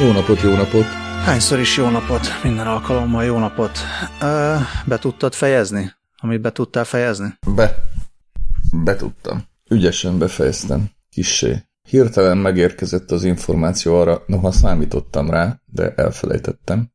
Jó 0.00 0.12
napot, 0.12 0.40
jó 0.40 0.54
napot! 0.54 0.84
Hányszor 1.24 1.58
is 1.58 1.76
jó 1.76 1.88
napot, 1.88 2.20
minden 2.42 2.66
alkalommal 2.66 3.24
jó 3.24 3.38
napot. 3.38 3.78
Ö, 4.22 4.54
be 4.86 4.98
tudtad 4.98 5.34
fejezni, 5.34 5.92
amit 6.16 6.40
be 6.40 6.52
tudtál 6.52 6.84
fejezni? 6.84 7.38
Be. 7.54 7.74
Be 8.84 8.96
tudtam. 8.96 9.42
Ügyesen 9.70 10.18
befejeztem. 10.18 10.90
Kissé. 11.10 11.62
Hirtelen 11.88 12.38
megérkezett 12.38 13.10
az 13.10 13.24
információ 13.24 14.00
arra, 14.00 14.22
noha 14.26 14.52
számítottam 14.52 15.30
rá, 15.30 15.60
de 15.66 15.92
elfelejtettem. 15.96 16.90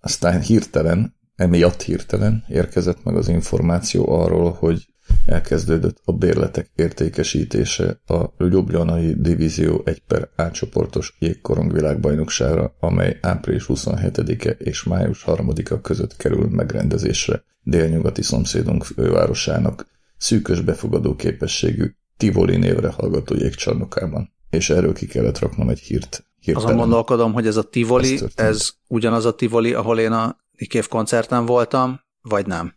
Aztán 0.00 0.40
hirtelen, 0.40 1.16
emiatt 1.36 1.82
hirtelen 1.82 2.44
érkezett 2.48 3.04
meg 3.04 3.16
az 3.16 3.28
információ 3.28 4.12
arról, 4.12 4.52
hogy 4.52 4.91
elkezdődött 5.26 6.00
a 6.04 6.12
bérletek 6.12 6.70
értékesítése 6.74 8.00
a 8.06 8.24
Ljubljanai 8.38 9.14
Divízió 9.18 9.82
1 9.84 10.02
per 10.06 10.28
átcsoportos 10.36 11.16
jégkorong 11.18 11.72
világbajnokságra, 11.72 12.76
amely 12.80 13.18
április 13.20 13.64
27-e 13.68 14.50
és 14.50 14.82
május 14.82 15.24
3-a 15.26 15.80
között 15.80 16.16
kerül 16.16 16.48
megrendezésre 16.48 17.44
délnyugati 17.62 18.22
szomszédunk 18.22 18.84
fővárosának 18.84 19.86
szűkös 20.16 20.60
befogadó 20.60 21.16
képességű 21.16 21.94
Tivoli 22.16 22.56
névre 22.56 22.88
hallgató 22.88 23.34
jégcsarnokában. 23.34 24.32
És 24.50 24.70
erről 24.70 24.92
ki 24.92 25.06
kellett 25.06 25.38
raknom 25.38 25.68
egy 25.68 25.78
hírt. 25.78 26.24
Hirtelen. 26.38 26.68
Azon 26.68 26.80
gondolkodom, 26.80 27.32
hogy 27.32 27.46
ez 27.46 27.56
a 27.56 27.62
Tivoli, 27.62 28.14
ez, 28.14 28.24
ez 28.34 28.68
ugyanaz 28.88 29.24
a 29.24 29.34
Tivoli, 29.34 29.74
ahol 29.74 29.98
én 29.98 30.12
a 30.12 30.36
Nikév 30.58 30.88
koncerten 30.88 31.46
voltam, 31.46 32.00
vagy 32.20 32.46
nem? 32.46 32.74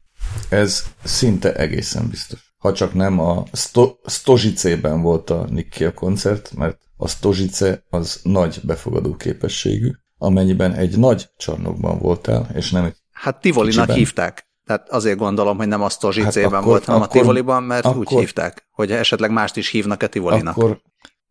Ez 0.49 0.84
szinte 1.04 1.55
egészen 1.55 2.08
biztos. 2.09 2.54
Ha 2.57 2.74
csak 2.74 2.93
nem 2.93 3.20
a 3.20 3.43
Sto- 3.54 3.99
Stožicében 4.05 5.01
volt 5.01 5.29
a 5.29 5.46
Nick 5.49 5.93
koncert, 5.93 6.54
mert 6.54 6.79
a 6.98 7.07
Stožice 7.07 7.84
az 7.90 8.20
nagy 8.24 8.60
befogadó 8.63 9.16
képességű, 9.16 9.91
amennyiben 10.18 10.73
egy 10.73 10.98
nagy 10.98 11.29
csarnokban 11.38 11.99
voltál, 11.99 12.49
és 12.54 12.71
nem 12.71 12.84
egy 12.84 12.96
Hát 13.12 13.41
Tivolinak 13.41 13.73
kicsiben. 13.73 13.96
hívták. 13.96 14.48
Tehát 14.66 14.90
azért 14.90 15.18
gondolom, 15.18 15.57
hogy 15.57 15.68
nem 15.68 15.82
a 15.82 15.90
Stožicében 15.90 16.51
hát 16.51 16.63
volt, 16.63 16.85
hanem 16.85 17.01
akkor, 17.01 17.18
a 17.18 17.20
Tivoliban, 17.20 17.63
mert 17.63 17.85
akkor, 17.85 17.98
úgy 17.98 18.10
hívták, 18.10 18.68
hogy 18.71 18.91
esetleg 18.91 19.32
mást 19.32 19.57
is 19.57 19.70
hívnak 19.70 20.04
a 20.04 20.07
Tivolinak. 20.07 20.57
Akkor 20.57 20.82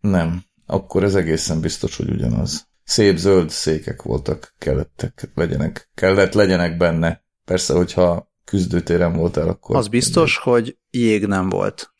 nem. 0.01 0.43
Akkor 0.67 1.03
ez 1.05 1.15
egészen 1.15 1.61
biztos, 1.61 1.97
hogy 1.97 2.11
ugyanaz. 2.11 2.69
Szép 2.85 3.17
zöld 3.17 3.51
székek 3.51 4.03
voltak, 4.03 4.55
kellettek, 4.59 5.31
legyenek, 5.35 5.91
kellett 5.95 6.33
legyenek 6.33 6.77
benne. 6.77 7.25
Persze, 7.45 7.75
hogyha 7.75 8.33
küzdőtéren 8.55 9.13
voltál, 9.13 9.49
akkor... 9.49 9.77
Az 9.77 9.89
biztos, 9.89 10.37
egy... 10.37 10.43
hogy 10.43 10.79
jég 10.91 11.27
nem 11.27 11.49
volt. 11.49 11.93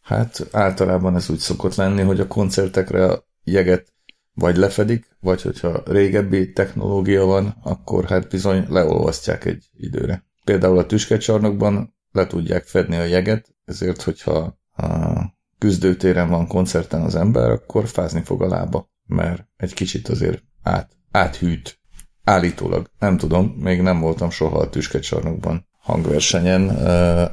Hát 0.00 0.48
általában 0.52 1.16
ez 1.16 1.30
úgy 1.30 1.38
szokott 1.38 1.74
lenni, 1.74 2.02
hogy 2.02 2.20
a 2.20 2.26
koncertekre 2.26 3.04
a 3.06 3.26
jeget 3.44 3.92
vagy 4.34 4.56
lefedik, 4.56 5.16
vagy 5.20 5.42
hogyha 5.42 5.82
régebbi 5.86 6.52
technológia 6.52 7.24
van, 7.24 7.56
akkor 7.62 8.04
hát 8.04 8.28
bizony 8.28 8.66
leolvasztják 8.68 9.44
egy 9.44 9.64
időre. 9.72 10.24
Például 10.44 10.78
a 10.78 10.86
tüskecsarnokban 10.86 11.96
le 12.12 12.26
tudják 12.26 12.64
fedni 12.64 12.96
a 12.96 13.04
jeget, 13.04 13.54
ezért 13.64 14.02
hogyha 14.02 14.58
a 14.72 15.20
küzdőtéren 15.58 16.28
van 16.28 16.46
koncerten 16.46 17.02
az 17.02 17.14
ember, 17.14 17.50
akkor 17.50 17.88
fázni 17.88 18.22
fog 18.22 18.42
a 18.42 18.48
lába, 18.48 18.90
mert 19.06 19.46
egy 19.56 19.74
kicsit 19.74 20.08
azért 20.08 20.42
át, 20.62 20.96
áthűt 21.10 21.79
Állítólag, 22.30 22.90
nem 22.98 23.16
tudom, 23.16 23.46
még 23.46 23.82
nem 23.82 24.00
voltam 24.00 24.30
soha 24.30 24.58
a 24.58 24.68
tüskecsarnokban 24.68 25.66
hangversenyen, 25.78 26.86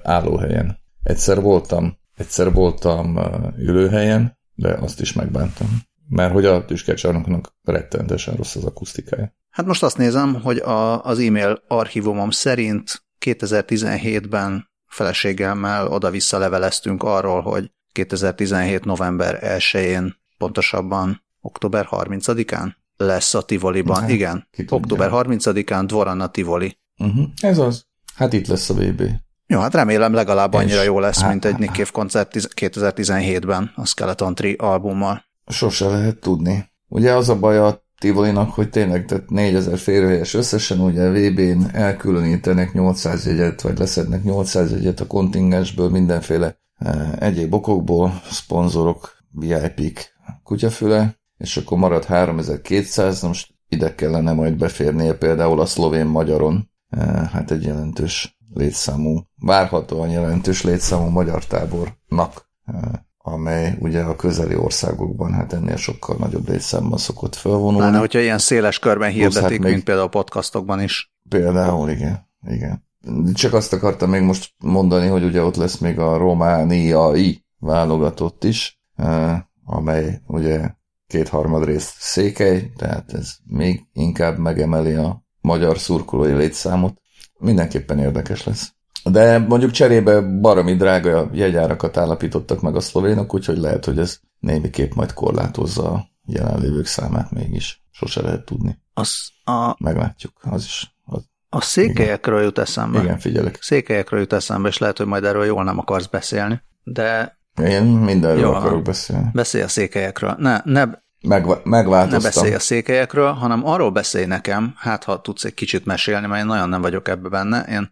állóhelyen. 0.04 0.80
Egyszer 1.04 1.42
voltam, 1.42 1.98
egyszer 2.16 2.54
voltam 2.54 3.20
ülőhelyen, 3.58 4.38
de 4.56 4.74
azt 4.74 5.02
is 5.02 5.14
megbántam. 5.14 5.68
Mert 6.10 6.34
hogy 6.34 6.46
a 6.46 6.66
tüskecsarnoknak 6.66 7.54
rettenetesen 7.64 8.36
rossz 8.36 8.56
az 8.56 8.64
akusztikája. 8.64 9.34
Hát 9.50 9.66
most 9.66 9.84
azt 9.84 9.98
nézem, 9.98 10.42
hogy 10.42 10.58
a, 10.58 11.04
az 11.04 11.20
e-mail 11.20 11.62
archívumom 11.68 12.30
szerint 12.30 13.04
2017-ben 13.26 14.70
feleségemmel 14.86 15.88
oda-vissza 15.88 16.38
leveleztünk 16.38 17.04
arról, 17.04 17.42
hogy 17.42 17.72
2017. 17.92 18.86
november 18.86 19.40
1-én, 19.42 20.16
pontosabban 20.38 21.24
október 21.42 21.88
30-án 21.92 22.72
lesz 22.98 23.34
a 23.34 23.42
Tivoliban. 23.42 24.02
Hát, 24.02 24.10
Igen, 24.10 24.48
október 24.70 25.10
30-án 25.14 25.84
Dvoran 25.88 26.32
Tivoli. 26.32 26.78
Uh-huh. 26.98 27.26
Ez 27.42 27.58
az. 27.58 27.86
Hát 28.16 28.34
itt 28.34 28.48
lesz 28.48 28.70
a 28.70 28.74
VB. 28.74 29.02
Jó, 29.48 29.60
hát 29.60 29.74
remélem 29.74 30.14
legalább 30.14 30.54
annyira 30.54 30.82
jó 30.82 31.00
lesz, 31.00 31.20
hát, 31.20 31.30
mint 31.30 31.46
egy 31.46 31.58
Nick 31.58 31.74
Cave 31.74 31.90
koncert 31.92 32.32
2017-ben 32.36 33.72
a 33.76 33.86
Skeleton 33.86 34.36
Tree 34.36 34.56
albummal. 34.58 35.24
Sose 35.48 35.88
lehet 35.88 36.20
tudni. 36.20 36.72
Ugye 36.88 37.14
az 37.14 37.30
a 37.30 37.40
baj 37.40 37.58
a 37.58 37.86
Tivolinak, 38.00 38.54
hogy 38.54 38.70
tényleg 38.70 39.06
tehát 39.06 39.30
4000 39.30 39.78
férőhelyes 39.78 40.34
összesen, 40.34 40.80
ugye 40.80 41.04
a 41.04 41.12
VB-n 41.12 41.70
elkülönítenek 41.74 42.74
800 42.74 43.26
jegyet, 43.26 43.62
vagy 43.62 43.78
leszednek 43.78 44.24
800 44.24 44.72
jegyet 44.72 45.00
a 45.00 45.08
kontingensből 45.08 45.90
mindenféle 45.90 46.60
eh, 46.76 47.12
egyéb 47.20 47.54
okokból, 47.54 48.22
szponzorok, 48.32 49.18
VIP-k, 49.32 50.14
kutyafüle, 50.44 51.17
és 51.38 51.58
akkor 51.58 51.78
marad 51.78 52.06
3200, 52.06 53.22
most 53.22 53.54
ide 53.70 53.96
kellene 53.96 54.34
majd 54.34 54.58
beférnie 54.58 55.14
például 55.14 55.60
a 55.60 55.66
szlovén-magyaron, 55.66 56.70
eh, 56.90 57.30
hát 57.30 57.52
egy 57.52 57.64
jelentős 57.64 58.38
létszámú, 58.54 59.22
várhatóan 59.36 60.10
jelentős 60.10 60.64
létszámú 60.64 61.10
magyar 61.10 61.46
tábornak, 61.46 62.50
eh, 62.66 62.76
amely 63.18 63.78
ugye 63.80 64.02
a 64.02 64.16
közeli 64.16 64.56
országokban 64.56 65.34
hát 65.34 65.54
ennél 65.54 65.76
sokkal 65.76 66.16
nagyobb 66.20 66.50
létszámban 66.50 66.98
szokott 66.98 67.36
felvonulni. 67.36 67.78
Pláne, 67.78 67.98
hogyha 67.98 68.20
ilyen 68.20 68.38
széles 68.38 68.80
körben 68.80 69.08
hát 69.08 69.18
hirdetik, 69.18 69.42
hát 69.42 69.50
még, 69.50 69.72
mint 69.72 69.84
például 69.84 70.08
a 70.08 70.10
podcastokban 70.10 70.82
is. 70.82 71.14
Például, 71.30 71.90
igen. 71.90 72.28
igen. 72.48 72.86
Csak 73.34 73.54
azt 73.54 73.74
akartam 73.74 74.10
még 74.10 74.22
most 74.22 74.54
mondani, 74.58 75.08
hogy 75.08 75.24
ugye 75.24 75.44
ott 75.44 75.56
lesz 75.56 75.78
még 75.78 76.00
a 76.00 76.18
romániai 76.18 77.46
válogatott 77.60 78.44
is, 78.44 78.80
eh, 78.96 79.42
amely 79.66 80.22
ugye 80.28 80.70
kétharmad 81.08 81.66
rész 81.66 81.96
székely, 82.00 82.72
tehát 82.78 83.14
ez 83.14 83.36
még 83.46 83.86
inkább 83.94 84.38
megemeli 84.38 84.94
a 84.94 85.24
magyar 85.42 85.78
szurkolói 85.78 86.34
létszámot. 86.34 86.98
Mindenképpen 87.38 88.00
érdekes 88.00 88.44
lesz. 88.44 88.72
De 89.04 89.38
mondjuk 89.38 89.72
cserébe 89.72 90.22
baromi 90.22 90.76
drága 90.76 91.30
jegyárakat 91.34 91.98
állapítottak 91.98 92.62
meg 92.62 92.76
a 92.76 92.80
szlovénok, 92.80 93.34
úgyhogy 93.34 93.58
lehet, 93.58 93.86
hogy 93.86 94.00
ez 94.00 94.20
némiképp 94.40 94.94
majd 94.94 95.14
korlátozza 95.14 95.92
a 95.92 96.08
jelenlévők 96.26 96.86
számát 96.86 97.32
mégis. 97.32 97.84
Sose 97.92 98.22
lehet 98.22 98.46
tudni. 98.46 98.80
Az 98.94 99.30
a... 99.44 99.76
Meglátjuk, 99.84 100.34
az 100.42 100.64
is. 100.64 100.96
Az... 101.06 101.24
A 101.50 101.62
székelyekről 101.62 102.42
jut 102.42 102.58
eszembe. 102.58 103.02
Igen, 103.02 103.20
figyelek. 103.20 103.58
Székelyekről 103.62 104.20
jut 104.20 104.34
eszembe, 104.34 104.68
és 104.68 104.78
lehet, 104.78 104.98
hogy 104.98 105.08
majd 105.08 105.24
erről 105.24 105.46
jól 105.46 105.64
nem 105.64 105.80
akarsz 105.80 106.08
beszélni, 106.08 106.62
de 106.84 107.37
én 107.64 107.84
mindenről 107.84 108.40
Jó, 108.40 108.54
akarok 108.54 108.82
beszélni. 108.82 109.30
Beszélj 109.34 109.64
a 109.64 109.68
székelyekről. 109.68 110.36
Ne, 110.40 110.62
ne, 110.64 110.86
Megva- 111.22 111.66
megváltoztam. 111.66 112.22
Ne 112.22 112.28
beszélj 112.28 112.54
a 112.54 112.60
székelyekről, 112.60 113.32
hanem 113.32 113.68
arról 113.68 113.92
beszélj 113.92 114.26
nekem, 114.26 114.74
hát 114.78 115.04
ha 115.04 115.22
tudsz 115.22 115.44
egy 115.44 115.54
kicsit 115.54 115.86
mesélni, 115.86 116.28
mert 116.28 116.42
én 116.42 116.48
nagyon 116.48 116.70
nem 116.70 116.82
vagyok 116.82 117.08
ebbe 117.08 117.30
benne. 117.30 117.62
Én 117.62 117.90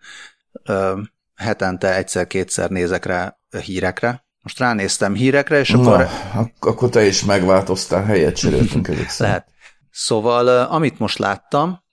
ö, 0.64 1.00
hetente 1.36 1.96
egyszer-kétszer 1.96 2.70
nézek 2.70 3.06
rá 3.06 3.38
hírekre. 3.64 4.26
Most 4.42 4.60
ránéztem 4.60 5.14
hírekre, 5.14 5.60
és 5.60 5.70
akkor... 5.70 6.08
Na, 6.34 6.50
akkor 6.60 6.90
te 6.90 7.06
is 7.06 7.24
megváltoztál, 7.24 8.04
helyet 8.04 8.36
cseréltünk 8.36 8.88
egyik 8.88 9.18
Lehet. 9.18 9.48
Szóval, 9.92 10.48
amit 10.48 11.00
most 11.00 11.18
láttam, 11.18 11.84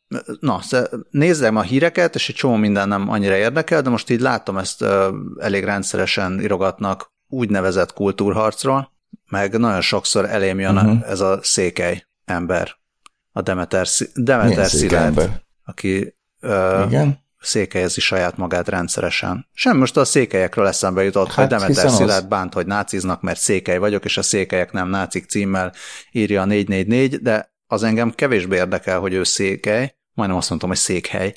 na, 0.40 0.60
nézzem 1.10 1.56
a 1.56 1.62
híreket, 1.62 2.14
és 2.14 2.28
egy 2.28 2.34
csomó 2.34 2.54
minden 2.54 2.88
nem 2.88 3.10
annyira 3.10 3.36
érdekel, 3.36 3.82
de 3.82 3.90
most 3.90 4.10
így 4.10 4.20
látom 4.20 4.56
ezt 4.56 4.84
elég 5.38 5.64
rendszeresen 5.64 6.40
irogatnak 6.40 7.11
úgynevezett 7.32 7.92
kultúrharcról, 7.92 8.92
meg 9.28 9.58
nagyon 9.58 9.80
sokszor 9.80 10.24
elém 10.24 10.60
jön 10.60 10.76
uh-huh. 10.76 11.10
ez 11.10 11.20
a 11.20 11.38
székely 11.42 12.06
ember, 12.24 12.76
a 13.32 13.40
Demeter, 13.40 13.86
Demeter 14.14 14.66
Szilárd, 14.66 15.42
aki 15.64 16.14
uh, 16.42 16.84
Igen? 16.86 17.20
székelyezi 17.40 18.00
saját 18.00 18.36
magát 18.36 18.68
rendszeresen. 18.68 19.48
Sem 19.52 19.76
most 19.76 19.96
a 19.96 20.04
székelyekről 20.04 20.66
eszembe 20.66 21.02
jutott, 21.02 21.32
hát, 21.32 21.36
hogy 21.36 21.58
Demeter 21.58 21.90
Szilárd 21.90 22.22
az... 22.22 22.28
bánt, 22.28 22.52
hogy 22.54 22.66
náciznak, 22.66 23.20
mert 23.20 23.40
székely 23.40 23.78
vagyok, 23.78 24.04
és 24.04 24.16
a 24.16 24.22
székelyek 24.22 24.72
nem 24.72 24.88
nácik 24.88 25.26
címmel 25.26 25.72
írja 26.10 26.40
a 26.40 26.44
444, 26.44 27.22
de 27.22 27.54
az 27.66 27.82
engem 27.82 28.10
kevésbé 28.10 28.56
érdekel, 28.56 28.98
hogy 28.98 29.12
ő 29.12 29.24
székely, 29.24 29.96
majdnem 30.14 30.38
azt 30.38 30.48
mondtam, 30.48 30.70
hogy 30.70 30.78
székhely, 30.78 31.34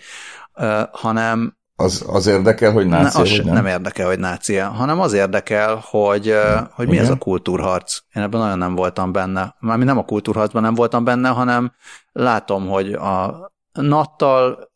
uh, 0.53 0.81
hanem 0.91 1.57
az, 1.75 2.05
az 2.07 2.27
érdekel, 2.27 2.71
hogy 2.71 2.87
nácia, 2.87 3.23
ne, 3.23 3.29
az 3.29 3.45
nem? 3.45 3.53
nem 3.53 3.65
érdekel, 3.65 4.07
hogy 4.07 4.19
nácia, 4.19 4.67
hanem 4.69 4.99
az 4.99 5.13
érdekel, 5.13 5.83
hogy, 5.89 6.25
ja, 6.25 6.69
hogy 6.73 6.87
mi 6.87 6.93
igen? 6.93 7.05
ez 7.05 7.11
a 7.11 7.17
kultúrharc. 7.17 7.99
Én 8.13 8.23
ebben 8.23 8.39
nagyon 8.39 8.57
nem 8.57 8.75
voltam 8.75 9.11
benne. 9.11 9.55
Mármint 9.59 9.89
nem 9.89 9.97
a 9.97 10.05
kultúrharcban 10.05 10.61
nem 10.61 10.73
voltam 10.73 11.03
benne, 11.03 11.29
hanem 11.29 11.73
látom, 12.11 12.67
hogy 12.67 12.93
a 12.93 13.51
nattal 13.71 14.71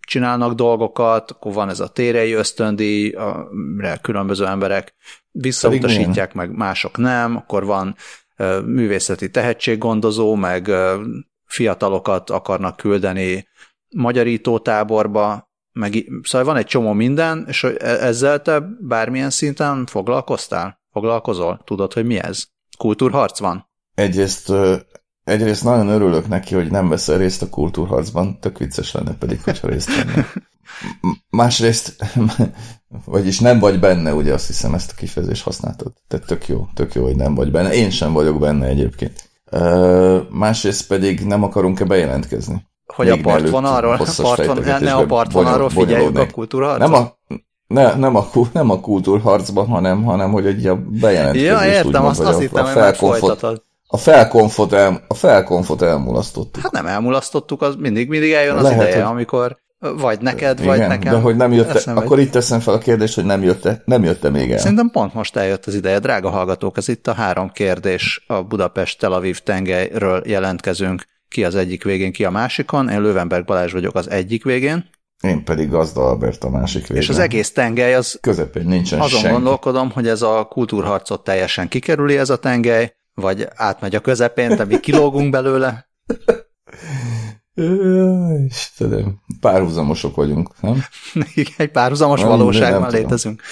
csinálnak 0.00 0.52
dolgokat, 0.52 1.30
akkor 1.30 1.52
van 1.52 1.68
ez 1.68 1.80
a 1.80 1.88
térei 1.88 2.32
ösztöndíj, 2.32 3.10
amire 3.10 3.98
különböző 4.02 4.46
emberek 4.46 4.94
visszautasítják, 5.30 6.34
meg 6.34 6.56
mások 6.56 6.96
nem, 6.96 7.36
akkor 7.36 7.64
van 7.64 7.96
művészeti 8.64 9.30
tehetséggondozó, 9.30 10.34
meg 10.34 10.70
fiatalokat 11.44 12.30
akarnak 12.30 12.76
küldeni 12.76 13.48
magyarító 13.88 14.58
táborba, 14.58 15.45
meg, 15.76 16.04
szóval 16.22 16.46
van 16.46 16.56
egy 16.56 16.66
csomó 16.66 16.92
minden, 16.92 17.44
és 17.48 17.64
e-, 17.64 18.04
ezzel 18.04 18.42
te 18.42 18.60
bármilyen 18.80 19.30
szinten 19.30 19.86
foglalkoztál? 19.86 20.80
Foglalkozol? 20.92 21.60
Tudod, 21.64 21.92
hogy 21.92 22.06
mi 22.06 22.18
ez? 22.18 22.44
Kultúrharc 22.78 23.38
van? 23.38 23.68
Egyrészt, 23.94 24.52
egyrészt 25.24 25.64
nagyon 25.64 25.88
örülök 25.88 26.28
neki, 26.28 26.54
hogy 26.54 26.70
nem 26.70 26.88
veszel 26.88 27.18
részt 27.18 27.42
a 27.42 27.48
kultúrharcban, 27.48 28.40
tök 28.40 28.58
vicces 28.58 28.92
lenne 28.92 29.14
pedig, 29.14 29.42
hogyha 29.42 29.68
részt 29.68 29.96
venne. 29.96 30.26
Másrészt, 31.30 31.96
vagyis 33.04 33.40
nem 33.40 33.58
vagy 33.58 33.80
benne, 33.80 34.14
ugye 34.14 34.32
azt 34.32 34.46
hiszem 34.46 34.74
ezt 34.74 34.90
a 34.90 34.94
kifejezést 34.96 35.42
használtad. 35.42 35.92
Tehát 36.08 36.26
tök 36.26 36.48
jó, 36.48 36.66
tök 36.74 36.94
jó, 36.94 37.02
hogy 37.02 37.16
nem 37.16 37.34
vagy 37.34 37.50
benne. 37.50 37.74
Én 37.74 37.90
sem 37.90 38.12
vagyok 38.12 38.40
benne 38.40 38.66
egyébként. 38.66 39.30
Másrészt 40.30 40.86
pedig 40.86 41.20
nem 41.20 41.42
akarunk-e 41.42 41.84
bejelentkezni. 41.84 42.66
Hogy 42.86 43.08
a 43.08 43.16
partvonalról, 43.22 43.98
partvon, 44.16 44.58
ne 44.80 44.94
a 44.94 45.06
partvonalról 45.06 45.68
figyeljük 45.68 46.18
a 46.18 46.26
kultúrharcban? 46.26 46.90
Nem 46.90 47.02
a, 47.02 47.14
ne, 47.66 47.94
nem, 47.94 48.16
a, 48.16 48.26
nem 48.52 48.70
a 48.70 48.80
kultúrharcban, 48.80 49.66
hanem, 49.66 50.04
hanem 50.04 50.30
hogy 50.30 50.46
egy 50.46 50.66
a 50.66 50.76
bejelentkezés. 50.76 51.48
Ja, 51.48 51.64
értem, 51.64 52.04
azt, 52.04 52.20
azt 52.20 52.40
hittem, 52.40 52.64
hogy 52.64 52.74
megfolytatod. 52.74 53.62
A 53.88 53.96
felkonfot, 53.96 54.72
el, 54.72 55.04
a 55.08 55.14
felkonfot 55.14 55.82
elmulasztottuk. 55.82 56.62
Hát 56.62 56.72
nem 56.72 56.86
elmulasztottuk, 56.86 57.62
az 57.62 57.74
mindig, 57.78 58.08
mindig 58.08 58.32
eljön 58.32 58.56
az 58.56 58.62
Lehet, 58.62 58.80
ideje, 58.80 59.02
hogy... 59.02 59.12
amikor 59.12 59.56
vagy 59.78 60.20
neked, 60.20 60.60
igen, 60.60 60.78
vagy 60.78 60.88
nekem. 60.88 61.12
De 61.12 61.20
hogy 61.20 61.36
nem 61.36 61.52
jött 61.52 61.74
-e, 61.74 61.92
akkor 61.92 62.18
itt 62.18 62.30
teszem 62.30 62.60
fel 62.60 62.74
a 62.74 62.78
kérdést, 62.78 63.14
hogy 63.14 63.24
nem 63.24 63.42
jött 63.42 63.64
-e, 63.64 63.82
nem 63.84 64.04
jött 64.04 64.30
még 64.30 64.52
el. 64.52 64.58
Szerintem 64.58 64.90
pont 64.90 65.14
most 65.14 65.36
eljött 65.36 65.66
az 65.66 65.74
ideje. 65.74 65.98
Drága 65.98 66.30
hallgatók, 66.30 66.76
ez 66.76 66.88
itt 66.88 67.06
a 67.06 67.12
három 67.12 67.50
kérdés 67.50 68.24
a 68.26 68.42
Budapest-Tel 68.42 69.12
Aviv 69.12 69.38
tengelyről 69.38 70.22
jelentkezünk. 70.24 71.04
Ki 71.36 71.44
az 71.44 71.54
egyik 71.54 71.84
végén, 71.84 72.12
ki 72.12 72.24
a 72.24 72.30
másikon. 72.30 72.88
Én 72.88 73.00
Lövenberg 73.00 73.44
Balázs 73.44 73.72
vagyok 73.72 73.94
az 73.94 74.10
egyik 74.10 74.44
végén. 74.44 74.90
Én 75.22 75.44
pedig 75.44 75.68
Gazda 75.68 76.00
Albert 76.00 76.44
a 76.44 76.50
másik 76.50 76.86
végén. 76.86 77.02
És 77.02 77.08
az 77.08 77.18
egész 77.18 77.52
tengely 77.52 77.94
az... 77.94 78.18
Közepén 78.20 78.66
nincsen 78.66 79.00
Azon 79.00 79.20
senki. 79.20 79.34
gondolkodom, 79.34 79.90
hogy 79.90 80.08
ez 80.08 80.22
a 80.22 80.44
kultúrharcot 80.44 81.24
teljesen 81.24 81.68
kikerüli 81.68 82.18
ez 82.18 82.30
a 82.30 82.38
tengely, 82.38 82.96
vagy 83.14 83.48
átmegy 83.54 83.94
a 83.94 84.00
közepén, 84.00 84.56
de 84.56 84.64
mi 84.64 84.80
kilógunk 84.80 85.30
belőle. 85.30 85.88
Istenem, 88.46 89.20
párhuzamosok 89.40 90.16
vagyunk, 90.16 90.60
nem? 90.60 90.84
Egy 91.56 91.70
párhuzamos 91.70 92.20
nem, 92.20 92.28
valóságban 92.28 92.80
nem 92.80 92.90
létezünk. 92.90 93.42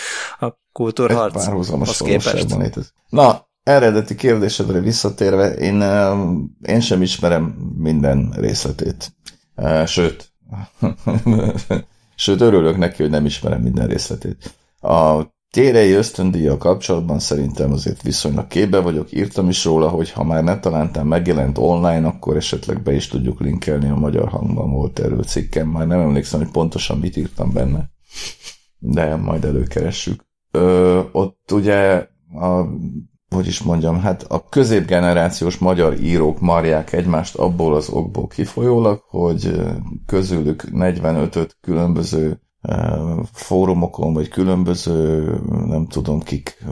A 0.40 0.46
kultúrharc. 0.72 1.36
Egy 1.36 1.44
párhuzamos 1.44 1.98
valóságban 1.98 2.58
létezünk. 2.58 2.92
Na, 3.08 3.48
eredeti 3.64 4.14
kérdésedre 4.14 4.80
visszatérve, 4.80 5.54
én, 5.54 5.82
én 6.66 6.80
sem 6.80 7.02
ismerem 7.02 7.44
minden 7.76 8.34
részletét. 8.36 9.12
Sőt, 9.86 10.32
sőt, 12.14 12.40
örülök 12.40 12.76
neki, 12.76 13.02
hogy 13.02 13.10
nem 13.10 13.24
ismerem 13.24 13.60
minden 13.60 13.86
részletét. 13.86 14.54
A 14.80 15.32
Térei 15.54 15.92
ösztöndíjjal 15.92 16.56
kapcsolatban 16.56 17.18
szerintem 17.18 17.72
azért 17.72 18.02
viszonylag 18.02 18.46
képbe 18.46 18.78
vagyok, 18.80 19.12
írtam 19.12 19.48
is 19.48 19.64
róla, 19.64 19.88
hogy 19.88 20.10
ha 20.10 20.24
már 20.24 20.44
ne 20.44 20.60
talántán 20.60 21.06
megjelent 21.06 21.58
online, 21.58 22.06
akkor 22.06 22.36
esetleg 22.36 22.82
be 22.82 22.94
is 22.94 23.08
tudjuk 23.08 23.40
linkelni 23.40 23.88
a 23.88 23.94
magyar 23.94 24.28
hangban 24.28 24.70
volt 24.70 24.98
erről 24.98 25.22
cikkem, 25.22 25.68
már 25.68 25.86
nem 25.86 26.00
emlékszem, 26.00 26.40
hogy 26.40 26.50
pontosan 26.50 26.98
mit 26.98 27.16
írtam 27.16 27.52
benne, 27.52 27.90
de 28.78 29.16
majd 29.16 29.44
előkeressük. 29.44 30.24
Ö, 30.50 31.00
ott 31.12 31.52
ugye 31.52 32.08
a 32.32 32.66
hogy 33.34 33.46
is 33.46 33.62
mondjam, 33.62 34.00
hát 34.00 34.22
a 34.22 34.48
középgenerációs 34.48 35.58
magyar 35.58 36.00
írók 36.00 36.40
marják 36.40 36.92
egymást 36.92 37.36
abból 37.36 37.74
az 37.74 37.88
okból 37.88 38.26
kifolyólag, 38.26 39.02
hogy 39.08 39.60
közülük 40.06 40.64
45-öt 40.72 41.56
különböző 41.60 42.40
fórumokon, 43.32 44.12
vagy 44.12 44.28
különböző, 44.28 45.32
nem 45.66 45.86
tudom 45.86 46.20
kik, 46.20 46.64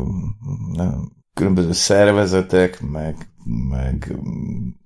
nem, 0.72 1.12
különböző 1.34 1.72
szervezetek, 1.72 2.80
meg, 2.90 3.16
meg 3.70 4.16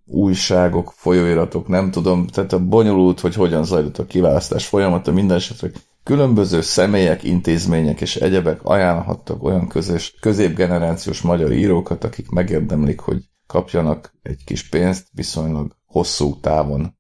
újságok, 0.07 0.93
folyóiratok, 0.97 1.69
nem 1.69 1.91
tudom, 1.91 2.27
tehát 2.27 2.53
a 2.53 2.67
bonyolult, 2.67 3.21
hogy 3.21 3.35
hogyan 3.35 3.65
zajlott 3.65 3.99
a 3.99 4.07
kiválasztás 4.07 4.67
folyamata, 4.67 5.13
minden 5.13 5.37
esetre 5.37 5.71
különböző 6.07 6.61
személyek, 6.61 7.23
intézmények 7.23 8.01
és 8.01 8.17
egyebek 8.17 8.63
ajánlhattak 8.63 9.43
olyan 9.43 9.69
közös, 9.69 10.15
középgenerációs 10.21 11.21
magyar 11.21 11.53
írókat, 11.53 12.05
akik 12.05 12.29
megérdemlik, 12.29 13.01
hogy 13.01 13.29
kapjanak 13.47 14.15
egy 14.23 14.45
kis 14.45 14.69
pénzt 14.69 15.07
viszonylag 15.13 15.77
hosszú 15.85 16.41
távon 16.41 16.99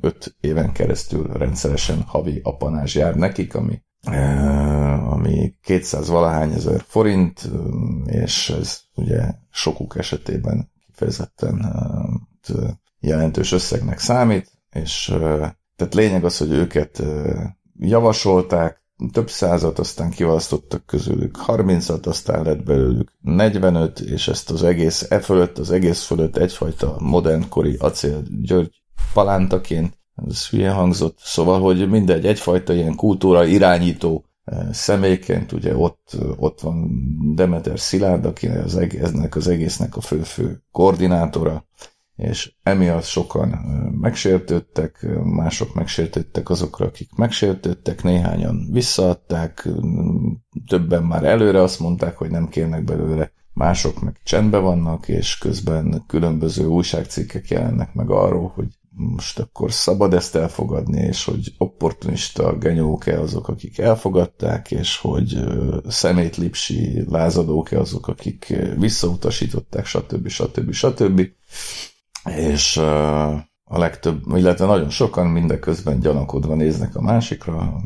öt 0.00 0.36
éven 0.40 0.72
keresztül 0.72 1.32
rendszeresen 1.32 2.02
havi 2.02 2.40
apanás 2.42 2.94
jár 2.94 3.16
nekik, 3.16 3.54
ami, 3.54 3.82
ami 5.08 5.54
200 5.62 6.08
valahány 6.08 6.52
ezer 6.52 6.84
forint, 6.86 7.50
és 8.04 8.50
ez 8.60 8.80
ugye 8.94 9.32
sokuk 9.50 9.96
esetében 9.96 10.70
kifejezetten 10.86 11.76
jelentős 13.00 13.52
összegnek 13.52 13.98
számít, 13.98 14.50
és 14.70 15.14
tehát 15.76 15.94
lényeg 15.94 16.24
az, 16.24 16.38
hogy 16.38 16.50
őket 16.50 17.02
javasolták, 17.78 18.82
több 19.12 19.30
százat, 19.30 19.78
aztán 19.78 20.10
kiválasztottak 20.10 20.86
közülük 20.86 21.38
30-at, 21.46 22.06
aztán 22.06 22.44
lett 22.44 22.62
belőlük 22.62 23.12
45, 23.20 24.00
és 24.00 24.28
ezt 24.28 24.50
az 24.50 24.62
egész, 24.62 25.06
e 25.10 25.20
fölött, 25.20 25.58
az 25.58 25.70
egész 25.70 26.02
fölött 26.02 26.36
egyfajta 26.36 26.96
modernkori 27.00 27.76
acél 27.78 28.22
György 28.42 28.82
palántaként, 29.12 29.98
ez 30.28 30.48
hülye 30.48 30.70
hangzott, 30.70 31.18
szóval, 31.20 31.60
hogy 31.60 31.88
mindegy, 31.88 32.26
egyfajta 32.26 32.72
ilyen 32.72 32.94
kultúra 32.94 33.44
irányító 33.44 34.24
eh, 34.44 34.72
személyként, 34.72 35.52
ugye 35.52 35.76
ott, 35.76 36.16
ott 36.36 36.60
van 36.60 36.90
Demeter 37.34 37.80
Szilárd, 37.80 38.24
aki 38.24 38.46
az 38.46 38.76
egésznek, 38.76 39.36
az 39.36 39.48
egésznek 39.48 39.96
a 39.96 40.00
fő-fő 40.00 40.62
koordinátora, 40.72 41.64
és 42.18 42.52
emiatt 42.62 43.04
sokan 43.04 43.48
megsértődtek, 44.00 45.06
mások 45.22 45.74
megsértődtek 45.74 46.50
azokra, 46.50 46.86
akik 46.86 47.14
megsértődtek, 47.14 48.02
néhányan 48.02 48.68
visszaadták, 48.70 49.68
többen 50.66 51.02
már 51.02 51.24
előre 51.24 51.62
azt 51.62 51.80
mondták, 51.80 52.16
hogy 52.16 52.30
nem 52.30 52.48
kérnek 52.48 52.84
belőle, 52.84 53.32
mások 53.52 54.00
meg 54.00 54.20
csendben 54.24 54.62
vannak, 54.62 55.08
és 55.08 55.38
közben 55.38 56.04
különböző 56.06 56.66
újságcikkek 56.66 57.48
jelennek 57.48 57.94
meg 57.94 58.10
arról, 58.10 58.52
hogy 58.54 58.68
most 58.98 59.38
akkor 59.38 59.72
szabad 59.72 60.14
ezt 60.14 60.36
elfogadni, 60.36 61.00
és 61.00 61.24
hogy 61.24 61.54
opportunista 61.58 62.58
genyók-e 62.58 63.20
azok, 63.20 63.48
akik 63.48 63.78
elfogadták, 63.78 64.70
és 64.70 64.98
hogy 64.98 65.38
szemétlipsi 65.88 67.04
lázadók-e 67.08 67.78
azok, 67.78 68.08
akik 68.08 68.54
visszautasították, 68.78 69.86
stb. 69.86 70.28
stb. 70.28 70.72
stb. 70.72 71.20
És 72.36 72.76
a 73.64 73.78
legtöbb, 73.78 74.22
illetve 74.36 74.66
nagyon 74.66 74.90
sokan 74.90 75.26
mindeközben 75.26 76.00
gyanakodva 76.00 76.54
néznek 76.54 76.96
a 76.96 77.00
másikra, 77.00 77.80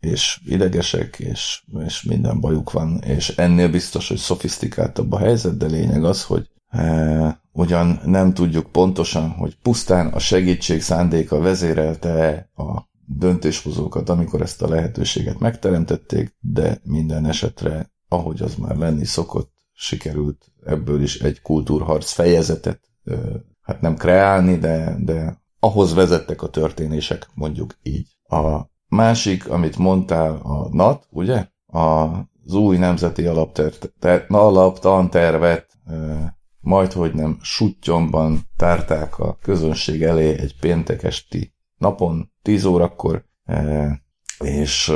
és 0.00 0.40
idegesek, 0.44 1.18
és, 1.18 1.62
és 1.86 2.02
minden 2.02 2.40
bajuk 2.40 2.72
van, 2.72 2.98
és 2.98 3.28
ennél 3.28 3.70
biztos, 3.70 4.08
hogy 4.08 4.16
szofisztikáltabb 4.16 5.12
a 5.12 5.18
helyzet, 5.18 5.56
de 5.56 5.66
lényeg 5.66 6.04
az, 6.04 6.24
hogy 6.24 6.50
e, 6.68 7.42
ugyan 7.52 8.00
nem 8.04 8.34
tudjuk 8.34 8.72
pontosan, 8.72 9.30
hogy 9.30 9.56
pusztán 9.62 10.06
a 10.06 10.18
segítség 10.18 10.82
szándéka 10.82 11.38
vezérelte 11.38 12.48
a 12.56 12.88
döntéshozókat, 13.06 14.08
amikor 14.08 14.40
ezt 14.40 14.62
a 14.62 14.68
lehetőséget 14.68 15.38
megteremtették, 15.38 16.36
de 16.40 16.80
minden 16.84 17.26
esetre, 17.26 17.92
ahogy 18.08 18.42
az 18.42 18.54
már 18.54 18.76
lenni 18.76 19.04
szokott, 19.04 19.52
sikerült 19.72 20.52
ebből 20.64 21.02
is 21.02 21.18
egy 21.20 21.40
kultúrharc 21.40 22.10
fejezetet, 22.12 22.89
hát 23.60 23.80
nem 23.80 23.96
kreálni, 23.96 24.56
de, 24.56 24.96
de 24.98 25.42
ahhoz 25.60 25.94
vezettek 25.94 26.42
a 26.42 26.48
történések, 26.48 27.28
mondjuk 27.34 27.78
így. 27.82 28.16
A 28.28 28.60
másik, 28.88 29.48
amit 29.48 29.76
mondtál, 29.76 30.36
a 30.42 30.68
NAT, 30.72 31.06
ugye? 31.10 31.46
Az 31.66 32.54
új 32.54 32.76
nemzeti 32.76 33.26
alaptantervet 34.28 35.78
majd, 36.60 36.92
hogy 36.92 37.14
nem 37.14 37.38
suttyomban 37.42 38.40
tárták 38.56 39.18
a 39.18 39.38
közönség 39.42 40.02
elé 40.02 40.38
egy 40.38 40.56
péntek 40.60 41.02
esti 41.02 41.54
napon, 41.78 42.32
10 42.42 42.64
órakor, 42.64 43.24
és 44.38 44.92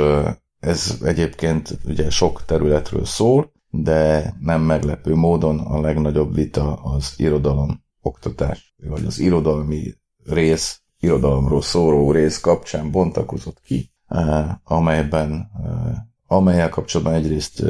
ez 0.59 0.99
egyébként 1.03 1.79
ugye 1.85 2.09
sok 2.09 2.45
területről 2.45 3.05
szól, 3.05 3.51
de 3.69 4.33
nem 4.39 4.61
meglepő 4.61 5.15
módon 5.15 5.59
a 5.59 5.81
legnagyobb 5.81 6.33
vita 6.33 6.73
az 6.73 7.13
irodalom 7.17 7.83
oktatás, 8.05 8.75
vagy 8.77 9.05
az 9.05 9.19
irodalmi 9.19 9.93
rész, 10.23 10.81
irodalomról 10.99 11.61
szóló 11.61 12.11
rész 12.11 12.39
kapcsán 12.39 12.91
bontakozott 12.91 13.61
ki, 13.61 13.91
e, 14.07 14.61
amelyben, 14.63 15.51
amelyel 16.27 16.69
kapcsolatban 16.69 17.15
egyrészt 17.15 17.63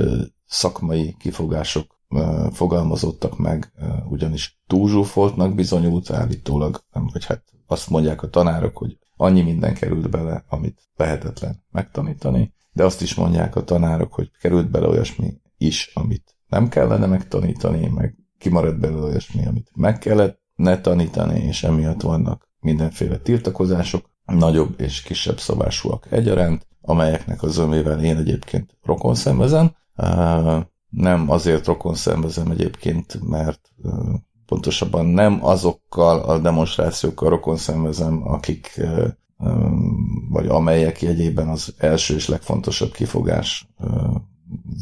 szakmai 0.46 1.15
kifogások 1.20 2.00
fogalmazottak 2.51 3.38
meg, 3.38 3.72
ugyanis 4.10 4.60
túlzsúfoltnak 4.68 5.56
bizonyult 5.56 6.12
állítólag, 6.12 6.84
vagy 6.92 7.25
hát 7.25 7.44
azt 7.65 7.89
mondják 7.89 8.24
a 8.24 8.30
tanárok, 8.30 8.77
hogy 8.77 8.98
annyi 9.15 9.42
minden 9.42 9.74
került 9.74 10.10
bele, 10.10 10.46
amit 10.48 10.89
lehetetlen 10.96 11.63
megtanítani, 11.72 12.54
de 12.72 12.84
azt 12.84 13.01
is 13.01 13.15
mondják 13.15 13.56
a 13.56 13.63
tanárok, 13.63 14.13
hogy 14.13 14.32
került 14.42 14.72
bele 14.72 14.88
olyasmi 14.88 15.42
is, 15.58 15.92
amit 15.94 16.36
nem 16.48 16.68
kellene 16.70 17.06
megtanítani, 17.06 17.88
meg 17.88 18.15
kimaradt 18.46 18.80
belőle 18.80 19.02
olyasmi, 19.02 19.46
amit 19.46 19.72
meg 19.75 19.98
kellett 19.98 20.42
ne 20.56 20.82
tanítani, 20.82 21.40
és 21.40 21.64
emiatt 21.64 22.02
vannak 22.02 22.50
mindenféle 22.60 23.18
tiltakozások, 23.18 24.10
nagyobb 24.25 24.82
és 24.82 25.02
kisebb 25.02 25.40
szabásúak 25.40 26.08
egyaránt, 26.10 26.68
amelyeknek 26.82 27.44
az 27.44 27.58
ömével 27.58 28.04
én 28.04 28.18
egyébként 28.18 28.78
rokon 28.84 29.16
szenvezem. 29.16 29.72
Nem 30.90 31.30
azért 31.30 31.66
rokon 31.66 31.96
szenvezem 31.96 32.52
egyébként, 32.52 33.20
mert 33.28 33.70
pontosabban 34.46 35.06
nem 35.06 35.46
azokkal 35.46 36.20
a 36.20 36.40
demonstrációkkal 36.40 37.30
rokon 37.30 37.58
szenvezem, 37.58 38.22
akik 38.28 38.82
vagy 40.30 40.48
amelyek 40.48 41.02
jegyében 41.02 41.48
az 41.48 41.74
első 41.78 42.16
és 42.16 42.28
legfontosabb 42.28 42.92
kifogás 42.92 43.68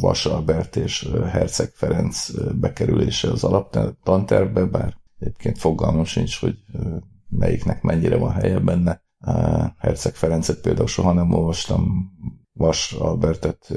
Vas 0.01 0.25
Albert 0.25 0.75
és 0.75 1.09
Herceg 1.29 1.69
Ferenc 1.73 2.31
bekerülése 2.59 3.31
az 3.31 3.43
alaptantervbe, 3.43 4.65
bár 4.65 4.97
egyébként 5.19 5.57
fogalmam 5.57 6.05
sincs, 6.05 6.39
hogy 6.39 6.57
melyiknek 7.29 7.81
mennyire 7.81 8.17
van 8.17 8.31
helye 8.31 8.59
benne. 8.59 9.01
Herceg 9.77 10.13
Ferencet 10.13 10.61
például 10.61 10.87
soha 10.87 11.13
nem 11.13 11.33
olvastam, 11.33 12.11
Vas 12.53 12.91
Albertet 12.91 13.73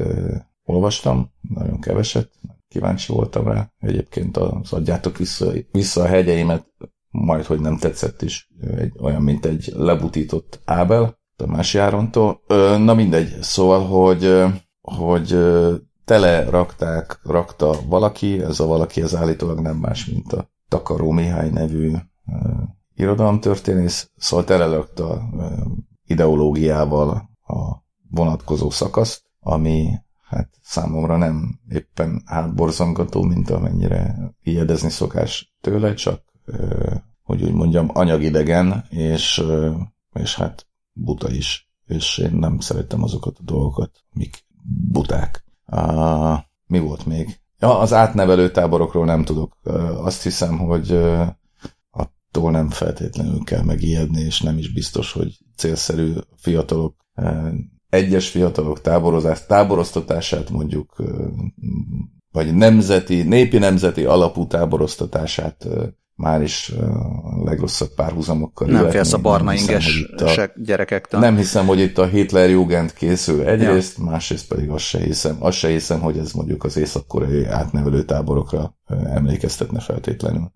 olvastam, 0.65 1.31
nagyon 1.41 1.81
keveset, 1.81 2.31
kíváncsi 2.69 3.13
voltam 3.13 3.49
rá. 3.49 3.73
Egyébként 3.79 4.37
az 4.37 4.73
adjátok 4.73 5.17
vissza, 5.17 5.53
vissza 5.73 6.03
a 6.03 6.07
hegyeimet, 6.07 6.67
majd 7.11 7.45
hogy 7.45 7.61
nem 7.61 7.77
tetszett 7.77 8.23
is, 8.23 8.51
egy, 8.77 8.93
olyan, 9.01 9.23
mint 9.23 9.45
egy 9.45 9.73
lebutított 9.77 10.61
Ábel, 10.65 11.19
Tamás 11.37 11.75
Járontól. 11.75 12.41
Na 12.79 12.95
mindegy, 12.95 13.43
szóval, 13.43 13.87
hogy, 13.87 14.45
hogy 14.95 15.39
tele 16.05 16.51
rakták, 16.51 17.21
rakta 17.23 17.79
valaki, 17.89 18.43
ez 18.43 18.61
a 18.61 18.67
valaki 18.67 19.03
az 19.03 19.15
állítólag 19.15 19.61
nem 19.61 19.77
más, 19.77 20.07
mint 20.07 20.33
a 20.33 20.51
Takaró 20.69 21.11
Mihály 21.11 21.51
nevű 21.51 21.93
irodalomtörténész, 22.95 24.11
szóval 24.17 24.45
telerakta 24.45 25.23
ideológiával 26.05 27.11
a 27.47 27.85
vonatkozó 28.11 28.71
szakaszt, 28.71 29.23
ami 29.41 29.93
hát 30.29 30.49
számomra 30.63 31.17
nem 31.17 31.61
éppen 31.69 32.23
átborzongató, 32.25 33.23
mint 33.23 33.51
amennyire 33.51 34.17
ijedezni 34.43 34.91
szokás 34.91 35.55
tőle, 35.61 35.95
csak 35.95 36.23
hogy 37.23 37.43
úgy 37.43 37.53
mondjam, 37.53 37.91
anyagidegen, 37.93 38.85
és, 38.89 39.43
és 40.13 40.35
hát 40.35 40.67
buta 40.93 41.31
is. 41.31 41.71
És 41.87 42.19
én 42.19 42.33
nem 42.33 42.59
szerettem 42.59 43.03
azokat 43.03 43.37
a 43.39 43.43
dolgokat, 43.43 43.91
mik 44.13 44.46
buták. 44.93 45.45
Uh, 45.67 46.39
mi 46.67 46.79
volt 46.79 47.07
még? 47.07 47.41
Ja, 47.59 47.79
az 47.79 47.93
átnevelő 47.93 48.51
táborokról 48.51 49.05
nem 49.05 49.25
tudok. 49.25 49.57
Azt 50.03 50.23
hiszem, 50.23 50.59
hogy 50.59 50.93
attól 51.91 52.51
nem 52.51 52.71
feltétlenül 52.71 53.45
kell 53.45 53.63
megijedni, 53.63 54.21
és 54.21 54.41
nem 54.41 54.59
is 54.59 54.73
biztos, 54.73 55.13
hogy 55.13 55.39
célszerű 55.57 56.13
fiatalok, 56.37 56.95
egyes 57.89 58.29
fiatalok 58.29 58.81
táborozás, 58.81 59.47
táboroztatását 59.47 60.51
mondjuk, 60.51 61.03
vagy 62.33 62.55
nemzeti, 62.55 63.23
népi 63.23 63.59
nemzeti 63.59 64.05
alapú 64.05 64.47
táboroztatását 64.47 65.69
már 66.17 66.43
is 66.43 66.69
a 66.69 67.45
legrosszabb 67.45 67.95
párhuzamokkal. 67.95 68.69
Nem 68.69 68.91
félsz 68.91 69.13
a 69.13 69.19
barna 69.19 69.55
inges 69.55 70.07
a, 70.17 70.51
gyerekektől. 70.57 71.21
Nem 71.21 71.37
hiszem, 71.37 71.67
hogy 71.67 71.81
itt 71.81 71.99
a 71.99 72.07
Hitler 72.07 72.51
Jugend 72.51 72.93
készül 72.93 73.43
egyrészt, 73.43 73.99
ja. 73.99 74.05
másrészt 74.05 74.49
pedig 74.49 74.71
azt 74.71 74.85
se 74.85 74.99
hiszem, 74.99 75.37
azt 75.39 75.59
se 75.59 75.69
hiszem, 75.69 76.01
hogy 76.01 76.19
ez 76.19 76.33
mondjuk 76.33 76.65
az 76.65 76.77
észak-koreai 76.77 77.45
átnevelő 77.45 78.03
táborokra 78.05 78.77
emlékeztetne 79.15 79.81
feltétlenül. 79.81 80.53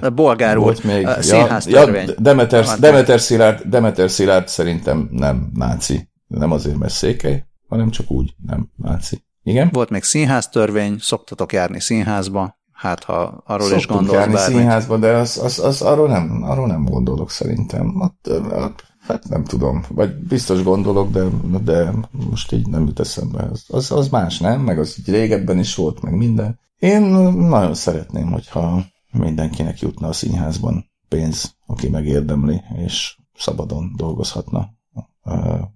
A 0.00 0.10
bolgár 0.10 0.58
volt 0.58 0.84
még. 0.84 1.06
A 1.06 1.16
ja, 1.20 1.58
ja, 1.66 1.86
Demeter, 2.18 2.64
Demeter, 2.78 3.20
Szilárd, 3.20 3.62
Demeter 3.62 4.10
Szilárd 4.10 4.48
szerintem 4.48 5.08
nem 5.10 5.50
náci. 5.54 6.08
Nem 6.26 6.52
azért, 6.52 6.76
mert 6.76 6.92
székely, 6.92 7.46
hanem 7.68 7.90
csak 7.90 8.10
úgy 8.10 8.34
nem 8.46 8.70
náci. 8.76 9.24
Igen? 9.42 9.68
Volt 9.72 9.90
még 9.90 10.02
színháztörvény, 10.02 10.96
szoktatok 11.00 11.52
járni 11.52 11.80
színházba, 11.80 12.56
hát 12.76 13.04
ha 13.04 13.42
arról 13.46 13.68
Szoktunk 13.68 13.80
is 13.80 13.86
gondolsz 13.86 14.12
járni 14.12 14.34
bármit. 14.34 14.56
színházba, 14.56 14.96
de 14.96 15.12
az, 15.12 15.38
az, 15.38 15.58
az, 15.58 15.82
arról, 15.82 16.08
nem, 16.08 16.42
arról 16.42 16.66
nem 16.66 16.84
gondolok 16.84 17.30
szerintem. 17.30 18.12
Hát, 18.50 18.84
hát 19.06 19.28
nem 19.28 19.44
tudom, 19.44 19.84
vagy 19.88 20.14
biztos 20.14 20.62
gondolok, 20.62 21.10
de, 21.10 21.24
de 21.64 21.92
most 22.30 22.52
így 22.52 22.66
nem 22.66 22.86
jut 22.86 23.00
eszembe. 23.00 23.42
Az, 23.42 23.64
az, 23.68 23.90
az 23.90 24.08
más, 24.08 24.38
nem? 24.38 24.60
Meg 24.60 24.78
az 24.78 24.98
így 24.98 25.08
régebben 25.08 25.58
is 25.58 25.74
volt, 25.74 26.02
meg 26.02 26.14
minden. 26.14 26.58
Én 26.78 27.02
nagyon 27.32 27.74
szeretném, 27.74 28.30
hogyha 28.30 28.82
mindenkinek 29.12 29.80
jutna 29.80 30.08
a 30.08 30.12
színházban 30.12 30.90
pénz, 31.08 31.54
aki 31.66 31.88
megérdemli, 31.88 32.62
és 32.86 33.18
szabadon 33.34 33.92
dolgozhatna 33.96 34.74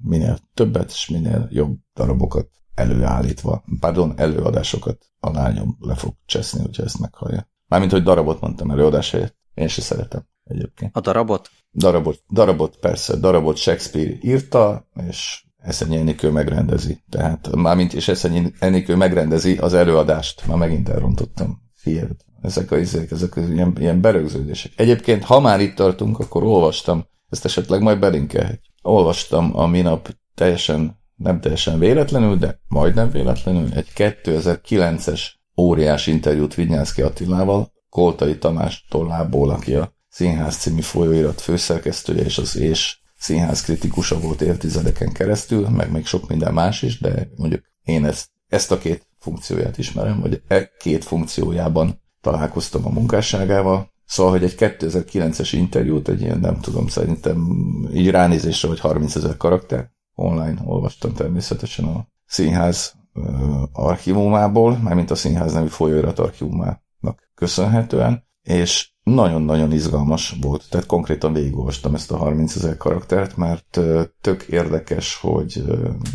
minél 0.02 0.38
többet 0.54 0.90
és 0.90 1.08
minél 1.08 1.48
jobb 1.50 1.78
darabokat 1.94 2.48
előállítva, 2.80 3.64
pardon, 3.80 4.12
előadásokat 4.16 5.06
a 5.20 5.30
lányom 5.30 5.76
le 5.80 5.94
fog 5.94 6.14
cseszni, 6.26 6.60
hogyha 6.60 6.82
ezt 6.82 7.00
meghallja. 7.00 7.48
Mármint, 7.66 7.92
hogy 7.92 8.02
darabot 8.02 8.40
mondtam 8.40 8.70
előadás 8.70 9.10
helyett. 9.10 9.36
Én 9.54 9.68
se 9.68 9.80
szeretem 9.80 10.26
egyébként. 10.44 10.96
A 10.96 11.00
darabot? 11.00 11.50
Darabot, 11.72 12.22
darabot 12.32 12.76
persze, 12.76 13.16
darabot 13.16 13.56
Shakespeare 13.56 14.12
írta, 14.20 14.88
és 15.08 15.44
Eszenyi 15.56 15.96
Enikő 15.96 16.30
megrendezi. 16.30 17.02
Tehát 17.08 17.56
mármint, 17.56 17.92
és 17.92 18.08
Eszenyi 18.08 18.52
Enikő 18.58 18.96
megrendezi 18.96 19.56
az 19.56 19.74
előadást. 19.74 20.46
Már 20.46 20.56
megint 20.56 20.88
elrontottam. 20.88 21.62
Figyeld, 21.74 22.16
ezek 22.42 22.70
a 22.70 22.78
izék, 22.78 23.10
ezek 23.10 23.36
az 23.36 23.48
ilyen, 23.48 23.76
ilyen 23.78 24.00
berögződések. 24.00 24.72
Egyébként, 24.76 25.24
ha 25.24 25.40
már 25.40 25.60
itt 25.60 25.74
tartunk, 25.74 26.18
akkor 26.18 26.42
olvastam, 26.42 27.06
ezt 27.28 27.44
esetleg 27.44 27.82
majd 27.82 27.98
belinkelhet. 27.98 28.60
Olvastam 28.82 29.56
a 29.56 29.66
minap 29.66 30.14
teljesen 30.34 30.99
nem 31.22 31.40
teljesen 31.40 31.78
véletlenül, 31.78 32.36
de 32.36 32.60
majdnem 32.68 33.10
véletlenül 33.10 33.72
egy 33.72 33.88
2009-es 33.96 35.20
óriás 35.56 36.06
interjút 36.06 36.54
Vignyánszki 36.54 37.02
Attilával, 37.02 37.72
Koltai 37.88 38.38
Tamás 38.38 38.86
tollából, 38.88 39.50
aki 39.50 39.74
a 39.74 39.92
Színház 40.08 40.56
című 40.56 40.80
folyóirat 40.80 41.40
főszerkesztője 41.40 42.22
és 42.22 42.38
az 42.38 42.56
és 42.56 42.98
színház 43.16 43.62
kritikusa 43.62 44.20
volt 44.20 44.40
évtizedeken 44.40 45.12
keresztül, 45.12 45.68
meg 45.68 45.90
még 45.90 46.06
sok 46.06 46.28
minden 46.28 46.52
más 46.52 46.82
is, 46.82 47.00
de 47.00 47.28
mondjuk 47.36 47.62
én 47.82 48.04
ezt, 48.04 48.28
ezt 48.48 48.72
a 48.72 48.78
két 48.78 49.06
funkcióját 49.18 49.78
ismerem, 49.78 50.20
vagy 50.20 50.42
e 50.48 50.70
két 50.78 51.04
funkciójában 51.04 52.02
találkoztam 52.20 52.86
a 52.86 52.90
munkásságával. 52.90 53.92
Szóval, 54.04 54.32
hogy 54.32 54.42
egy 54.42 54.54
2009-es 54.58 55.48
interjút, 55.52 56.08
egy 56.08 56.20
ilyen 56.20 56.40
nem 56.40 56.60
tudom, 56.60 56.88
szerintem 56.88 57.46
így 57.92 58.10
ránézésre, 58.10 58.68
vagy 58.68 58.80
30 58.80 59.14
ezer 59.14 59.36
karakter, 59.36 59.90
online 60.20 60.60
olvastam 60.64 61.12
természetesen 61.12 61.84
a 61.84 62.06
színház 62.26 62.94
archívumából, 63.72 64.78
mármint 64.82 65.10
a 65.10 65.14
színház 65.14 65.52
nevű 65.52 65.66
folyóirat 65.66 66.18
archívumának 66.18 67.30
köszönhetően, 67.34 68.24
és 68.42 68.90
nagyon-nagyon 69.02 69.72
izgalmas 69.72 70.36
volt, 70.40 70.66
tehát 70.70 70.86
konkrétan 70.86 71.32
végigolvastam 71.32 71.94
ezt 71.94 72.10
a 72.10 72.16
30 72.16 72.56
ezer 72.56 72.76
karaktert, 72.76 73.36
mert 73.36 73.80
tök 74.20 74.42
érdekes, 74.42 75.16
hogy 75.16 75.64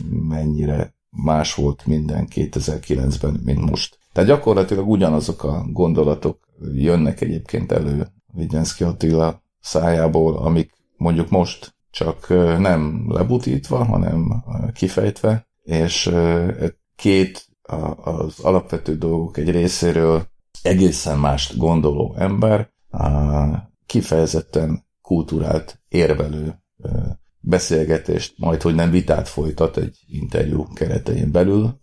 mennyire 0.09 0.93
más 1.09 1.53
volt 1.53 1.85
minden 1.85 2.27
2009-ben, 2.35 3.39
mint 3.43 3.69
most. 3.69 3.97
Tehát 4.13 4.29
gyakorlatilag 4.29 4.89
ugyanazok 4.89 5.43
a 5.43 5.65
gondolatok 5.71 6.47
jönnek 6.73 7.21
egyébként 7.21 7.71
elő 7.71 8.07
Vigyenszki 8.33 8.83
Attila 8.83 9.43
szájából, 9.59 10.37
amik 10.37 10.71
mondjuk 10.97 11.29
most 11.29 11.74
csak 11.95 12.27
nem 12.59 13.05
lebutítva, 13.07 13.83
hanem 13.83 14.43
kifejtve, 14.73 15.47
és 15.63 16.11
két 16.95 17.47
az 18.03 18.39
alapvető 18.39 18.97
dolgok 18.97 19.37
egy 19.37 19.51
részéről 19.51 20.27
egészen 20.61 21.19
mást 21.19 21.57
gondoló 21.57 22.15
ember, 22.17 22.71
kifejezetten 23.85 24.85
kultúrált, 25.01 25.81
érvelő 25.87 26.63
beszélgetést, 27.39 28.33
majd 28.37 28.61
hogy 28.61 28.75
nem 28.75 28.91
vitát 28.91 29.27
folytat 29.27 29.77
egy 29.77 29.97
interjú 30.07 30.63
keretein 30.73 31.31
belül, 31.31 31.79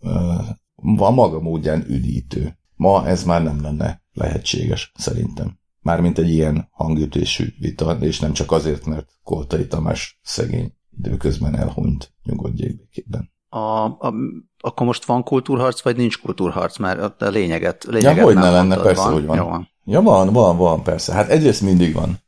a 0.97 1.11
maga 1.11 1.39
módján 1.39 1.85
üdítő. 1.87 2.57
Ma 2.75 3.07
ez 3.07 3.23
már 3.23 3.43
nem 3.43 3.61
lenne 3.61 4.01
lehetséges, 4.11 4.91
szerintem 4.95 5.61
mármint 5.83 6.17
egy 6.17 6.29
ilyen 6.29 6.67
hangütésű 6.71 7.45
vita, 7.59 7.97
és 7.99 8.19
nem 8.19 8.33
csak 8.33 8.51
azért, 8.51 8.85
mert 8.85 9.09
Koltai 9.23 9.67
Tamás 9.67 10.19
szegény 10.23 10.73
időközben 10.97 11.55
elhunyt 11.55 12.13
nyugodjék 12.23 12.77
békében. 12.77 13.31
a, 13.49 13.83
a, 13.85 14.13
akkor 14.59 14.85
most 14.85 15.05
van 15.05 15.23
kultúrharc, 15.23 15.81
vagy 15.81 15.95
nincs 15.95 16.19
kultúrharc, 16.21 16.77
mert 16.77 17.21
a 17.21 17.29
lényeget, 17.29 17.83
lényeget 17.83 18.17
ja, 18.17 18.23
hogy 18.23 18.35
ne 18.35 18.51
lenne, 18.51 18.77
persze, 18.77 19.03
van. 19.03 19.13
hogy 19.13 19.25
van. 19.25 19.37
Jó, 19.37 19.43
van. 19.43 19.69
Ja, 19.85 20.01
van, 20.01 20.33
van, 20.33 20.57
van, 20.57 20.83
persze. 20.83 21.13
Hát 21.13 21.29
egyrészt 21.29 21.61
mindig 21.61 21.93
van. 21.93 22.19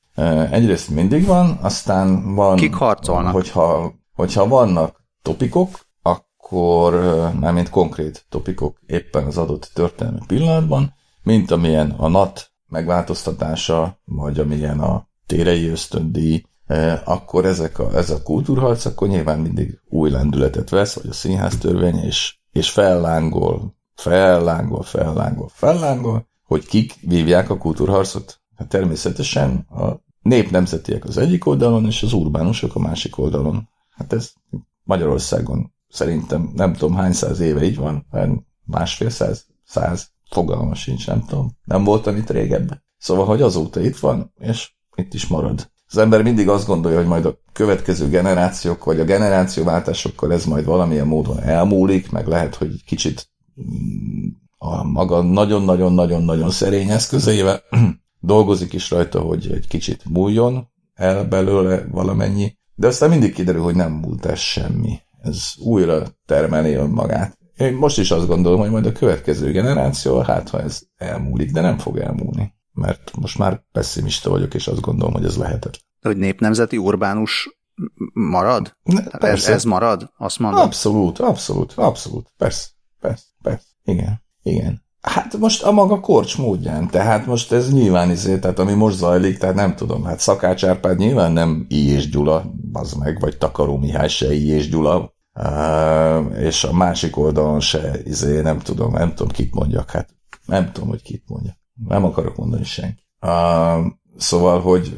Egyrészt 0.52 0.90
mindig 0.90 1.26
van, 1.26 1.58
aztán 1.62 2.36
van... 2.36 2.56
Kik 2.56 2.74
harcolnak? 2.74 3.34
Hogyha, 3.34 3.94
hogyha 4.14 4.48
vannak 4.48 5.04
topikok, 5.22 5.86
akkor, 6.02 6.94
mármint 7.40 7.70
konkrét 7.70 8.26
topikok 8.30 8.80
éppen 8.86 9.26
az 9.26 9.38
adott 9.38 9.72
történelmi 9.74 10.20
pillanatban, 10.28 10.94
mint 11.24 11.52
amilyen 11.52 11.92
a 11.98 12.08
NAT 12.08 12.52
megváltoztatása, 12.76 14.00
vagy 14.06 14.40
amilyen 14.40 14.80
a 14.80 15.08
térei 15.26 15.68
ösztöndíj, 15.68 16.44
akkor 17.04 17.46
ezek 17.46 17.80
a, 17.80 17.96
ez 17.96 18.10
a 18.10 18.22
kultúrharc, 18.22 18.86
akkor 18.86 19.08
nyilván 19.08 19.40
mindig 19.40 19.80
új 19.90 20.10
lendületet 20.10 20.70
vesz, 20.70 20.94
vagy 20.94 21.10
a 21.10 21.14
színház 21.14 21.58
törvény, 21.58 21.98
és, 21.98 22.38
és 22.52 22.70
fellángol, 22.70 23.76
fellángol, 23.96 24.84
fellángol, 24.84 25.50
fellángol, 25.52 26.28
hogy 26.44 26.66
kik 26.66 26.96
vívják 27.02 27.50
a 27.50 27.58
kultúrharcot. 27.58 28.40
Hát 28.56 28.68
természetesen 28.68 29.56
a 29.70 30.04
népnemzetiek 30.22 31.06
az 31.06 31.18
egyik 31.18 31.46
oldalon, 31.46 31.86
és 31.86 32.04
az 32.04 32.14
urbánusok 32.14 32.76
a 32.76 32.80
másik 32.80 33.18
oldalon. 33.18 33.70
Hát 33.90 34.14
ez 34.14 34.32
Magyarországon 34.84 35.74
szerintem 35.90 36.52
nem 36.56 36.74
tudom 36.74 36.96
hány 36.96 37.14
száz 37.14 37.40
éve 37.40 37.64
így 37.64 37.78
van, 37.78 38.06
másfél 38.66 39.10
száz, 39.10 39.46
száz, 39.66 40.12
fogalma 40.30 40.76
sincs, 40.76 41.08
nem 41.08 41.26
tudom. 41.28 41.58
Nem 41.64 41.84
voltam 41.84 42.16
itt 42.16 42.30
régebben. 42.30 42.84
Szóval, 42.98 43.26
hogy 43.26 43.42
azóta 43.42 43.82
itt 43.82 43.98
van, 43.98 44.34
és 44.40 44.74
itt 44.96 45.14
is 45.14 45.28
marad. 45.28 45.70
Az 45.88 45.98
ember 45.98 46.24
mindig 46.24 46.50
azt 46.50 46.68
gondolja, 46.68 46.98
hogy 46.98 47.08
majd 47.08 47.26
a 47.26 47.38
következő 47.54 48.10
generációk, 48.10 48.84
vagy 48.84 49.00
a 49.00 49.04
generációváltásokkal 49.04 50.34
ez 50.34 50.46
majd 50.46 50.66
valamilyen 50.66 51.08
módon 51.08 51.40
elmúlik, 51.40 52.12
meg 52.12 52.28
lehet, 52.28 52.56
hogy 52.56 52.84
kicsit 52.86 53.30
mm, 53.62 54.28
a 54.58 54.84
maga 54.84 55.22
nagyon-nagyon-nagyon-nagyon 55.22 56.50
szerény 56.50 56.90
eszközeivel 56.90 57.62
dolgozik 58.20 58.74
is 58.74 58.90
rajta, 58.90 59.20
hogy 59.20 59.52
egy 59.52 59.68
kicsit 59.68 60.02
múljon 60.10 60.68
el 60.94 61.26
belőle 61.26 61.88
valamennyi, 61.92 62.58
de 62.76 62.88
aztán 62.88 63.10
mindig 63.10 63.34
kiderül, 63.34 63.62
hogy 63.62 63.76
nem 63.76 63.92
múlt 63.92 64.26
ez 64.26 64.40
semmi. 64.40 65.00
Ez 65.22 65.54
újra 65.58 66.08
termeli 66.26 66.74
önmagát. 66.74 67.38
Én 67.58 67.74
most 67.74 67.98
is 67.98 68.12
azt 68.12 68.28
gondolom, 68.28 68.60
hogy 68.60 68.70
majd 68.70 68.86
a 68.86 68.92
következő 68.92 69.52
generáció, 69.52 70.20
hát 70.20 70.50
ha 70.50 70.62
ez 70.62 70.82
elmúlik, 70.96 71.52
de 71.52 71.62
nem 71.62 71.78
fog 71.78 71.98
elmúlni. 71.98 72.54
Mert 72.72 73.12
most 73.22 73.38
már 73.38 73.64
pessimista 73.72 74.30
vagyok, 74.30 74.54
és 74.54 74.68
azt 74.68 74.82
gondolom, 74.82 75.14
hogy 75.14 75.26
ez 75.26 75.38
lehetetlen. 75.38 75.82
De 76.02 76.10
hogy 76.10 76.18
népnemzeti 76.18 76.78
urbánus 76.78 77.50
marad? 78.14 78.78
Ne, 78.84 79.04
ez, 79.30 79.48
ez 79.48 79.64
marad? 79.64 80.12
Azt 80.18 80.40
mondom. 80.40 80.62
Abszolút, 80.62 81.20
abszolút, 81.20 81.74
abszolút. 81.76 82.34
Persze, 82.38 82.68
persze, 83.00 83.26
persze. 83.42 83.66
Igen, 83.84 84.22
igen. 84.44 84.84
Hát 85.02 85.38
most 85.38 85.64
a 85.64 85.72
maga 85.72 86.00
korcs 86.00 86.38
módján, 86.38 86.88
tehát 86.90 87.26
most 87.26 87.52
ez 87.52 87.74
nyilván 87.74 88.12
izé, 88.12 88.40
tehát 88.40 88.60
ami 88.60 88.74
most 88.74 88.98
zajlik, 88.98 89.38
tehát 89.38 89.56
nem 89.56 89.76
tudom, 89.76 90.04
hát 90.04 90.20
Szakács 90.20 90.64
Árpád 90.64 90.98
nyilván 90.98 91.32
nem 91.32 91.66
I. 91.70 91.90
és 91.90 92.10
Gyula, 92.10 92.54
az 92.74 92.94
meg, 92.94 93.20
vagy 93.20 93.38
Takaró 93.38 93.78
Mihály 93.78 94.08
se 94.08 94.34
I. 94.34 94.48
és 94.48 94.70
Gyula, 94.70 95.15
uh, 95.36 96.40
és 96.40 96.64
a 96.64 96.74
másik 96.74 97.18
oldalon 97.18 97.60
se, 97.60 97.92
izé, 98.04 98.42
nem 98.42 98.60
tudom, 98.60 98.94
nem 98.94 99.10
tudom, 99.14 99.32
kit 99.32 99.54
mondjak, 99.54 99.92
hát 99.92 100.10
nem 100.46 100.72
tudom, 100.72 100.90
hogy 100.90 101.02
kit 101.02 101.24
mondjak. 101.28 101.56
Nem 101.88 102.06
akarok 102.06 102.36
mondani 102.36 102.64
senki. 102.64 103.04
Uh, 103.22 103.86
szóval, 104.18 104.62
hogy 104.62 104.98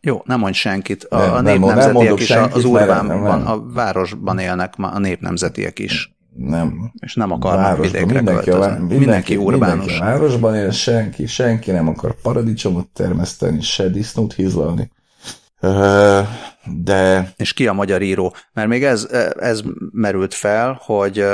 jó, 0.00 0.22
nem 0.24 0.38
mondj 0.38 0.56
senkit. 0.56 1.04
A, 1.04 1.16
nem, 1.16 1.34
a 1.34 1.40
népnemzetiek 1.40 2.18
is 2.18 2.26
senkit, 2.26 2.54
az 2.54 2.64
urbánban, 2.64 3.46
a 3.46 3.72
városban 3.72 4.38
élnek 4.38 4.76
ma 4.76 4.88
a 4.88 4.98
népnemzetiek 4.98 5.78
is 5.78 6.14
nem. 6.36 6.92
És 7.00 7.14
nem 7.14 7.30
akarnak 7.30 7.78
vidékre 7.78 8.14
mindenki, 8.14 8.50
a, 8.50 8.58
mindenki, 8.58 8.96
mindenki 8.96 9.36
urbánus. 9.36 9.84
Mindenki 9.84 10.02
a 10.02 10.04
városban 10.04 10.54
él, 10.54 10.70
senki, 10.70 11.26
senki 11.26 11.70
nem 11.70 11.88
akar 11.88 12.14
paradicsomot 12.22 12.86
termeszteni, 12.86 13.60
se 13.60 13.88
disznót 13.88 14.32
hízlalni. 14.32 14.90
De... 16.82 17.32
És 17.36 17.52
ki 17.52 17.66
a 17.66 17.72
magyar 17.72 18.02
író? 18.02 18.34
Mert 18.52 18.68
még 18.68 18.84
ez, 18.84 19.08
ez 19.38 19.62
merült 19.92 20.34
fel, 20.34 20.80
hogy 20.80 21.24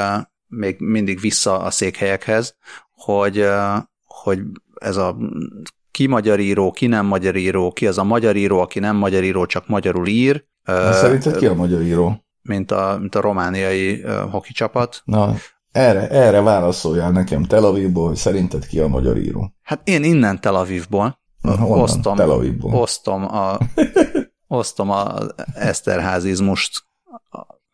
még 0.46 0.76
mindig 0.78 1.20
vissza 1.20 1.58
a 1.58 1.70
székhelyekhez, 1.70 2.56
hogy, 2.92 3.46
hogy 4.04 4.40
ez 4.74 4.96
a 4.96 5.16
ki 5.90 6.06
magyar 6.06 6.40
író, 6.40 6.70
ki 6.70 6.86
nem 6.86 7.06
magyar 7.06 7.36
író, 7.36 7.72
ki 7.72 7.86
az 7.86 7.98
a 7.98 8.04
magyar 8.04 8.36
író, 8.36 8.60
aki 8.60 8.78
nem 8.78 8.96
magyar 8.96 9.22
író, 9.22 9.46
csak 9.46 9.68
magyarul 9.68 10.06
ír. 10.06 10.44
Szerinted 10.92 11.36
ki 11.36 11.46
a 11.46 11.54
magyar 11.54 11.82
író? 11.82 12.24
mint 12.42 12.70
a, 12.70 12.96
mint 13.00 13.14
a 13.14 13.20
romániai 13.20 14.02
hoki 14.30 14.52
csapat. 14.52 15.02
Na, 15.04 15.34
erre, 15.72 16.08
erre 16.08 16.40
válaszoljál 16.40 17.10
nekem 17.10 17.42
Tel 17.42 17.64
Avivból, 17.64 18.06
hogy 18.06 18.16
szerinted 18.16 18.66
ki 18.66 18.78
a 18.78 18.88
magyar 18.88 19.16
író? 19.16 19.52
Hát 19.62 19.88
én 19.88 20.04
innen 20.04 20.40
Tel 20.40 20.54
Avivból 20.54 21.18
Na, 21.40 21.66
osztom, 21.66 22.16
Tel 22.16 22.30
Avivból. 22.30 22.74
osztom 22.74 23.24
a, 23.24 23.58
osztom 24.50 24.90
a 24.90 25.14
eszterházizmust, 25.54 26.84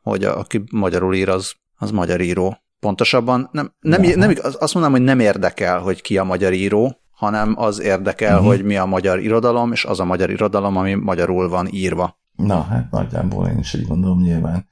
hogy 0.02 0.24
a, 0.24 0.38
aki 0.38 0.62
magyarul 0.70 1.14
ír, 1.14 1.28
az, 1.28 1.52
az 1.76 1.90
magyar 1.90 2.20
író. 2.20 2.56
Pontosabban 2.80 3.48
nem, 3.52 3.72
nem, 3.80 4.02
nem, 4.02 4.18
nem, 4.18 4.34
azt 4.60 4.74
mondom, 4.74 4.92
hogy 4.92 5.02
nem 5.02 5.20
érdekel, 5.20 5.78
hogy 5.78 6.02
ki 6.02 6.18
a 6.18 6.24
magyar 6.24 6.52
író, 6.52 7.00
hanem 7.10 7.54
az 7.58 7.80
érdekel, 7.80 8.34
uh-huh. 8.34 8.48
hogy 8.48 8.64
mi 8.64 8.76
a 8.76 8.84
magyar 8.84 9.18
irodalom, 9.18 9.72
és 9.72 9.84
az 9.84 10.00
a 10.00 10.04
magyar 10.04 10.30
irodalom, 10.30 10.76
ami 10.76 10.94
magyarul 10.94 11.48
van 11.48 11.68
írva. 11.70 12.18
Na, 12.36 12.62
hát 12.62 12.90
nagyjából 12.90 13.46
én 13.46 13.58
is 13.58 13.74
így 13.74 13.86
gondolom 13.86 14.20
nyilván. 14.20 14.68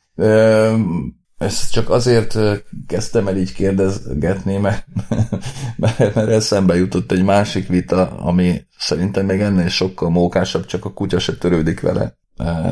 Ezt 1.45 1.73
csak 1.73 1.91
azért 1.91 2.39
kezdtem 2.87 3.29
el 3.29 3.37
így 3.37 3.53
kérdezgetni, 3.53 4.57
mert, 4.57 4.87
mert, 5.77 5.99
mert 5.99 6.29
eszembe 6.29 6.77
jutott 6.77 7.13
egy 7.13 7.25
másik 7.25 7.69
vita, 7.69 8.07
ami 8.07 8.61
szerintem 8.79 9.27
még 9.27 9.41
ennél 9.41 9.69
sokkal 9.69 10.11
mókásabb, 10.11 10.67
csak 10.67 10.85
a 10.85 10.93
kutya 10.93 11.19
se 11.19 11.37
törődik 11.37 11.81
vele 11.81 12.19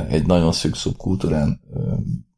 egy 0.09 0.27
nagyon 0.27 0.53
szűk 0.53 0.77
szubkultúrán 0.77 1.61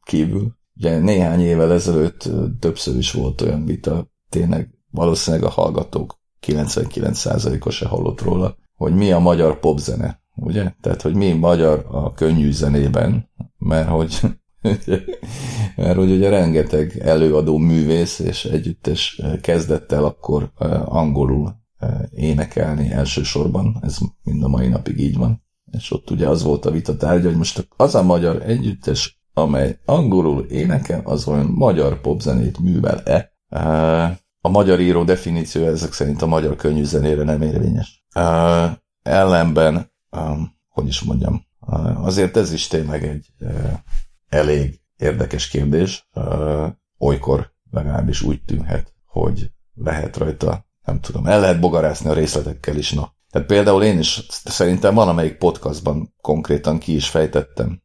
kívül. 0.03 0.57
Ugye 0.77 0.99
néhány 0.99 1.41
évvel 1.41 1.73
ezelőtt 1.73 2.29
többször 2.61 2.97
is 2.97 3.13
volt 3.13 3.41
olyan 3.41 3.65
vita, 3.65 4.11
tényleg 4.29 4.69
valószínűleg 4.91 5.47
a 5.47 5.51
hallgatók 5.51 6.19
99%-os 6.47 7.75
se 7.75 7.87
hallott 7.87 8.21
róla, 8.21 8.57
hogy 8.75 8.95
mi 8.95 9.13
a 9.13 9.19
magyar 9.19 9.61
popzene 9.61 10.23
ugye? 10.37 10.73
Tehát, 10.81 11.03
hogy 11.03 11.15
mi 11.15 11.33
magyar 11.33 11.87
a 11.91 12.13
könnyű 12.13 12.53
zenében, 12.53 13.31
mert 13.59 13.89
hogy 13.89 14.21
mert 15.77 15.97
hogy 15.97 16.11
ugye 16.11 16.29
rengeteg 16.29 16.99
előadó 16.99 17.59
művész 17.59 18.19
és 18.19 18.45
együttes 18.45 19.21
kezdett 19.41 19.93
el 19.93 20.05
akkor 20.05 20.53
angolul 20.85 21.63
énekelni 22.11 22.91
elsősorban, 22.91 23.79
ez 23.83 23.97
mind 24.23 24.43
a 24.43 24.49
mai 24.49 24.69
napig 24.69 25.01
így 25.01 25.17
van. 25.17 25.43
És 25.73 25.91
ott 25.91 26.11
ugye 26.11 26.29
az 26.29 26.43
volt 26.43 26.67
a 26.67 26.71
vita 26.71 26.97
tárgya, 26.97 27.29
hogy 27.29 27.37
most 27.37 27.69
az 27.77 27.95
a 27.95 28.03
magyar 28.03 28.43
együttes, 28.43 29.23
amely 29.33 29.79
angolul 29.85 30.45
énekel, 30.45 31.01
az 31.05 31.29
olyan 31.29 31.47
magyar 31.47 32.01
popzenét 32.01 32.59
művel-e? 32.59 33.33
A 34.41 34.49
magyar 34.49 34.81
író 34.81 35.05
definíció 35.05 35.65
ezek 35.65 35.93
szerint 35.93 36.23
a 36.23 36.27
magyar 36.27 36.57
könnyű 36.57 36.85
zenére 36.85 37.23
nem 37.23 37.43
érvényes. 37.43 38.07
Ellenben 39.03 39.93
hogy 40.69 40.87
is 40.87 41.03
mondjam, 41.03 41.45
azért 41.97 42.37
ez 42.37 42.53
is 42.53 42.67
tényleg 42.67 43.05
egy 43.05 43.27
elég 44.29 44.81
érdekes 44.97 45.49
kérdés. 45.49 46.09
Olykor 46.99 47.53
legalábbis 47.71 48.23
úgy 48.23 48.43
tűnhet, 48.43 48.95
hogy 49.07 49.51
lehet 49.75 50.17
rajta, 50.17 50.67
nem 50.85 51.01
tudom, 51.01 51.27
el 51.27 51.41
lehet 51.41 51.61
bogarászni 51.61 52.11
a 52.11 52.15
részletekkel 52.15 52.77
is, 52.77 52.93
na. 52.93 53.15
Tehát 53.31 53.49
például 53.49 53.83
én 53.83 53.99
is 53.99 54.27
szerintem 54.45 54.95
valamelyik 54.95 55.37
podcastban 55.37 56.15
konkrétan 56.21 56.79
ki 56.79 56.95
is 56.95 57.09
fejtettem, 57.09 57.83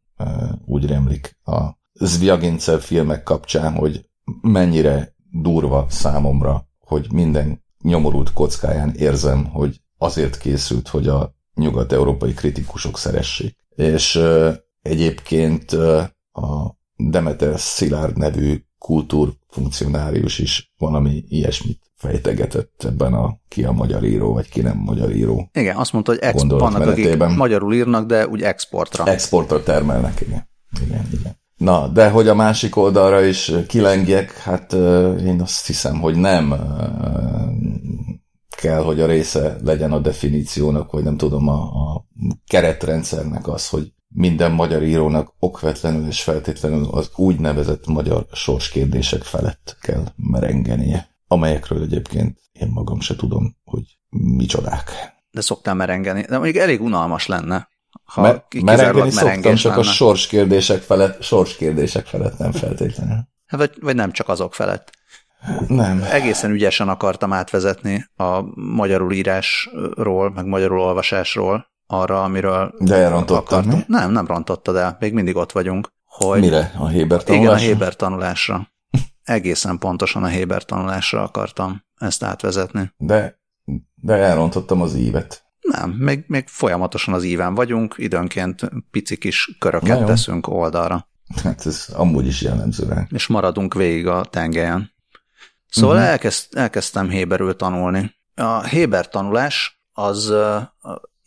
úgy 0.66 0.86
rémlik, 0.86 1.38
a 1.44 1.78
Zvjagincev 1.94 2.80
filmek 2.80 3.24
kapcsán, 3.24 3.74
hogy 3.74 4.10
mennyire 4.42 5.16
durva 5.32 5.86
számomra, 5.90 6.68
hogy 6.80 7.12
minden 7.12 7.64
nyomorult 7.82 8.34
kockáján 8.34 8.94
érzem, 8.96 9.46
hogy 9.46 9.82
azért 9.98 10.38
készült, 10.38 10.88
hogy 10.88 11.08
a 11.08 11.34
nyugat-európai 11.54 12.34
kritikusok 12.34 12.98
szeressék. 12.98 13.56
És 13.76 14.20
egyébként 14.82 15.76
a 16.42 16.78
Demeter 16.96 17.60
Szilárd 17.60 18.18
nevű 18.18 18.64
kultúrfunkcionárius 18.78 20.40
is 20.40 20.74
valami 20.78 21.24
ilyesmit 21.28 21.80
fejtegetett 21.96 22.84
ebben 22.86 23.14
a 23.14 23.38
ki 23.48 23.64
a 23.64 23.72
magyar 23.72 24.04
író, 24.04 24.34
vagy 24.34 24.50
ki 24.50 24.62
nem 24.62 24.78
magyar 24.78 25.16
író. 25.16 25.50
Igen, 25.54 25.76
azt 25.76 25.94
mondta, 25.94 26.12
hogy 26.12 26.22
exp- 26.22 26.52
vannak, 26.52 26.88
akik 26.88 27.18
magyarul 27.18 27.74
írnak, 27.74 28.06
de 28.06 28.28
úgy 28.28 28.42
exportra. 28.42 29.06
Exportra 29.06 29.64
termelnek, 29.64 30.22
igen. 30.22 30.50
Igen, 30.86 31.08
igen. 31.12 31.38
Na, 31.58 31.88
de 31.88 32.10
hogy 32.10 32.28
a 32.28 32.36
másik 32.36 32.76
oldalra 32.76 33.22
is 33.22 33.52
kilengjek, 33.68 34.38
hát 34.38 34.74
én 35.24 35.42
azt 35.42 35.68
hiszem, 35.68 36.00
hogy 36.00 36.16
nem 36.16 36.56
kell, 38.58 38.84
hogy 38.84 39.02
a 39.02 39.06
része 39.06 39.58
legyen 39.64 39.92
a 39.92 40.00
definíciónak, 40.00 40.92
vagy 40.92 41.04
nem 41.04 41.18
tudom, 41.18 41.48
a, 41.48 41.62
a 41.62 42.06
keretrendszernek 42.48 43.48
az, 43.48 43.70
hogy 43.70 43.94
minden 44.16 44.52
magyar 44.52 44.84
írónak 44.84 45.34
okvetlenül 45.40 46.08
és 46.08 46.24
feltétlenül 46.24 46.88
az 46.92 47.10
úgynevezett 47.16 47.88
magyar 47.88 48.26
sorskérdések 48.32 49.22
felett 49.22 49.78
kell 49.82 50.04
merengenie, 50.16 51.10
amelyekről 51.28 51.82
egyébként 51.82 52.40
én 52.52 52.68
magam 52.68 53.00
se 53.00 53.16
tudom, 53.16 53.56
hogy 53.64 54.00
micsodák. 54.10 54.92
De 55.32 55.42
szoktál 55.42 55.74
merengeni. 55.74 56.22
De 56.22 56.38
mondjuk 56.38 56.64
elég 56.64 56.82
unalmas 56.82 57.28
lenne, 57.28 57.70
ha 58.04 58.22
Me- 58.22 58.64
merengeni 58.64 59.12
szoktam, 59.12 59.56
csak 59.56 59.72
a 59.72 59.80
lenne. 59.80 59.92
sorskérdések 59.92 60.82
felett, 60.82 61.22
sorskérdések 61.24 62.06
felett 62.06 62.38
nem 62.38 62.52
feltétlenül. 62.52 63.28
Hát 63.46 63.60
Vagy, 63.60 63.72
vagy 63.82 63.96
nem 63.96 64.12
csak 64.12 64.30
azok 64.30 64.54
felett. 64.54 64.92
Nem. 65.68 66.04
Egészen 66.12 66.52
ügyesen 66.52 66.90
akartam 66.90 67.34
átvezetni 67.34 68.06
a 68.16 68.42
magyarul 68.56 69.12
írásról, 69.14 70.32
meg 70.32 70.46
magyarul 70.46 70.80
olvasásról 70.80 71.68
arra, 71.92 72.24
amiről 72.24 72.74
De 72.80 73.10
mi? 73.66 73.84
Nem, 73.88 74.12
nem 74.12 74.28
rontottad 74.28 74.76
el. 74.76 74.98
Még 75.00 75.14
mindig 75.14 75.36
ott 75.36 75.52
vagyunk. 75.52 75.92
Hogy 76.06 76.40
Mire? 76.40 76.74
A 76.78 76.88
Héber 76.88 77.22
Igen, 77.22 77.36
a 77.36 77.38
tanulásra? 77.38 77.68
Héber 77.68 77.96
tanulásra. 77.96 78.68
Egészen 79.24 79.78
pontosan 79.78 80.24
a 80.24 80.28
Héber 80.28 80.64
tanulásra 80.66 81.24
akartam 81.24 81.84
ezt 81.98 82.24
átvezetni. 82.24 82.94
De, 82.98 83.40
de 83.96 84.14
elrontottam 84.14 84.82
az 84.82 84.96
ívet. 84.96 85.44
Nem, 85.60 85.90
még, 85.90 86.24
még 86.28 86.48
folyamatosan 86.48 87.14
az 87.14 87.24
íven 87.24 87.56
vagyunk, 87.56 87.96
időnként 87.98 88.70
pici 88.92 89.18
kis 89.18 89.56
köröket 89.60 90.00
Na 90.00 90.06
teszünk 90.06 90.48
oldalra, 90.48 91.08
Hát 91.44 91.66
ez 91.66 91.88
amúgy 91.94 92.28
is 92.28 92.42
jellemző 92.42 92.86
ránk. 92.88 93.12
és 93.12 93.28
maradunk 93.28 93.74
végig 93.74 94.08
a 94.08 94.26
tengelyen. 94.26 94.92
Szóval 95.70 95.96
uh-huh. 95.96 96.12
elkezd, 96.12 96.58
elkezdtem 96.58 97.10
Héberül 97.10 97.56
tanulni. 97.56 98.16
A 98.36 98.64
Héber 98.64 99.10
tanulás 99.10 99.82
az 99.94 100.34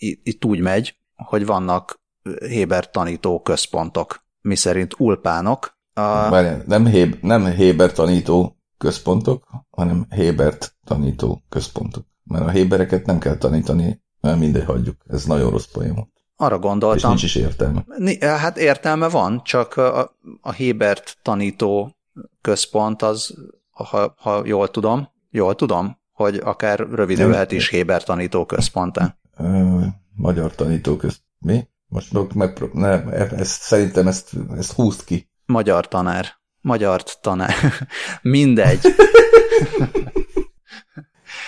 itt, 0.03 0.45
úgy 0.45 0.61
megy, 0.61 0.97
hogy 1.15 1.47
vannak 1.47 2.01
Héber 2.49 2.91
tanító 2.91 3.41
központok, 3.41 4.25
miszerint 4.41 4.95
ulpánok. 4.99 5.77
A, 5.95 6.01
Várjál, 6.01 6.63
nem, 6.67 6.87
Héb, 6.87 7.17
nem 7.21 7.45
Héber 7.45 7.93
tanító 7.93 8.57
központok, 8.79 9.49
hanem 9.71 10.07
Hébert 10.11 10.77
tanító 10.85 11.43
központok. 11.49 12.05
Mert 12.25 12.45
a 12.45 12.51
Hébereket 12.51 13.07
nem 13.07 13.19
kell 13.19 13.37
tanítani, 13.37 14.03
mert 14.21 14.39
mindegy 14.39 14.65
hagyjuk. 14.65 14.97
Ez 15.09 15.25
nagyon 15.25 15.51
rossz 15.51 15.67
poém 15.73 15.95
volt. 15.95 16.11
arra 16.37 16.55
És 16.55 16.61
gondoltam, 16.61 17.11
nincs 17.11 17.23
is 17.23 17.35
értelme. 17.35 17.85
Hát 18.21 18.59
értelme 18.59 19.09
van, 19.09 19.43
csak 19.45 19.77
a, 19.77 20.17
a 20.41 20.53
Hébert 20.53 21.19
tanító 21.23 21.97
központ 22.41 23.03
az, 23.03 23.35
ha, 23.71 24.15
ha 24.17 24.43
jól 24.45 24.69
tudom, 24.69 25.09
jól 25.31 25.55
tudom, 25.55 26.01
hogy 26.13 26.41
akár 26.45 26.79
rövidülhet 26.79 27.53
is 27.53 27.69
Héber 27.69 28.03
tanító 28.03 28.47
központtá. 28.47 29.17
Ö, 29.39 29.79
magyar 30.15 30.55
tanító 30.55 30.97
közt. 30.97 31.21
Mi? 31.39 31.69
Most 31.87 32.09
tudok 32.09 32.33
megpró- 32.33 32.69
nem, 32.73 33.09
ezt, 33.37 33.61
szerintem 33.63 34.07
ezt, 34.07 34.31
ezt 34.59 34.73
húzd 34.73 35.05
ki. 35.05 35.31
Magyar 35.47 35.89
tanár. 35.89 36.27
Magyar 36.61 37.03
tanár. 37.21 37.55
Mindegy. 38.23 38.81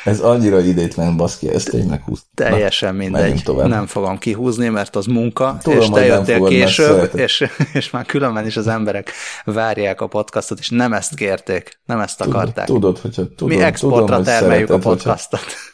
Ez 0.04 0.20
annyira 0.20 0.60
idétlen 0.60 1.16
baszki, 1.16 1.48
ezt 1.48 1.70
tényleg 1.70 2.02
húzd. 2.02 2.22
ki. 2.22 2.28
Teljesen 2.34 2.94
menjünk 2.94 3.16
mindegy. 3.16 3.42
tovább. 3.42 3.68
Nem 3.68 3.86
fogom 3.86 4.18
kihúzni, 4.18 4.68
mert 4.68 4.96
az 4.96 5.06
munka, 5.06 5.56
Tudom, 5.62 5.78
és 5.80 5.88
te 5.88 6.04
jöttél 6.04 6.44
később, 6.44 7.10
és, 7.16 7.44
és 7.72 7.90
már 7.90 8.06
különben 8.06 8.46
is 8.46 8.56
az 8.56 8.66
emberek 8.66 9.10
várják 9.44 10.00
a 10.00 10.06
podcastot, 10.06 10.58
és 10.58 10.68
nem 10.68 10.92
ezt 10.92 11.14
kérték, 11.14 11.80
nem 11.84 12.00
ezt 12.00 12.18
Tudod, 12.18 12.34
akarták. 12.34 12.66
tudod, 12.66 12.98
hogyha 12.98 13.22
tudom, 13.22 13.48
Mi 13.48 13.54
tudom, 13.54 13.68
exportra 13.68 14.16
hogy 14.16 14.24
termeljük 14.24 14.64
a 14.70 14.72
szereted, 14.72 14.82
hogyha- 14.88 15.02
podcastot. 15.12 15.40
Tud- 15.40 15.72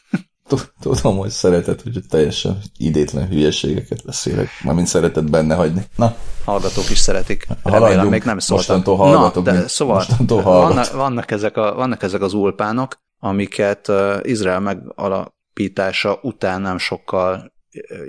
Tudom, 0.80 1.16
hogy 1.16 1.30
szereted, 1.30 1.80
hogy 1.80 2.00
teljesen 2.08 2.58
idétlen 2.76 3.28
hülyeségeket 3.28 4.04
beszélek, 4.04 4.48
mármint 4.64 4.86
szereted 4.86 5.30
benne 5.30 5.54
hagyni. 5.54 5.82
Na, 5.96 6.16
hallgatók 6.44 6.90
is 6.90 6.98
szeretik. 6.98 7.46
Haladjunk. 7.62 7.88
Remélem, 7.88 8.08
még 8.08 8.22
nem 8.22 8.38
szóltam. 8.38 8.76
Mostantól 8.76 8.96
hallgatok, 8.96 9.44
Na, 9.44 9.50
de 9.50 9.56
mint- 9.58 9.70
szóval 9.70 9.94
mostantól 9.94 10.42
hallgat. 10.42 10.68
vannak, 10.68 10.92
vannak, 10.92 11.30
ezek 11.30 11.56
a, 11.56 11.74
vannak 11.74 12.02
ezek 12.02 12.22
az 12.22 12.32
ulpánok, 12.32 12.96
amiket 13.18 13.88
uh, 13.88 14.16
Izrael 14.22 14.60
megalapítása 14.60 16.18
után 16.22 16.60
nem 16.60 16.78
sokkal 16.78 17.52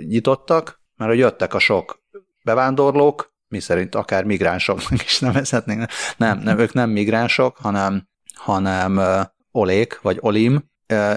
nyitottak, 0.08 0.80
mert 0.96 1.10
hogy 1.10 1.20
jöttek 1.20 1.54
a 1.54 1.58
sok 1.58 2.02
bevándorlók, 2.44 3.32
mi 3.48 3.60
szerint 3.60 3.94
akár 3.94 4.24
migránsoknak 4.24 5.04
is 5.04 5.18
nevezhetnénk. 5.20 5.86
Nem, 6.16 6.38
nem, 6.38 6.58
ők 6.58 6.72
nem 6.72 6.90
migránsok, 6.90 7.56
hanem, 7.56 8.08
hanem 8.34 8.96
uh, 8.96 9.20
olék, 9.52 10.00
vagy 10.02 10.18
olim, 10.20 10.70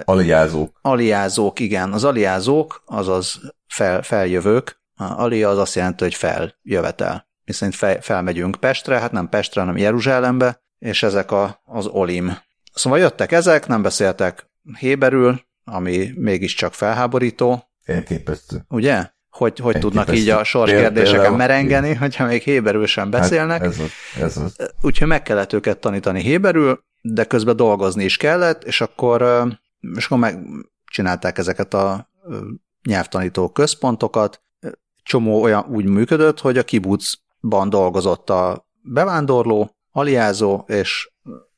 aliázók. 0.06 0.80
Aliázók, 0.82 1.60
igen. 1.60 1.94
Az 1.94 2.04
aliázók, 2.04 2.84
azaz 2.86 3.40
fel, 3.68 4.02
feljövők. 4.02 4.84
A 4.96 5.04
alia 5.04 5.50
az 5.50 5.58
azt 5.58 5.76
jelenti, 5.76 6.04
hogy 6.04 6.16
feljövetel. 6.16 7.28
Mi 7.46 7.54
szerint 7.54 7.78
fel, 7.78 8.02
felmegyünk 8.02 8.56
Pestre, 8.60 9.00
hát 9.00 9.12
nem 9.12 9.30
Pestre, 9.30 9.62
hanem 9.62 9.78
Jeruzsálembe, 9.78 10.62
és 10.80 11.04
ezek 11.04 11.32
a, 11.32 11.62
az 11.66 11.86
olim. 11.86 12.38
Szóval 12.74 13.00
jöttek 13.00 13.32
ezek, 13.32 13.68
nem 13.68 13.82
beszéltek 13.82 14.50
héberül, 14.80 15.42
ami 15.64 16.12
mégiscsak 16.16 16.74
felháborító, 16.74 17.70
Elképesztő. 17.84 18.66
ugye? 18.70 19.14
Hogy, 19.30 19.60
hogy 19.60 19.80
tudnak 19.80 20.16
így 20.16 20.30
a 20.30 20.44
sorskérdéseken 20.44 21.34
merengeni, 21.34 21.94
hogyha 21.94 22.26
még 22.26 22.42
héberül 22.42 22.86
sem 22.86 23.10
beszélnek. 23.10 23.62
Hát 23.62 23.72
ez 23.72 23.80
az, 23.80 23.92
ez 24.22 24.38
az. 24.38 24.56
úgyhogy 24.82 25.08
meg 25.08 25.22
kellett 25.22 25.54
őket 25.54 25.78
tanítani 25.78 26.22
héberül, 26.22 26.84
de 27.02 27.24
közben 27.24 27.56
dolgozni 27.56 28.04
is 28.04 28.18
kellett, 28.18 28.64
és 28.64 28.82
akkor, 28.82 29.48
és 29.96 30.06
akkor 30.06 30.18
megcsinálták 30.18 31.38
ezeket 31.38 31.74
a 31.74 32.10
nyelvtanító 32.88 33.50
központokat. 33.50 34.44
Csomó 35.04 35.42
olyan 35.42 35.66
úgy 35.70 35.86
működött, 35.86 36.40
hogy 36.40 36.58
a 36.58 36.64
kibucban 36.64 37.70
dolgozott 37.70 38.30
a 38.30 38.68
bevándorló, 38.82 39.72
aliázó, 39.92 40.64
és 40.68 41.12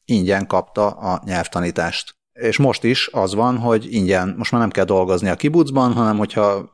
ingyen 0.06 0.48
kapta 0.48 0.88
a 0.88 1.22
nyelvtanítást. 1.26 2.16
És 2.34 2.58
most 2.58 2.84
is 2.84 3.10
az 3.12 3.34
van, 3.34 3.58
hogy 3.58 3.94
ingyen, 3.94 4.34
most 4.38 4.52
már 4.52 4.62
nem 4.62 4.70
kell 4.70 4.86
dolgozni 4.86 5.30
a 5.30 5.36
kibucban, 5.36 5.94
hanem 5.94 6.18
hogyha 6.18 6.72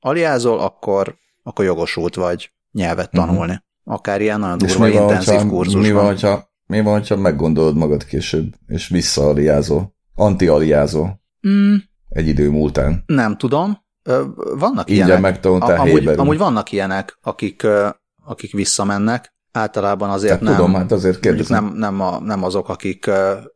aliázol, 0.00 0.58
akkor, 0.58 1.16
akkor 1.42 1.64
jogosult 1.64 2.14
vagy 2.14 2.52
nyelvet 2.72 3.12
Mhm. 3.12 3.24
tanulni. 3.26 3.64
Akár 3.84 4.20
ilyen 4.20 4.40
nagyon 4.40 4.58
És 4.60 4.72
durva, 4.72 4.86
mi 4.86 4.92
van, 4.92 5.02
intenzív 5.02 5.48
kurzus 5.48 5.82
mi 5.82 5.92
van, 5.92 6.04
hogyha, 6.04 6.50
mi 6.66 6.80
van, 6.80 6.92
hogyha 6.92 7.16
meggondolod 7.16 7.76
magad 7.76 8.04
később, 8.04 8.54
és 8.66 8.88
visszaaliázol, 8.88 9.95
antialiázol 10.16 11.20
Mm, 11.48 11.74
egy 12.08 12.28
idő 12.28 12.50
múltán. 12.50 13.02
nem 13.06 13.36
tudom. 13.36 13.78
Vannak 14.58 14.90
Ingyen 14.90 15.06
ilyenek. 15.06 15.20
megtanultál 15.20 15.78
amúgy, 15.80 15.98
héberül. 15.98 16.20
amúgy 16.20 16.38
vannak 16.38 16.72
ilyenek, 16.72 17.18
akik, 17.22 17.66
akik 18.24 18.52
visszamennek. 18.52 19.34
Általában 19.52 20.10
azért 20.10 20.32
Tehát 20.32 20.44
nem, 20.44 20.54
tudom, 20.56 20.74
hát 20.74 20.92
azért 20.92 21.20
kérdezem. 21.20 21.64
nem, 21.64 21.74
nem, 21.74 22.00
a, 22.00 22.20
nem 22.20 22.42
azok, 22.44 22.68
akik 22.68 23.10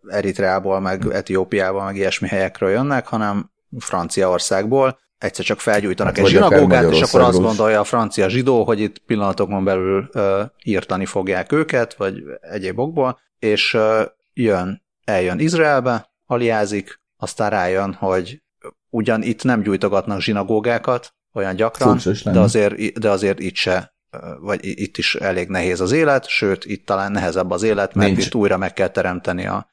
Eritreából, 0.09 0.81
meg 0.81 1.07
Etiópiából, 1.13 1.85
meg 1.85 1.97
ilyesmi 1.97 2.29
helyekről 2.29 2.71
jönnek, 2.71 3.07
hanem 3.07 3.51
Franciaországból. 3.79 4.99
Egyszer 5.19 5.45
csak 5.45 5.61
felgyújtanak 5.61 6.17
Hát 6.17 6.25
egy 6.25 6.31
zsinagógát, 6.31 6.93
és 6.93 7.01
akkor 7.03 7.21
azt 7.21 7.41
gondolja 7.41 7.81
a 7.81 7.85
francia 7.85 8.29
zsidó, 8.29 8.65
hogy 8.65 8.81
itt 8.81 8.99
pillanatokon 8.99 9.65
belül 9.65 10.09
ö, 10.13 10.43
írtani 10.65 11.05
fogják 11.07 11.53
őket, 11.53 11.95
vagy 11.95 12.23
egyéb 12.41 12.79
okból, 12.79 13.19
és 13.39 13.75
ö, 13.75 14.03
jön, 14.35 14.83
eljön 15.05 15.39
Izraelbe, 15.39 16.10
aliázik, 16.31 17.01
aztán 17.17 17.51
rájön, 17.51 17.93
hogy 17.93 18.43
ugyan 18.91 19.23
itt 19.23 19.45
nem 19.45 19.63
gyújtogatnak 19.63 20.21
zsinagógákat 20.21 21.15
olyan 21.33 21.57
gyakran, 21.57 22.01
de 22.25 22.39
azért, 22.39 22.99
de 22.99 23.11
azért 23.11 23.39
itt 23.39 23.55
se, 23.55 23.95
vagy 24.41 24.61
itt 24.63 24.97
is 24.97 25.15
elég 25.15 25.49
nehéz 25.49 25.81
az 25.81 25.93
élet, 25.93 26.29
sőt, 26.29 26.65
itt 26.65 26.87
talán 26.87 27.13
nehezebb 27.13 27.51
az 27.51 27.63
élet, 27.63 27.95
mert 27.95 28.11
Nincs. 28.11 28.27
itt 28.27 28.35
újra 28.35 28.57
meg 28.57 28.73
kell 28.73 28.89
teremteni 28.89 29.47
a, 29.47 29.69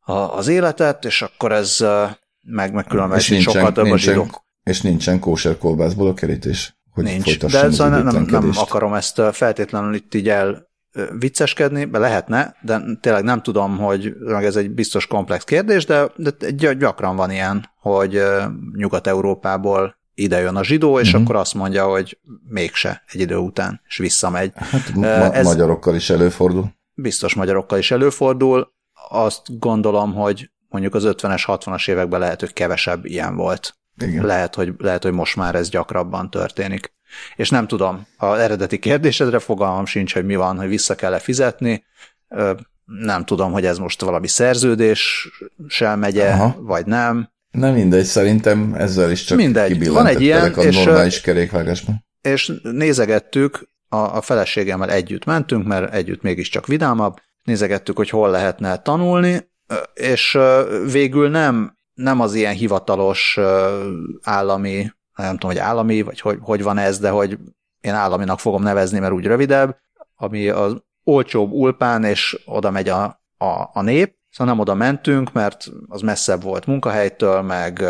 a, 0.00 0.12
az 0.12 0.48
életet, 0.48 1.04
és 1.04 1.22
akkor 1.22 1.52
ez 1.52 1.84
meg, 2.40 2.72
meg 2.72 2.84
itt 2.84 2.90
sokkal 2.90 3.62
nincsen, 3.62 3.72
több 3.72 3.90
a 3.90 3.96
zsidók. 3.96 4.44
és 4.62 4.80
nincsen 4.80 5.18
kóser 5.18 5.58
kolbászból 5.58 6.08
a 6.08 6.14
kerítés, 6.14 6.76
hogy 6.90 7.04
Nincs, 7.04 7.38
de 7.38 7.70
szóval 7.70 7.88
nem, 7.88 8.04
nem, 8.04 8.26
nem 8.30 8.50
akarom 8.54 8.94
ezt 8.94 9.22
feltétlenül 9.32 9.94
itt 9.94 10.14
így 10.14 10.28
el 10.28 10.72
vicceskedni, 11.18 11.84
be 11.84 11.98
lehetne, 11.98 12.56
de 12.62 12.80
tényleg 13.00 13.24
nem 13.24 13.42
tudom, 13.42 13.78
hogy 13.78 14.14
meg 14.18 14.44
ez 14.44 14.56
egy 14.56 14.70
biztos 14.70 15.06
komplex 15.06 15.44
kérdés, 15.44 15.84
de, 15.86 16.06
de 16.16 16.30
gy- 16.50 16.78
gyakran 16.78 17.16
van 17.16 17.30
ilyen, 17.30 17.70
hogy 17.80 18.22
Nyugat-Európából 18.76 19.96
ide 20.14 20.40
jön 20.40 20.56
a 20.56 20.64
zsidó, 20.64 20.98
és 20.98 21.12
Mhm. 21.12 21.22
akkor 21.22 21.36
azt 21.36 21.54
mondja, 21.54 21.84
hogy 21.86 22.18
mégse 22.48 23.02
egy 23.12 23.20
idő 23.20 23.36
után, 23.36 23.80
és 23.88 23.96
visszamegy. 23.96 24.52
Hát 24.54 24.94
ma- 24.94 25.06
Ez- 25.34 25.46
magyarokkal 25.46 25.94
is 25.94 26.10
előfordul. 26.10 26.74
Biztos 26.94 27.34
magyarokkal 27.34 27.78
is 27.78 27.90
előfordul. 27.90 28.72
Azt 29.08 29.58
gondolom, 29.58 30.14
hogy 30.14 30.50
mondjuk 30.68 30.94
az 30.94 31.04
50-es, 31.04 31.42
60-as 31.46 31.88
években 31.88 32.20
lehet, 32.20 32.40
hogy 32.40 32.52
kevesebb 32.52 33.04
ilyen 33.04 33.36
volt. 33.36 33.76
Igen. 34.02 34.26
Lehet, 34.26 34.54
hogy, 34.54 34.74
lehet, 34.78 35.02
hogy 35.02 35.12
most 35.12 35.36
már 35.36 35.54
ez 35.54 35.68
gyakrabban 35.68 36.30
történik. 36.30 36.92
És 37.36 37.50
nem 37.50 37.66
tudom, 37.66 38.06
az 38.16 38.38
eredeti 38.38 38.78
kérdésedre 38.78 39.38
fogalmam 39.38 39.86
sincs, 39.86 40.14
hogy 40.14 40.24
mi 40.24 40.36
van, 40.36 40.56
hogy 40.56 40.68
vissza 40.68 40.94
kell-e 40.94 41.18
fizetni. 41.18 41.84
Nem 42.84 43.24
tudom, 43.24 43.52
hogy 43.52 43.66
ez 43.66 43.78
most 43.78 44.00
valami 44.00 44.28
szerződéssel 44.28 45.96
megye, 45.96 46.30
Aha. 46.30 46.56
vagy 46.58 46.86
nem. 46.86 47.32
Nem 47.50 47.74
mindegy, 47.74 48.04
szerintem 48.04 48.74
ezzel 48.74 49.10
is 49.10 49.24
csak 49.24 49.38
Mindegy. 49.38 49.88
Van 49.88 50.06
egy 50.06 50.20
ilyen, 50.20 50.52
a 50.52 50.62
és, 50.62 50.84
normális 50.84 51.20
kerékvágásban. 51.20 52.04
és 52.20 52.52
nézegettük, 52.62 53.68
a, 53.88 54.16
a 54.16 54.20
feleségemmel 54.20 54.90
együtt 54.90 55.24
mentünk, 55.24 55.66
mert 55.66 55.94
együtt 55.94 56.22
mégiscsak 56.22 56.66
vidámabb, 56.66 57.20
nézegettük, 57.42 57.96
hogy 57.96 58.10
hol 58.10 58.30
lehetne 58.30 58.76
tanulni, 58.76 59.48
és 59.94 60.38
végül 60.92 61.28
nem, 61.28 61.76
nem 61.94 62.20
az 62.20 62.34
ilyen 62.34 62.54
hivatalos 62.54 63.38
állami, 64.22 64.90
nem 65.22 65.32
tudom, 65.32 65.50
hogy 65.50 65.58
állami, 65.58 66.02
vagy 66.02 66.20
hogy, 66.20 66.38
hogy 66.40 66.62
van 66.62 66.78
ez, 66.78 66.98
de 66.98 67.10
hogy 67.10 67.38
én 67.80 67.94
államinak 67.94 68.40
fogom 68.40 68.62
nevezni, 68.62 68.98
mert 68.98 69.12
úgy 69.12 69.26
rövidebb, 69.26 69.76
ami 70.16 70.48
az 70.48 70.82
olcsóbb 71.04 71.52
ulpán, 71.52 72.04
és 72.04 72.42
oda 72.44 72.70
megy 72.70 72.88
a, 72.88 73.02
a, 73.36 73.70
a 73.72 73.82
nép, 73.82 74.16
szóval 74.30 74.52
nem 74.52 74.62
oda 74.62 74.74
mentünk, 74.74 75.32
mert 75.32 75.70
az 75.88 76.00
messzebb 76.00 76.42
volt 76.42 76.66
munkahelytől, 76.66 77.42
meg, 77.42 77.84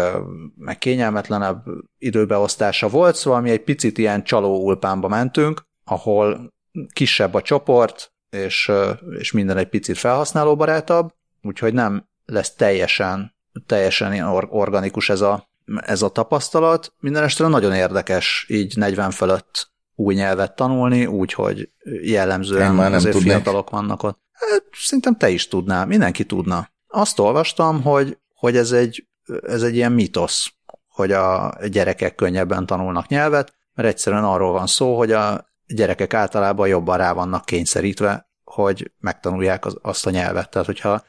meg 0.56 0.78
kényelmetlenebb 0.78 1.64
időbeosztása 1.98 2.88
volt, 2.88 3.14
szóval 3.14 3.40
mi 3.40 3.50
egy 3.50 3.62
picit 3.62 3.98
ilyen 3.98 4.24
csaló 4.24 4.64
ulpánba 4.64 5.08
mentünk, 5.08 5.66
ahol 5.84 6.52
kisebb 6.92 7.34
a 7.34 7.42
csoport, 7.42 8.12
és, 8.30 8.72
és 9.18 9.32
minden 9.32 9.56
egy 9.56 9.68
picit 9.68 9.98
felhasználóbarátabb, 9.98 11.14
úgyhogy 11.42 11.74
nem 11.74 12.08
lesz 12.24 12.54
teljesen, 12.54 13.34
teljesen 13.66 14.20
or- 14.20 14.48
organikus 14.50 15.08
ez 15.08 15.20
a, 15.20 15.48
ez 15.76 16.02
a 16.02 16.08
tapasztalat. 16.08 16.92
Minden 17.00 17.22
este 17.22 17.48
nagyon 17.48 17.72
érdekes 17.72 18.46
így 18.48 18.76
40 18.76 19.10
fölött 19.10 19.72
új 19.94 20.14
nyelvet 20.14 20.56
tanulni, 20.56 21.06
úgyhogy 21.06 21.70
jellemzően 22.02 22.74
már 22.74 22.90
nem 22.90 22.98
azért 22.98 23.14
tudnék. 23.14 23.32
fiatalok 23.32 23.70
vannak 23.70 24.02
ott. 24.02 24.18
Hát, 24.32 24.64
szerintem 24.72 25.16
te 25.16 25.28
is 25.28 25.48
tudnál, 25.48 25.86
mindenki 25.86 26.24
tudna. 26.24 26.68
Azt 26.88 27.18
olvastam, 27.18 27.82
hogy, 27.82 28.18
hogy 28.34 28.56
ez, 28.56 28.72
egy, 28.72 29.06
ez 29.42 29.62
egy 29.62 29.74
ilyen 29.74 29.92
mitosz, 29.92 30.52
hogy 30.88 31.12
a 31.12 31.54
gyerekek 31.66 32.14
könnyebben 32.14 32.66
tanulnak 32.66 33.08
nyelvet, 33.08 33.54
mert 33.74 33.88
egyszerűen 33.88 34.24
arról 34.24 34.52
van 34.52 34.66
szó, 34.66 34.96
hogy 34.96 35.12
a 35.12 35.52
gyerekek 35.66 36.14
általában 36.14 36.68
jobban 36.68 36.96
rá 36.96 37.12
vannak 37.12 37.44
kényszerítve, 37.44 38.28
hogy 38.44 38.92
megtanulják 38.98 39.64
az, 39.66 39.76
azt 39.82 40.06
a 40.06 40.10
nyelvet. 40.10 40.50
Tehát, 40.50 40.66
hogyha 40.66 41.04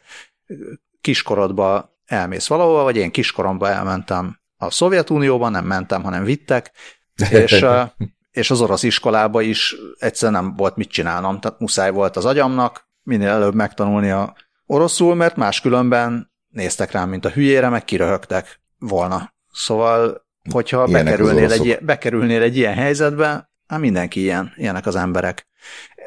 kiskorodba 1.01 1.97
elmész 2.05 2.47
valahova, 2.47 2.83
vagy 2.83 2.95
én 2.95 3.11
kiskoromban 3.11 3.71
elmentem 3.71 4.39
a 4.65 4.71
Szovjetunióban, 4.71 5.51
nem 5.51 5.65
mentem, 5.65 6.03
hanem 6.03 6.23
vittek, 6.23 6.71
és, 7.29 7.65
és 8.31 8.51
az 8.51 8.61
orosz 8.61 8.83
iskolába 8.83 9.41
is 9.41 9.75
egyszer 9.99 10.31
nem 10.31 10.55
volt 10.55 10.75
mit 10.75 10.89
csinálnom, 10.89 11.39
tehát 11.39 11.59
muszáj 11.59 11.91
volt 11.91 12.15
az 12.15 12.25
agyamnak 12.25 12.85
minél 13.05 13.29
előbb 13.29 13.55
megtanulni 13.55 14.09
a 14.09 14.35
oroszul, 14.65 15.15
mert 15.15 15.35
máskülönben 15.35 16.31
néztek 16.47 16.91
rám, 16.91 17.09
mint 17.09 17.25
a 17.25 17.29
hülyére, 17.29 17.69
meg 17.69 17.83
kiröhögtek 17.83 18.59
volna. 18.79 19.33
Szóval, 19.51 20.25
hogyha 20.51 20.85
bekerülnél 20.85 21.51
egy, 21.51 21.77
bekerülnél 21.81 22.41
egy 22.41 22.57
ilyen 22.57 22.73
helyzetbe, 22.73 23.49
hát 23.67 23.79
mindenki 23.79 24.19
ilyen, 24.19 24.53
ilyenek 24.55 24.85
az 24.85 24.95
emberek. 24.95 25.47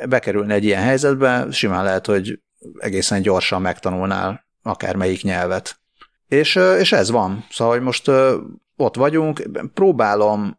Bekerülni 0.08 0.52
egy 0.52 0.64
ilyen 0.64 0.82
helyzetbe, 0.82 1.46
simán 1.50 1.84
lehet, 1.84 2.06
hogy 2.06 2.40
egészen 2.78 3.22
gyorsan 3.22 3.60
megtanulnál 3.60 4.46
akármelyik 4.62 5.22
nyelvet. 5.22 5.80
És, 6.28 6.54
és 6.78 6.92
ez 6.92 7.10
van. 7.10 7.44
Szóval, 7.50 7.74
hogy 7.74 7.82
most 7.82 8.10
ott 8.76 8.96
vagyunk, 8.96 9.42
próbálom, 9.74 10.58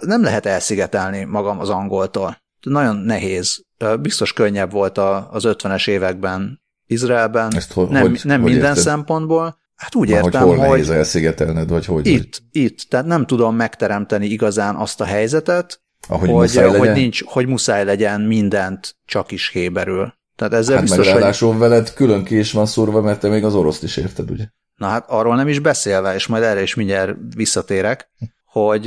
nem 0.00 0.22
lehet 0.22 0.46
elszigetelni 0.46 1.24
magam 1.24 1.58
az 1.58 1.68
angoltól. 1.68 2.36
Nagyon 2.60 2.96
nehéz. 2.96 3.64
Biztos 4.00 4.32
könnyebb 4.32 4.72
volt 4.72 4.98
az 4.98 5.44
50-es 5.46 5.88
években 5.88 6.62
Izraelben, 6.86 7.54
Ezt 7.56 7.72
ho- 7.72 7.90
nem, 7.90 8.00
hogy, 8.02 8.20
nem 8.24 8.40
hogy 8.40 8.50
minden 8.50 8.68
érted? 8.68 8.84
szempontból. 8.84 9.60
Hát 9.74 9.94
úgy 9.94 10.08
értem, 10.08 10.46
hogy 10.46 10.56
hol 10.56 10.66
nehéz 10.66 10.90
elszigetelned, 10.90 11.68
vagy 11.68 11.86
hogy? 11.86 12.06
Itt, 12.06 12.42
vagy? 12.52 12.62
itt. 12.62 12.80
Tehát 12.88 13.06
nem 13.06 13.26
tudom 13.26 13.56
megteremteni 13.56 14.26
igazán 14.26 14.74
azt 14.74 15.00
a 15.00 15.04
helyzetet, 15.04 15.80
ahogy 16.08 16.28
hogy, 16.28 16.38
muszáj 16.38 16.64
legyen? 16.64 16.78
hogy, 16.78 16.92
nincs, 16.92 17.24
hogy 17.24 17.46
muszáj 17.46 17.84
legyen 17.84 18.20
mindent 18.20 18.96
csak 19.04 19.30
is 19.30 19.48
héberül. 19.48 20.14
Tehát 20.36 20.52
ezzel 20.52 20.74
hát 20.74 20.84
biztos, 20.84 21.06
meg 21.06 21.14
ráadásul 21.14 21.50
hogy... 21.50 21.58
veled 21.58 21.92
külön 21.94 22.24
ki 22.24 22.38
is 22.38 22.52
van 22.52 22.66
szórva, 22.66 23.00
mert 23.00 23.20
te 23.20 23.28
még 23.28 23.44
az 23.44 23.54
oroszt 23.54 23.82
is 23.82 23.96
érted, 23.96 24.30
ugye? 24.30 24.44
Na 24.82 24.88
hát 24.88 25.04
arról 25.08 25.36
nem 25.36 25.48
is 25.48 25.58
beszélve, 25.58 26.14
és 26.14 26.26
majd 26.26 26.42
erre 26.42 26.62
is 26.62 26.74
mindjárt 26.74 27.16
visszatérek, 27.34 28.10
hogy 28.44 28.82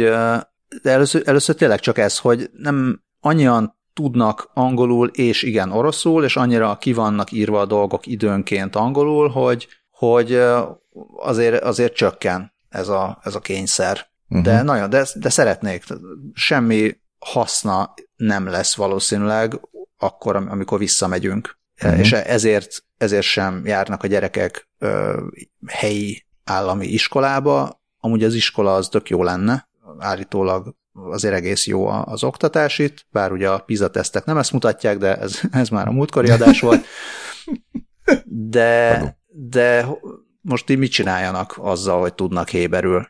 de 0.81 0.91
először, 0.91 1.21
először 1.25 1.55
tényleg 1.55 1.79
csak 1.79 1.97
ez, 1.97 2.17
hogy 2.17 2.49
nem 2.57 3.01
annyian 3.19 3.77
tudnak 3.93 4.49
angolul 4.53 5.07
és 5.07 5.43
igen 5.43 5.71
oroszul, 5.71 6.23
és 6.23 6.35
annyira 6.35 6.77
ki 6.77 6.93
vannak 6.93 7.31
írva 7.31 7.59
a 7.59 7.65
dolgok 7.65 8.07
időnként 8.07 8.75
angolul, 8.75 9.29
hogy, 9.29 9.67
hogy 9.91 10.41
azért, 11.17 11.63
azért 11.63 11.93
csökken 11.93 12.53
ez 12.69 12.87
a, 12.87 13.19
ez 13.23 13.35
a 13.35 13.39
kényszer. 13.39 14.07
Uh-huh. 14.29 14.45
De 14.45 14.61
nagyon, 14.61 14.89
de, 14.89 15.05
de 15.15 15.29
szeretnék. 15.29 15.83
Semmi 16.33 16.97
haszna 17.19 17.93
nem 18.15 18.47
lesz 18.47 18.75
valószínűleg 18.75 19.59
akkor, 19.97 20.35
amikor 20.35 20.79
visszamegyünk. 20.79 21.57
Uh-huh. 21.83 21.99
És 21.99 22.11
ezért, 22.11 22.84
ezért 22.97 23.25
sem 23.25 23.61
járnak 23.65 24.03
a 24.03 24.07
gyerekek 24.07 24.69
ö, 24.79 25.21
helyi 25.67 26.25
állami 26.43 26.85
iskolába. 26.85 27.81
Amúgy 27.99 28.23
az 28.23 28.33
iskola 28.33 28.75
az 28.75 28.89
tök 28.89 29.09
jó 29.09 29.23
lenne, 29.23 29.67
állítólag 29.97 30.75
azért 30.93 31.33
egész 31.33 31.67
jó 31.67 31.87
az 31.87 32.23
oktatás 32.23 32.79
itt, 32.79 33.05
bár 33.09 33.31
ugye 33.31 33.49
a 33.49 33.59
PISA 33.59 33.89
tesztek 33.89 34.25
nem 34.25 34.37
ezt 34.37 34.51
mutatják, 34.51 34.97
de 34.97 35.17
ez, 35.17 35.39
ez 35.51 35.69
már 35.69 35.87
a 35.87 35.91
múltkori 35.91 36.29
adás 36.29 36.59
volt. 36.59 36.85
De, 38.25 39.17
de 39.27 39.87
most 40.41 40.69
így 40.69 40.77
mit 40.77 40.91
csináljanak 40.91 41.55
azzal, 41.57 41.99
hogy 41.99 42.13
tudnak 42.13 42.49
héberül? 42.49 43.07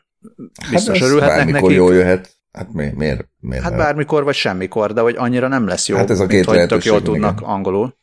Biztos 0.70 0.98
hát 0.98 1.08
örülhetnek 1.08 1.50
nekik. 1.50 1.70
jól 1.70 1.94
jöhet. 1.94 2.34
Hát 2.52 2.72
mi, 2.72 2.92
miért, 2.94 3.28
miért? 3.40 3.64
Hát 3.64 3.76
bármikor 3.76 4.24
vagy 4.24 4.34
semmikor, 4.34 4.92
de 4.92 5.00
hogy 5.00 5.14
annyira 5.16 5.48
nem 5.48 5.66
lesz 5.66 5.88
jó, 5.88 5.96
hát 5.96 6.10
ez 6.10 6.20
a 6.20 6.26
két 6.26 6.46
mint 6.46 6.58
hogy 6.58 6.68
tök 6.68 6.84
jól 6.84 7.02
tudnak 7.02 7.40
igen. 7.40 7.50
angolul. 7.50 7.96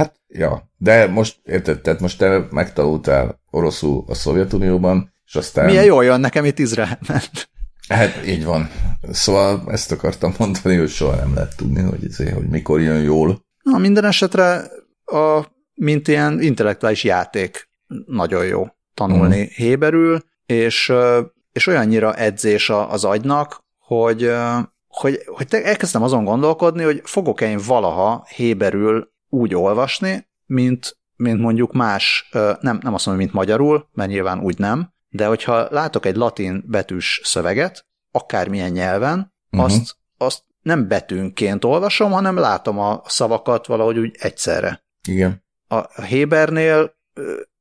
Hát, 0.00 0.20
ja, 0.28 0.70
de 0.76 1.06
most 1.06 1.40
érted, 1.44 1.80
tehát 1.80 2.00
most 2.00 2.18
te 2.18 2.46
megtanultál 2.50 3.40
oroszul 3.50 4.04
a 4.06 4.14
Szovjetunióban, 4.14 5.12
és 5.26 5.34
aztán... 5.34 5.64
Milyen 5.64 5.84
jól 5.84 6.04
jön 6.04 6.20
nekem 6.20 6.44
itt 6.44 6.58
Izraelben. 6.58 7.20
Hát 7.88 8.26
így 8.26 8.44
van. 8.44 8.70
Szóval 9.10 9.62
ezt 9.66 9.92
akartam 9.92 10.34
mondani, 10.38 10.76
hogy 10.76 10.88
soha 10.88 11.16
nem 11.16 11.34
lehet 11.34 11.56
tudni, 11.56 11.82
hogy, 11.82 12.04
ezért, 12.04 12.34
hogy 12.34 12.48
mikor 12.48 12.80
jön 12.80 13.02
jól. 13.02 13.44
Na, 13.62 13.78
minden 13.78 14.04
esetre 14.04 14.62
a, 15.04 15.46
mint 15.74 16.08
ilyen 16.08 16.40
intellektuális 16.40 17.04
játék 17.04 17.68
nagyon 18.06 18.44
jó 18.44 18.66
tanulni 18.94 19.40
uh-huh. 19.40 19.52
héberül, 19.52 20.22
és, 20.46 20.92
és 21.52 21.66
olyannyira 21.66 22.14
edzés 22.14 22.70
az 22.70 23.04
agynak, 23.04 23.64
hogy, 23.78 24.32
hogy, 24.86 25.18
hogy 25.26 25.46
elkezdtem 25.50 26.02
azon 26.02 26.24
gondolkodni, 26.24 26.82
hogy 26.82 27.00
fogok-e 27.04 27.48
én 27.48 27.60
valaha 27.66 28.26
héberül 28.36 29.10
úgy 29.30 29.54
olvasni, 29.54 30.28
mint, 30.46 30.98
mint 31.16 31.40
mondjuk 31.40 31.72
más, 31.72 32.28
nem, 32.60 32.78
nem 32.82 32.94
azt 32.94 33.06
mondom, 33.06 33.24
mint 33.24 33.32
magyarul, 33.32 33.88
mert 33.92 34.10
nyilván 34.10 34.40
úgy 34.40 34.58
nem, 34.58 34.92
de 35.08 35.26
hogyha 35.26 35.66
látok 35.70 36.06
egy 36.06 36.16
latin 36.16 36.64
betűs 36.66 37.20
szöveget, 37.24 37.86
akármilyen 38.10 38.70
nyelven, 38.70 39.34
uh-huh. 39.50 39.70
azt, 39.70 39.96
azt 40.16 40.42
nem 40.62 40.88
betűnként 40.88 41.64
olvasom, 41.64 42.10
hanem 42.10 42.36
látom 42.36 42.78
a 42.78 43.02
szavakat 43.06 43.66
valahogy 43.66 43.98
úgy 43.98 44.16
egyszerre. 44.18 44.84
Igen. 45.08 45.44
A, 45.68 46.02
Hébernél 46.02 46.94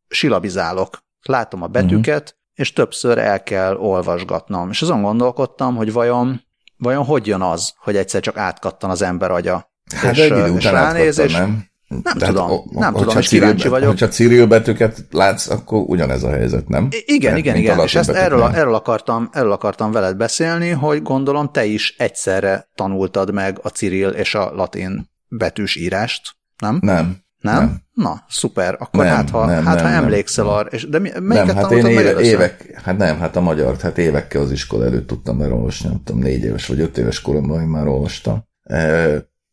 silabizálok, 0.07 1.03
látom 1.21 1.61
a 1.61 1.67
betűket, 1.67 2.21
uh-huh. 2.21 2.37
és 2.53 2.73
többször 2.73 3.17
el 3.17 3.43
kell 3.43 3.75
olvasgatnom. 3.75 4.69
És 4.69 4.81
azon 4.81 5.01
gondolkodtam, 5.01 5.75
hogy 5.75 5.93
vajon, 5.93 6.41
vajon 6.77 7.05
hogy 7.05 7.27
jön 7.27 7.41
az, 7.41 7.73
hogy 7.77 7.95
egyszer 7.95 8.21
csak 8.21 8.37
átkattan 8.37 8.89
az 8.89 9.01
ember 9.01 9.31
agya. 9.31 9.71
Hát 9.95 10.11
és, 10.11 10.19
egy 10.19 10.37
idő 10.37 10.49
után 10.49 10.73
ránéz, 10.73 11.19
és, 11.19 11.33
nem? 11.33 11.67
Nem 11.87 12.01
Tehát 12.17 12.35
tudom, 12.35 12.49
o, 12.49 12.63
nem 12.79 12.93
tudom, 12.93 13.17
és 13.17 13.27
kíváncsi 13.27 13.67
vagyok. 13.67 13.89
Hogyha 13.89 14.07
Cyril 14.07 14.47
betűket 14.47 15.05
látsz, 15.11 15.49
akkor 15.49 15.83
ugyanez 15.87 16.23
a 16.23 16.29
helyzet, 16.29 16.67
nem? 16.67 16.87
I- 16.91 17.03
igen, 17.13 17.31
Mert 17.31 17.45
igen, 17.45 17.55
igen, 17.55 17.79
és 17.79 17.95
ezt 17.95 18.09
erről, 18.09 18.43
erről, 18.43 18.75
akartam, 18.75 19.29
erről 19.33 19.51
akartam 19.51 19.91
veled 19.91 20.17
beszélni, 20.17 20.69
hogy 20.69 21.01
gondolom 21.01 21.51
te 21.51 21.65
is 21.65 21.95
egyszerre 21.97 22.69
tanultad 22.75 23.33
meg 23.33 23.59
a 23.61 23.69
Cyril 23.69 24.09
és 24.09 24.35
a 24.35 24.51
latin 24.55 25.09
betűs 25.27 25.75
írást, 25.75 26.21
nem? 26.57 26.79
Nem. 26.81 27.17
Nem? 27.39 27.57
nem. 27.57 27.81
Na, 27.93 28.23
szuper. 28.29 28.75
Akkor 28.79 29.03
nem, 29.03 29.15
hát, 29.15 29.29
ha, 29.29 29.45
nem, 29.45 29.65
hát, 29.65 29.75
nem, 29.75 29.85
ha 29.85 29.91
emlékszel 29.91 30.45
nem. 30.45 30.53
arra, 30.53 30.67
és 30.69 30.89
de 30.89 30.99
mi, 30.99 31.09
nem, 31.19 31.47
hát 31.47 31.71
én 31.71 31.85
éve, 31.85 32.19
évek, 32.19 32.81
hát 32.83 32.97
nem, 32.97 33.19
hát 33.19 33.35
a 33.35 33.41
magyar, 33.41 33.75
hát 33.81 33.97
évekkel 33.97 34.41
az 34.41 34.51
iskola 34.51 34.85
előtt 34.85 35.07
tudtam 35.07 35.37
már 35.37 35.51
olvasni, 35.51 35.87
nem 35.89 36.01
tudom, 36.03 36.21
négy 36.21 36.43
éves 36.43 36.67
vagy 36.67 36.79
öt 36.79 36.97
éves 36.97 37.21
koromban 37.21 37.61
én 37.61 37.67
már 37.67 37.87
olvastam. 37.87 38.43
E, 38.63 39.07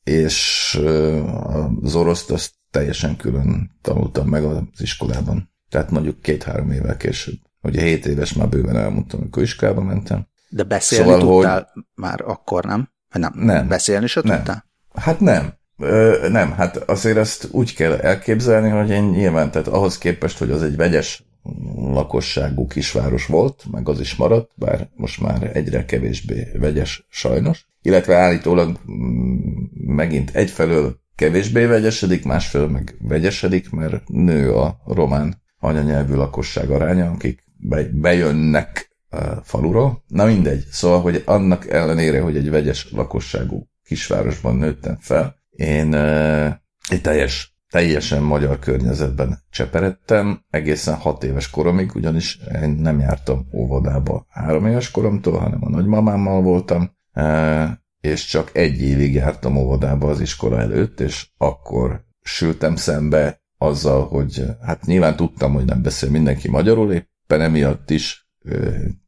és 0.06 0.80
az 1.82 1.94
oroszt 1.94 2.30
azt 2.30 2.52
teljesen 2.70 3.16
külön 3.16 3.78
tanultam 3.82 4.28
meg 4.28 4.44
az 4.44 4.62
iskolában. 4.76 5.50
Tehát 5.68 5.90
mondjuk 5.90 6.20
két-három 6.20 6.70
évvel 6.70 6.96
később. 6.96 7.34
Ugye 7.62 7.82
hét 7.82 8.06
éves 8.06 8.32
már 8.32 8.48
bőven 8.48 8.76
elmondtam, 8.76 9.20
amikor 9.20 9.42
iskolába 9.42 9.80
mentem. 9.82 10.26
De 10.48 10.62
beszélni 10.62 11.04
szóval, 11.04 11.20
tudtál 11.20 11.70
hogy... 11.72 11.82
már 11.94 12.20
akkor, 12.24 12.64
nem? 12.64 12.88
Nem. 13.08 13.32
nem. 13.36 13.68
Beszélni 13.68 14.06
se 14.06 14.20
nem. 14.24 14.36
tudtál? 14.36 14.64
Hát 14.94 15.20
nem. 15.20 15.54
Ö, 15.78 16.28
nem, 16.30 16.52
hát 16.52 16.76
azért 16.76 17.16
ezt 17.16 17.48
úgy 17.50 17.74
kell 17.74 17.92
elképzelni, 17.92 18.68
hogy 18.68 18.90
én 18.90 19.04
nyilván, 19.04 19.50
tehát 19.50 19.68
ahhoz 19.68 19.98
képest, 19.98 20.38
hogy 20.38 20.50
az 20.50 20.62
egy 20.62 20.76
vegyes 20.76 21.24
lakosságú 21.76 22.66
kisváros 22.66 23.26
volt, 23.26 23.64
meg 23.70 23.88
az 23.88 24.00
is 24.00 24.16
maradt, 24.16 24.50
bár 24.54 24.88
most 24.94 25.20
már 25.20 25.50
egyre 25.56 25.84
kevésbé 25.84 26.48
vegyes 26.58 27.06
sajnos. 27.08 27.66
Illetve 27.82 28.16
állítólag 28.16 28.80
mm, 28.90 29.36
megint 29.86 30.30
egyfelől 30.34 31.00
kevésbé 31.14 31.64
vegyesedik, 31.64 32.24
másfelől 32.24 32.68
meg 32.68 32.96
vegyesedik, 33.00 33.70
mert 33.70 34.08
nő 34.08 34.54
a 34.54 34.80
román 34.86 35.42
anyanyelvű 35.58 36.14
lakosság 36.14 36.70
aránya, 36.70 37.10
akik 37.10 37.44
bejönnek 37.92 38.96
a 39.08 39.18
faluról. 39.42 40.04
Na 40.06 40.24
mindegy, 40.24 40.64
szóval, 40.70 41.00
hogy 41.00 41.22
annak 41.24 41.70
ellenére, 41.70 42.20
hogy 42.20 42.36
egy 42.36 42.50
vegyes 42.50 42.92
lakosságú 42.92 43.68
kisvárosban 43.84 44.56
nőttem 44.56 44.96
fel, 45.00 45.36
én 45.50 45.94
egy 46.88 47.00
teljes 47.02 47.55
teljesen 47.76 48.22
magyar 48.22 48.58
környezetben 48.58 49.38
cseperedtem, 49.50 50.40
egészen 50.50 50.94
hat 50.94 51.24
éves 51.24 51.50
koromig, 51.50 51.94
ugyanis 51.94 52.38
én 52.62 52.68
nem 52.70 52.98
jártam 52.98 53.46
óvodába 53.52 54.26
három 54.28 54.66
éves 54.66 54.90
koromtól, 54.90 55.38
hanem 55.38 55.64
a 55.64 55.68
nagymamámmal 55.68 56.42
voltam, 56.42 56.90
e, 57.12 57.82
és 58.00 58.24
csak 58.26 58.50
egy 58.56 58.80
évig 58.80 59.14
jártam 59.14 59.56
óvodába 59.56 60.08
az 60.08 60.20
iskola 60.20 60.60
előtt, 60.60 61.00
és 61.00 61.28
akkor 61.36 62.04
sültem 62.22 62.76
szembe 62.76 63.40
azzal, 63.58 64.06
hogy 64.06 64.44
hát 64.60 64.86
nyilván 64.86 65.16
tudtam, 65.16 65.52
hogy 65.52 65.64
nem 65.64 65.82
beszél 65.82 66.10
mindenki 66.10 66.48
magyarul, 66.48 66.92
éppen 66.92 67.40
emiatt 67.40 67.90
is 67.90 68.28
e, 68.44 68.56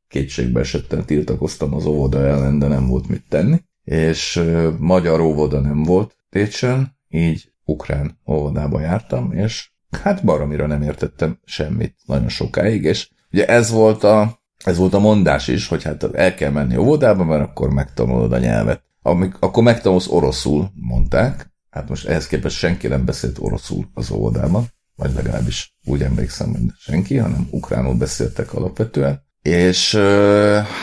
kétségbe 0.08 0.60
esetten 0.60 1.04
tiltakoztam 1.04 1.74
az 1.74 1.84
óvoda 1.86 2.26
ellen, 2.26 2.58
de 2.58 2.66
nem 2.66 2.86
volt 2.86 3.08
mit 3.08 3.24
tenni, 3.28 3.60
és 3.84 4.36
e, 4.36 4.70
magyar 4.78 5.20
óvoda 5.20 5.60
nem 5.60 5.82
volt 5.82 6.16
Técsen, 6.30 6.96
így 7.08 7.52
ukrán 7.68 8.18
óvodába 8.26 8.80
jártam, 8.80 9.32
és 9.32 9.70
hát 10.02 10.24
baromira 10.24 10.66
nem 10.66 10.82
értettem 10.82 11.38
semmit 11.44 11.94
nagyon 12.06 12.28
sokáig, 12.28 12.84
és 12.84 13.10
ugye 13.32 13.46
ez 13.46 13.70
volt 13.70 14.04
a, 14.04 14.40
ez 14.64 14.76
volt 14.76 14.94
a 14.94 14.98
mondás 14.98 15.48
is, 15.48 15.66
hogy 15.66 15.82
hát 15.82 16.14
el 16.14 16.34
kell 16.34 16.50
menni 16.50 16.76
óvodába, 16.76 17.24
mert 17.24 17.42
akkor 17.42 17.70
megtanulod 17.70 18.32
a 18.32 18.38
nyelvet. 18.38 18.82
Amik, 19.02 19.36
akkor 19.40 19.62
megtanulsz 19.62 20.08
oroszul, 20.08 20.70
mondták. 20.74 21.52
Hát 21.70 21.88
most 21.88 22.06
ehhez 22.06 22.26
képest 22.26 22.56
senki 22.56 22.86
nem 22.86 23.04
beszélt 23.04 23.38
oroszul 23.40 23.90
az 23.94 24.10
óvodában, 24.10 24.66
vagy 24.96 25.14
legalábbis 25.14 25.76
úgy 25.84 26.02
emlékszem, 26.02 26.50
hogy 26.50 26.60
senki, 26.78 27.16
hanem 27.16 27.48
ukránul 27.50 27.94
beszéltek 27.94 28.54
alapvetően. 28.54 29.22
És 29.42 29.94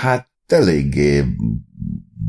hát 0.01 0.29
eléggé 0.47 1.23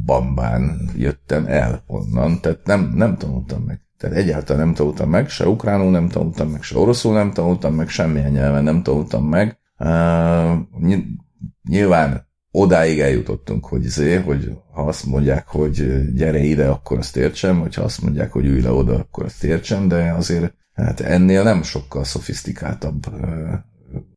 bambán 0.05 0.91
jöttem 0.97 1.47
el 1.47 1.85
onnan, 1.87 2.41
tehát 2.41 2.67
nem, 2.67 2.93
nem 2.95 3.17
tanultam 3.17 3.63
meg 3.63 3.86
tehát 3.99 4.17
egyáltalán 4.17 4.65
nem 4.65 4.75
tanultam 4.75 5.11
meg, 5.11 5.29
se 5.29 5.49
ukránul 5.49 5.91
nem 5.91 6.09
tanultam 6.09 6.49
meg, 6.49 6.63
se 6.63 6.79
oroszul 6.79 7.13
nem 7.13 7.33
tanultam 7.33 7.75
meg, 7.75 7.89
semmilyen 7.89 8.31
nyelven 8.31 8.65
nem 8.65 8.83
tanultam 8.83 9.25
meg. 9.25 9.59
Uh, 9.79 10.59
nyilván 11.69 12.27
odáig 12.51 13.01
eljutottunk, 13.01 13.67
hogy 13.67 13.83
zé, 13.83 14.15
hogy 14.15 14.51
ha 14.73 14.83
azt 14.83 15.07
mondják, 15.07 15.47
hogy 15.47 16.05
gyere 16.15 16.39
ide, 16.39 16.69
akkor 16.69 16.99
azt 16.99 17.17
értsem, 17.17 17.59
vagy 17.59 17.75
ha 17.75 17.83
azt 17.83 18.03
mondják, 18.03 18.33
hogy 18.33 18.45
ülj 18.45 18.61
le 18.61 18.71
oda, 18.71 18.95
akkor 18.95 19.25
azt 19.25 19.45
értsem, 19.45 19.89
de 19.89 20.13
azért 20.13 20.55
hát 20.73 21.01
ennél 21.01 21.43
nem 21.43 21.63
sokkal 21.63 22.05
szofisztikáltabb 22.05 23.07
uh, 23.07 23.53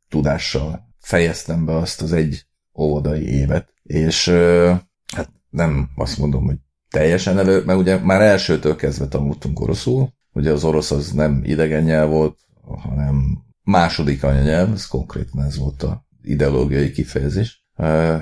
tudással 0.09 0.87
fejeztem 0.99 1.65
be 1.65 1.75
azt 1.75 2.01
az 2.01 2.13
egy 2.13 2.45
óvodai 2.79 3.27
évet, 3.27 3.73
és 3.83 4.27
uh, 4.27 4.77
hát 5.15 5.31
nem 5.49 5.89
azt 5.95 6.17
mondom, 6.17 6.45
hogy 6.45 6.57
teljesen 6.89 7.37
elő, 7.37 7.63
mert 7.65 7.79
ugye 7.79 7.97
már 7.97 8.21
elsőtől 8.21 8.75
kezdve 8.75 9.07
tanultunk 9.07 9.59
oroszul, 9.59 10.09
ugye 10.33 10.51
az 10.51 10.63
orosz 10.63 10.91
az 10.91 11.11
nem 11.11 11.41
idegen 11.43 11.83
nyelv 11.83 12.09
volt, 12.09 12.37
hanem 12.65 13.43
második 13.63 14.23
anyanyelv, 14.23 14.71
ez 14.71 14.87
konkrétan 14.87 15.43
ez 15.43 15.57
volt 15.57 15.83
a 15.83 16.05
ideológiai 16.21 16.91
kifejezés 16.91 17.67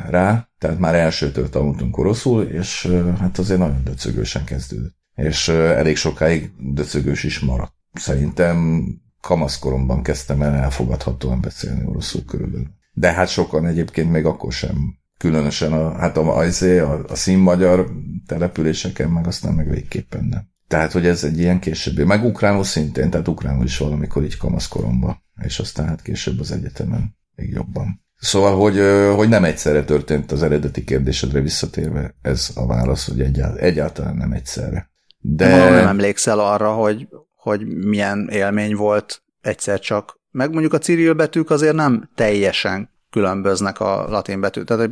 rá, 0.09 0.49
tehát 0.57 0.79
már 0.79 0.95
elsőtől 0.95 1.49
tanultunk 1.49 1.97
oroszul, 1.97 2.43
és 2.43 2.93
hát 3.19 3.37
azért 3.37 3.59
nagyon 3.59 3.83
döcögősen 3.83 4.43
kezdődött. 4.43 4.95
És 5.15 5.47
elég 5.47 5.95
sokáig 5.95 6.51
döcögős 6.59 7.23
is 7.23 7.39
maradt. 7.39 7.73
Szerintem 7.93 8.85
kamaszkoromban 9.21 10.03
kezdtem 10.03 10.41
el 10.41 10.53
elfogadhatóan 10.53 11.41
beszélni 11.41 11.85
oroszul 11.85 12.25
körülbelül. 12.25 12.67
De 12.93 13.11
hát 13.11 13.27
sokan 13.27 13.65
egyébként 13.65 14.11
még 14.11 14.25
akkor 14.25 14.51
sem 14.51 14.97
különösen 15.17 15.73
a, 15.73 15.97
hát 15.97 16.17
a, 16.17 16.39
a, 16.39 16.43
a, 16.63 17.03
a 17.07 17.15
színmagyar 17.15 17.87
településeken, 18.25 19.09
meg 19.09 19.27
aztán 19.27 19.53
meg 19.53 19.69
végképpen 19.69 20.25
nem. 20.25 20.49
Tehát, 20.67 20.91
hogy 20.91 21.05
ez 21.05 21.23
egy 21.23 21.39
ilyen 21.39 21.59
későbbi, 21.59 22.03
meg 22.03 22.23
ukránul 22.23 22.63
szintén, 22.63 23.09
tehát 23.09 23.27
ukránul 23.27 23.65
is 23.65 23.77
valamikor 23.77 24.23
így 24.23 24.37
kamaszkoromban, 24.37 25.23
és 25.41 25.59
aztán 25.59 25.87
hát 25.87 26.01
később 26.01 26.39
az 26.39 26.51
egyetemen 26.51 27.15
még 27.35 27.49
jobban. 27.49 28.05
Szóval, 28.19 28.57
hogy, 28.57 28.79
hogy 29.15 29.29
nem 29.29 29.43
egyszerre 29.43 29.83
történt 29.83 30.31
az 30.31 30.43
eredeti 30.43 30.83
kérdésedre 30.83 31.41
visszatérve, 31.41 32.15
ez 32.21 32.49
a 32.55 32.65
válasz, 32.65 33.07
hogy 33.07 33.21
egyáltalán, 33.21 33.63
egyáltalán 33.63 34.15
nem 34.15 34.31
egyszerre. 34.31 34.89
De... 35.17 35.47
Nem, 35.47 35.73
nem 35.73 35.87
emlékszel 35.87 36.39
arra, 36.39 36.73
hogy, 36.73 37.07
hogy 37.35 37.67
milyen 37.67 38.29
élmény 38.31 38.75
volt 38.75 39.21
egyszer 39.41 39.79
csak. 39.79 40.19
Meg 40.31 40.51
mondjuk 40.51 40.73
a 40.73 40.77
Cyril 40.77 41.13
betűk 41.13 41.49
azért 41.49 41.75
nem 41.75 42.09
teljesen 42.15 42.89
különböznek 43.09 43.79
a 43.79 44.05
latin 44.09 44.39
betű. 44.39 44.63
Tehát 44.63 44.83
egy 44.83 44.91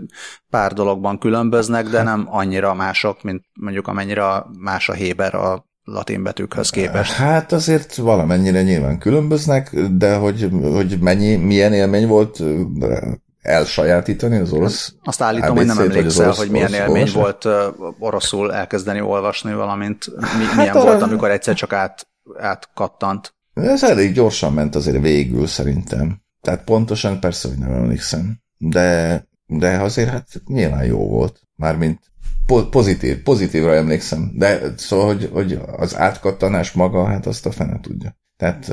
pár 0.50 0.74
dologban 0.74 1.20
különböznek, 1.20 1.88
de 1.88 2.04
nem 2.04 2.28
annyira 2.30 2.74
mások, 2.74 3.24
mint 3.24 3.44
mondjuk 3.54 3.88
amennyire 3.88 4.44
más 4.60 4.90
a 4.90 4.94
Héber 4.94 5.36
a 5.36 5.66
latin 5.84 6.24
betűkhöz 6.24 6.70
képest. 6.70 7.12
Hát 7.12 7.52
azért 7.52 7.96
valamennyire 7.96 8.64
nyilván 8.64 9.00
különböznek, 9.00 9.76
de 9.76 10.16
hogy, 10.16 10.50
hogy 10.62 10.98
mennyi, 11.00 11.36
milyen 11.36 11.74
élmény 11.74 12.08
volt 12.08 12.44
elsajátítani 13.42 14.38
az 14.38 14.52
orosz 14.52 14.94
Azt 15.04 15.22
állítom, 15.22 15.50
ABC-t, 15.50 15.58
hogy 15.58 15.66
nem 15.66 15.80
emlékszel, 15.80 16.26
orosz, 16.26 16.38
hogy 16.38 16.50
milyen 16.50 16.68
orosz, 16.68 16.80
élmény 16.80 17.12
olvasni? 17.12 17.20
volt 17.20 17.48
oroszul 18.00 18.54
elkezdeni 18.54 19.02
olvasni, 19.02 19.54
valamint 19.54 20.06
mi, 20.16 20.44
hát 20.44 20.56
milyen 20.56 20.76
a... 20.76 20.82
volt, 20.82 21.02
amikor 21.02 21.30
egyszer 21.30 21.56
csak 21.56 21.74
át, 21.74 22.08
átkattant. 22.40 23.36
Ez 23.54 23.84
elég 23.84 24.14
gyorsan 24.14 24.54
ment 24.54 24.76
azért 24.76 25.02
végül 25.02 25.48
szerintem. 25.48 26.24
Tehát 26.46 26.64
pontosan 26.64 27.20
persze, 27.20 27.48
hogy 27.48 27.58
nem 27.58 27.72
emlékszem, 27.72 28.40
de, 28.58 29.28
de 29.48 29.82
azért 29.82 30.10
hát 30.10 30.42
nyilván 30.48 30.86
jó 30.86 31.08
volt. 31.08 31.42
Mármint 31.56 32.00
pozitív, 32.70 33.24
pozitívra 33.24 33.76
emlékszem, 33.76 34.32
de 34.36 34.74
szóval, 34.78 35.06
hogy, 35.06 35.30
hogy 35.34 35.60
az 35.78 35.96
átkattanás 35.96 36.72
maga, 36.72 37.06
hát 37.06 37.26
azt 37.26 37.46
a 37.46 37.52
fene 37.52 37.80
tudja. 37.80 38.18
Tehát, 38.38 38.68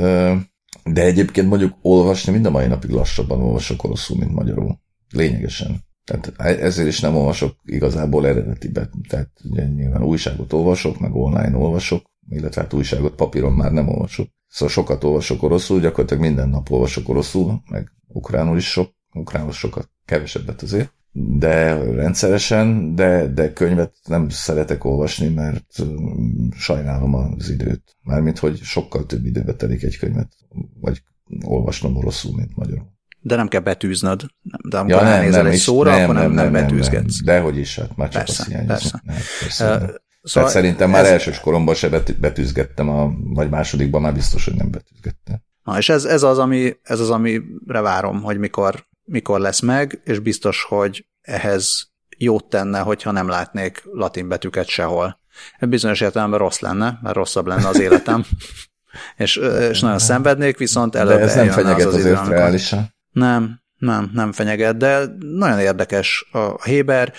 de 0.85 1.02
egyébként 1.02 1.48
mondjuk 1.48 1.76
olvasni 1.82 2.32
mind 2.32 2.46
a 2.46 2.50
mai 2.50 2.66
napig 2.66 2.90
lassabban 2.90 3.42
olvasok 3.42 3.85
oroszul, 3.85 4.16
mint 4.18 4.32
magyarul. 4.32 4.80
Lényegesen. 5.11 5.85
Tehát 6.04 6.32
ezért 6.61 6.88
is 6.88 7.00
nem 7.00 7.16
olvasok 7.16 7.61
igazából 7.64 8.26
eredetibe. 8.26 8.90
Tehát 9.08 9.30
ugye 9.50 9.66
nyilván 9.66 10.02
újságot 10.02 10.52
olvasok, 10.52 10.98
meg 10.98 11.14
online 11.14 11.56
olvasok, 11.56 12.04
illetve 12.28 12.61
hát 12.61 12.72
újságot 12.72 13.14
papíron 13.14 13.52
már 13.52 13.72
nem 13.72 13.88
olvasok. 13.88 14.28
Szóval 14.52 14.74
sokat 14.74 15.04
olvasok 15.04 15.42
oroszul, 15.42 15.80
gyakorlatilag 15.80 16.22
minden 16.22 16.48
nap 16.48 16.70
olvasok 16.70 17.08
oroszul, 17.08 17.62
meg 17.70 17.92
ukránul 18.08 18.56
is 18.56 18.70
sok, 18.70 18.90
ukránul 19.12 19.52
sokat, 19.52 19.90
kevesebbet 20.04 20.62
azért, 20.62 20.92
de 21.12 21.74
rendszeresen, 21.74 22.94
de, 22.94 23.26
de 23.26 23.52
könyvet 23.52 23.94
nem 24.04 24.28
szeretek 24.28 24.84
olvasni, 24.84 25.28
mert 25.28 25.78
um, 25.78 26.48
sajnálom 26.56 27.14
az 27.14 27.50
időt. 27.50 27.96
Mármint, 28.02 28.38
hogy 28.38 28.58
sokkal 28.62 29.06
több 29.06 29.24
időbe 29.24 29.54
telik 29.54 29.82
egy 29.82 29.98
könyvet, 29.98 30.32
vagy 30.80 31.02
olvasnom 31.44 31.96
oroszul, 31.96 32.34
mint 32.36 32.56
magyarul. 32.56 32.92
De 33.20 33.36
nem 33.36 33.48
kell 33.48 33.60
betűznöd. 33.60 34.26
De 34.68 34.78
amikor 34.78 35.02
ja, 35.02 35.08
nem, 35.08 35.28
nem, 35.28 35.46
egy 35.46 35.58
szóra, 35.58 35.90
nem, 35.90 36.02
akkor 36.02 36.14
nem, 36.14 36.32
nem, 36.32 36.32
nem, 36.32 36.52
nem 36.52 36.62
betűzgetsz. 36.62 37.20
Nem, 37.20 37.34
dehogy 37.34 37.56
is, 37.56 37.78
hát 37.78 37.96
már 37.96 38.08
csak 38.08 38.24
persze, 38.24 38.42
azt 38.42 38.66
persze. 38.66 39.00
Nem, 39.04 39.16
persze 39.40 40.00
Szóval 40.22 40.50
Tehát 40.50 40.64
szerintem 40.64 40.90
már 40.90 41.04
ez... 41.04 41.11
elsős 41.11 41.40
koromban 41.40 41.74
se 41.74 41.88
betűzgettem, 42.20 42.88
a, 42.88 43.11
vagy 43.24 43.48
másodikban 43.48 44.00
már 44.00 44.14
biztos, 44.14 44.44
hogy 44.44 44.54
nem 44.54 44.70
betűzgettem. 44.70 45.42
Na, 45.64 45.78
és 45.78 45.88
ez, 45.88 46.04
ez, 46.04 46.22
az, 46.22 46.38
ami, 46.38 46.76
ez 46.82 47.00
az, 47.00 47.11
amire 47.11 47.80
várom, 47.80 48.22
hogy 48.22 48.38
mikor, 48.38 48.87
mikor 49.04 49.40
lesz 49.40 49.61
meg, 49.61 50.00
és 50.04 50.18
biztos, 50.18 50.62
hogy 50.62 51.06
ehhez 51.20 51.90
jót 52.18 52.44
tenne, 52.44 52.78
hogyha 52.78 53.11
nem 53.11 53.28
látnék 53.28 53.82
latin 53.92 54.28
betűket 54.28 54.66
sehol. 54.66 55.20
Bizonyos 55.61 56.01
értelemben 56.01 56.38
rossz 56.38 56.59
lenne, 56.59 56.99
mert 57.03 57.14
rosszabb 57.14 57.47
lenne 57.47 57.68
az 57.68 57.80
életem, 57.80 58.24
és, 59.16 59.36
és 59.70 59.80
nagyon 59.80 59.99
szenvednék, 59.99 60.57
viszont 60.59 60.94
előbb 60.94 61.18
De 61.18 61.24
ez 61.24 61.34
nem 61.34 61.49
fenyeget 61.49 61.86
az 61.86 61.94
azért 61.94 62.16
amikor... 62.16 62.34
reálisan. 62.34 62.94
Nem, 63.11 63.61
nem, 63.78 64.11
nem 64.14 64.32
fenyeget, 64.32 64.76
de 64.76 65.05
nagyon 65.18 65.59
érdekes 65.59 66.28
a 66.32 66.62
Héber. 66.64 67.12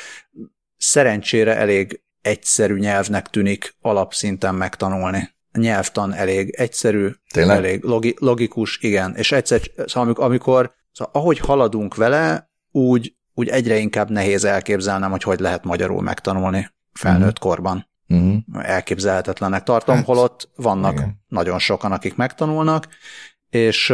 Szerencsére 0.78 1.58
elég 1.58 2.03
egyszerű 2.24 2.78
nyelvnek 2.78 3.30
tűnik 3.30 3.76
alapszinten 3.82 4.56
megtanulni. 4.56 5.32
A 5.52 5.60
nyelvtan 5.60 6.14
elég 6.14 6.50
egyszerű, 6.50 7.10
Tényleg? 7.34 7.58
elég 7.58 7.84
logi, 7.84 8.16
logikus, 8.20 8.78
igen. 8.82 9.16
És 9.16 9.32
egyszer, 9.32 9.62
szóval 9.86 10.14
amikor, 10.14 10.74
szóval 10.92 11.14
ahogy 11.14 11.40
haladunk 11.40 11.96
vele, 11.96 12.52
úgy, 12.72 13.16
úgy 13.34 13.48
egyre 13.48 13.78
inkább 13.78 14.10
nehéz 14.10 14.44
elképzelnem, 14.44 15.12
hogy 15.12 15.24
hogy 15.24 15.40
lehet 15.40 15.64
magyarul 15.64 16.02
megtanulni 16.02 16.70
felnőtt 16.94 17.38
uh-huh. 17.38 17.50
korban. 17.50 17.88
Elképzelhetetlenek 18.54 19.64
tartom, 19.64 19.96
hát, 19.96 20.06
holott 20.06 20.50
vannak 20.56 20.94
igen. 20.94 21.24
nagyon 21.28 21.60
sokan, 21.60 21.92
akik 21.92 22.16
megtanulnak, 22.16 22.88
és... 23.50 23.88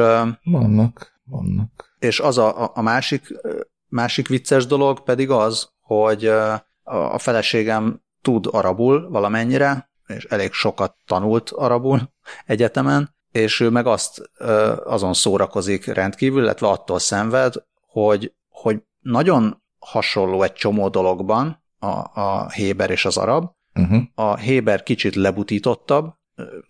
Vannak, 0.44 1.22
vannak. 1.24 1.96
és 2.00 2.20
az 2.20 2.38
a, 2.38 2.72
a 2.74 2.82
másik, 2.82 3.28
másik 3.88 4.28
vicces 4.28 4.66
dolog 4.66 5.04
pedig 5.04 5.30
az, 5.30 5.70
hogy 5.82 6.26
a 6.84 7.18
feleségem 7.18 8.02
tud 8.22 8.46
arabul 8.52 9.10
valamennyire, 9.10 9.90
és 10.08 10.26
elég 10.26 10.54
sokat 10.54 10.96
tanult 11.06 11.50
arabul 11.50 12.12
egyetemen, 12.46 13.16
és 13.32 13.60
ő 13.60 13.70
meg 13.70 13.88
azt 13.88 14.32
azon 14.84 15.14
szórakozik 15.14 15.86
rendkívül, 15.86 16.42
illetve 16.42 16.68
attól 16.68 17.00
szenved, 17.00 17.54
hogy, 17.88 18.34
hogy 18.50 18.82
nagyon 19.00 19.64
hasonló 19.80 20.44
egy 20.44 20.54
csomó 20.54 20.90
dologban 20.90 21.64
a, 21.80 22.22
a 22.22 22.50
Héber 22.50 22.90
és 22.90 23.06
az 23.06 23.18
arab. 23.18 23.52
Uh-huh. 23.76 24.02
A 24.16 24.36
Héber 24.38 24.84
kicsit 24.84 25.16
lebutítottabb, 25.16 26.14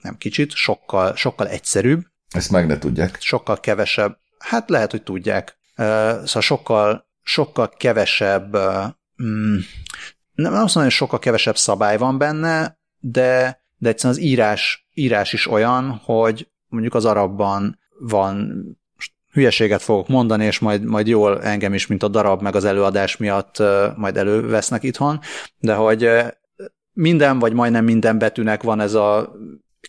nem 0.02 0.18
kicsit, 0.18 0.52
sokkal, 0.52 1.16
sokkal 1.16 1.47
egyszerűbb. 1.47 2.02
Ezt 2.30 2.52
meg 2.52 2.68
ne 2.68 2.78
tudják. 2.78 3.18
Sokkal 3.20 3.60
kevesebb, 3.60 4.18
hát 4.39 4.70
lehet, 4.70 4.91
hogy 4.91 5.04
tudják. 5.04 5.58
Szóval 5.76 6.41
sokkal, 6.41 7.06
sokkal 7.24 7.70
kevesebb, 7.70 8.58
mm, 9.24 9.58
nem 10.42 10.54
azt 10.54 10.76
mondom, 10.76 10.84
hogy 10.84 10.92
sokkal 10.92 11.20
kevesebb 11.20 11.58
szabály 11.58 11.98
van 11.98 12.18
benne, 12.18 12.78
de, 13.00 13.62
de 13.78 13.90
egyszerűen 13.90 14.20
az 14.20 14.26
írás, 14.26 14.88
írás 14.94 15.34
is 15.34 15.48
olyan, 15.48 16.02
hogy 16.04 16.48
mondjuk 16.68 16.94
az 16.94 17.06
arabban 17.06 17.80
van 18.00 18.64
hülyeséget 19.32 19.82
fogok 19.82 20.08
mondani, 20.08 20.46
és 20.46 20.60
majd, 20.60 20.84
majd 20.84 21.08
jól 21.08 21.44
engem 21.44 21.74
is, 21.74 21.88
mint 21.88 22.04
a 22.04 22.08
darab, 22.08 22.42
meg 22.42 22.56
az 22.56 22.66
előadás 22.66 23.18
miatt 23.18 23.64
majd 23.96 24.18
elővesznek 24.18 24.84
itthon, 24.84 25.20
de 25.60 25.74
hogy 25.74 26.10
minden, 26.94 27.40
vagy 27.40 27.54
majdnem 27.54 27.84
minden 27.84 28.18
betűnek 28.18 28.64
van 28.64 28.80
ez 28.80 28.94
a 28.94 29.36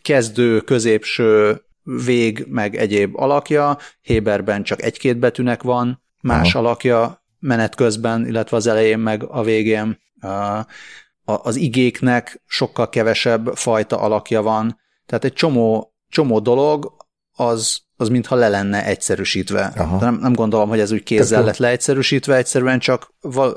kezdő, 0.03 0.61
középső, 0.61 1.61
vég, 2.05 2.47
meg 2.49 2.77
egyéb 2.77 3.21
alakja, 3.21 3.79
Héberben 4.01 4.63
csak 4.63 4.83
egy-két 4.83 5.19
betűnek 5.19 5.63
van, 5.63 6.03
más 6.21 6.55
Aha. 6.55 6.67
alakja 6.67 7.25
menet 7.39 7.75
közben, 7.75 8.27
illetve 8.27 8.57
az 8.57 8.67
elején, 8.67 8.99
meg 8.99 9.25
a 9.25 9.43
végén. 9.43 9.99
Az 11.25 11.57
igéknek 11.57 12.43
sokkal 12.47 12.89
kevesebb 12.89 13.47
fajta 13.55 13.99
alakja 13.99 14.43
van, 14.43 14.79
tehát 15.07 15.25
egy 15.25 15.33
csomó, 15.33 15.95
csomó 16.09 16.39
dolog 16.39 16.93
az, 17.33 17.81
az 17.97 18.09
mintha 18.09 18.35
le 18.35 18.49
lenne 18.49 18.85
egyszerűsítve. 18.85 19.73
Nem, 20.01 20.15
nem 20.15 20.33
gondolom, 20.33 20.69
hogy 20.69 20.81
ez 20.81 20.93
úgy 20.93 21.03
kézzel 21.03 21.45
lett 21.45 21.57
leegyszerűsítve, 21.57 22.37
egyszerűen 22.37 22.79
csak 22.79 23.15
val- 23.21 23.57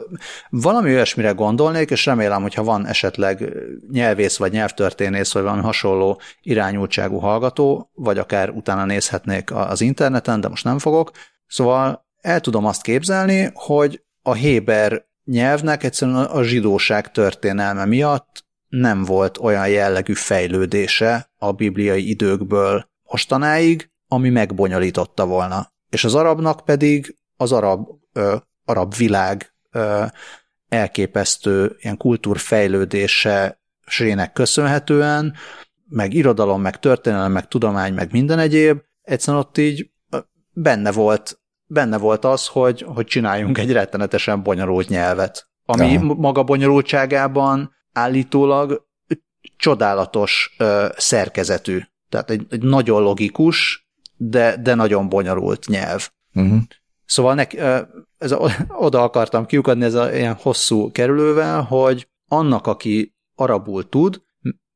valami 0.50 0.94
olyasmire 0.94 1.32
gondolnék, 1.32 1.90
és 1.90 2.06
remélem, 2.06 2.42
hogyha 2.42 2.64
van 2.64 2.86
esetleg 2.86 3.54
nyelvész 3.92 4.38
vagy 4.38 4.52
nyelvtörténész, 4.52 5.34
vagy 5.34 5.44
valami 5.44 5.62
hasonló 5.62 6.22
irányultságú 6.42 7.18
hallgató, 7.18 7.90
vagy 7.94 8.18
akár 8.18 8.50
utána 8.50 8.86
nézhetnék 8.86 9.52
az 9.52 9.82
interneten, 9.82 10.42
de 10.42 10.48
most 10.48 10.64
nem 10.64 10.80
fogok. 10.80 11.12
Szóval 11.48 12.06
el 12.22 12.40
tudom 12.40 12.66
azt 12.66 12.82
képzelni, 12.82 13.52
hogy 13.54 14.04
a 14.22 14.34
Héber 14.34 15.06
nyelvnek 15.26 15.84
egyszerűen 15.84 16.18
a 16.18 16.44
zsidóság 16.44 17.12
történelme 17.12 17.86
miatt 17.86 18.46
nem 18.68 19.04
volt 19.04 19.38
olyan 19.38 19.70
jellegű 19.70 20.14
fejlődése 20.14 21.32
a 21.38 21.52
bibliai 21.52 22.10
időkből 22.10 22.90
mostanáig, 23.04 23.92
ami 24.08 24.30
megbonyolította 24.30 25.26
volna. 25.26 25.72
És 25.90 26.04
az 26.04 26.16
arabnak 26.16 26.66
pedig 26.66 27.16
az 27.38 27.52
arab, 27.52 27.88
ö, 28.14 28.36
arab 28.66 28.96
világ 28.96 29.54
ö, 29.72 30.06
elképesztő 30.70 31.76
ilyen 31.80 31.98
kultúrfejlődése 31.98 33.62
sének 33.86 34.34
köszönhetően, 34.34 35.34
meg 35.88 36.14
irodalom, 36.14 36.62
meg 36.62 36.80
történelem, 36.80 37.32
meg 37.32 37.48
tudomány, 37.48 37.94
meg 37.94 38.12
minden 38.12 38.40
egyéb, 38.40 38.82
egyszerűen 39.02 39.44
ott 39.44 39.58
így 39.58 39.92
benne 40.54 40.92
volt, 40.92 41.40
benne 41.74 41.98
volt 41.98 42.26
az, 42.26 42.48
hogy, 42.48 42.86
hogy 42.88 43.06
csináljunk 43.06 43.58
egy 43.58 43.72
rettenetesen 43.72 44.44
bonyolult 44.44 44.90
nyelvet, 44.90 45.48
ami 45.66 45.96
Aha. 45.96 46.14
maga 46.14 46.44
bonyolultságában 46.44 47.76
állítólag 47.94 48.86
csodálatos 49.58 50.56
ö, 50.58 50.88
szerkezetű. 50.98 51.80
Tehát 52.10 52.30
egy, 52.30 52.46
egy 52.50 52.64
nagyon 52.64 53.02
logikus, 53.02 53.88
de, 54.18 54.58
de 54.58 54.76
nagyon 54.76 55.10
bonyolult 55.10 55.68
nyelv. 55.68 56.10
Uh-huh. 56.34 56.60
Szóval 57.06 57.34
nek, 57.34 57.54
ez 58.18 58.32
a, 58.32 58.50
oda 58.88 59.04
akartam 59.04 59.46
kiukadni 59.46 59.84
ez 59.84 59.94
a 59.94 60.16
ilyen 60.16 60.34
hosszú 60.34 60.92
kerülővel, 60.92 61.62
hogy 61.62 62.08
annak, 62.28 62.68
aki 62.68 63.16
arabul 63.36 63.90
tud, 63.90 64.22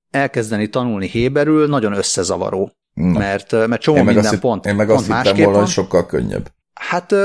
elkezdeni 0.10 0.70
tanulni 0.70 1.08
héberül 1.08 1.68
nagyon 1.68 1.94
összezavaró. 1.94 2.72
Na. 2.94 3.18
Mert, 3.18 3.52
mert 3.52 3.82
csomó 3.82 4.04
minden 4.04 4.26
azt, 4.26 4.40
pont 4.40 4.66
Én 4.66 4.76
meg 4.76 4.90
azt 4.90 5.06
hittem 5.06 5.36
volna, 5.36 5.60
hogy 5.60 5.68
sokkal 5.68 6.06
könnyebb. 6.06 6.52
Hát 6.80 7.16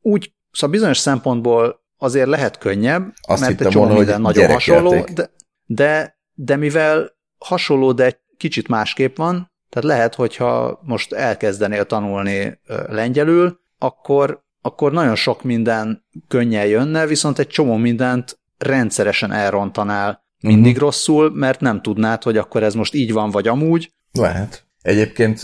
úgy, 0.00 0.32
szóval 0.52 0.70
bizonyos 0.70 0.98
szempontból 0.98 1.80
azért 1.98 2.28
lehet 2.28 2.58
könnyebb, 2.58 3.12
azt 3.20 3.40
mert 3.40 3.60
egy 3.60 3.68
csomó 3.68 3.84
volna, 3.84 3.98
minden 3.98 4.20
nagyon 4.20 4.50
hasonló, 4.50 5.04
de, 5.14 5.30
de, 5.66 6.18
de 6.34 6.56
mivel 6.56 7.10
hasonló, 7.38 7.92
de 7.92 8.04
egy 8.04 8.18
kicsit 8.36 8.68
másképp 8.68 9.16
van, 9.16 9.50
tehát 9.68 9.88
lehet, 9.88 10.14
hogyha 10.14 10.80
most 10.82 11.12
elkezdenél 11.12 11.84
tanulni 11.84 12.60
lengyelül, 12.88 13.60
akkor, 13.78 14.44
akkor 14.60 14.92
nagyon 14.92 15.14
sok 15.14 15.42
minden 15.42 16.04
könnyen 16.28 16.66
jönne, 16.66 17.06
viszont 17.06 17.38
egy 17.38 17.46
csomó 17.46 17.76
mindent 17.76 18.38
rendszeresen 18.58 19.32
elrontanál 19.32 20.24
mindig 20.40 20.72
uh-huh. 20.72 20.80
rosszul, 20.80 21.30
mert 21.34 21.60
nem 21.60 21.82
tudnád, 21.82 22.22
hogy 22.22 22.36
akkor 22.36 22.62
ez 22.62 22.74
most 22.74 22.94
így 22.94 23.12
van, 23.12 23.30
vagy 23.30 23.48
amúgy. 23.48 23.92
Lehet. 24.12 24.66
Egyébként 24.82 25.42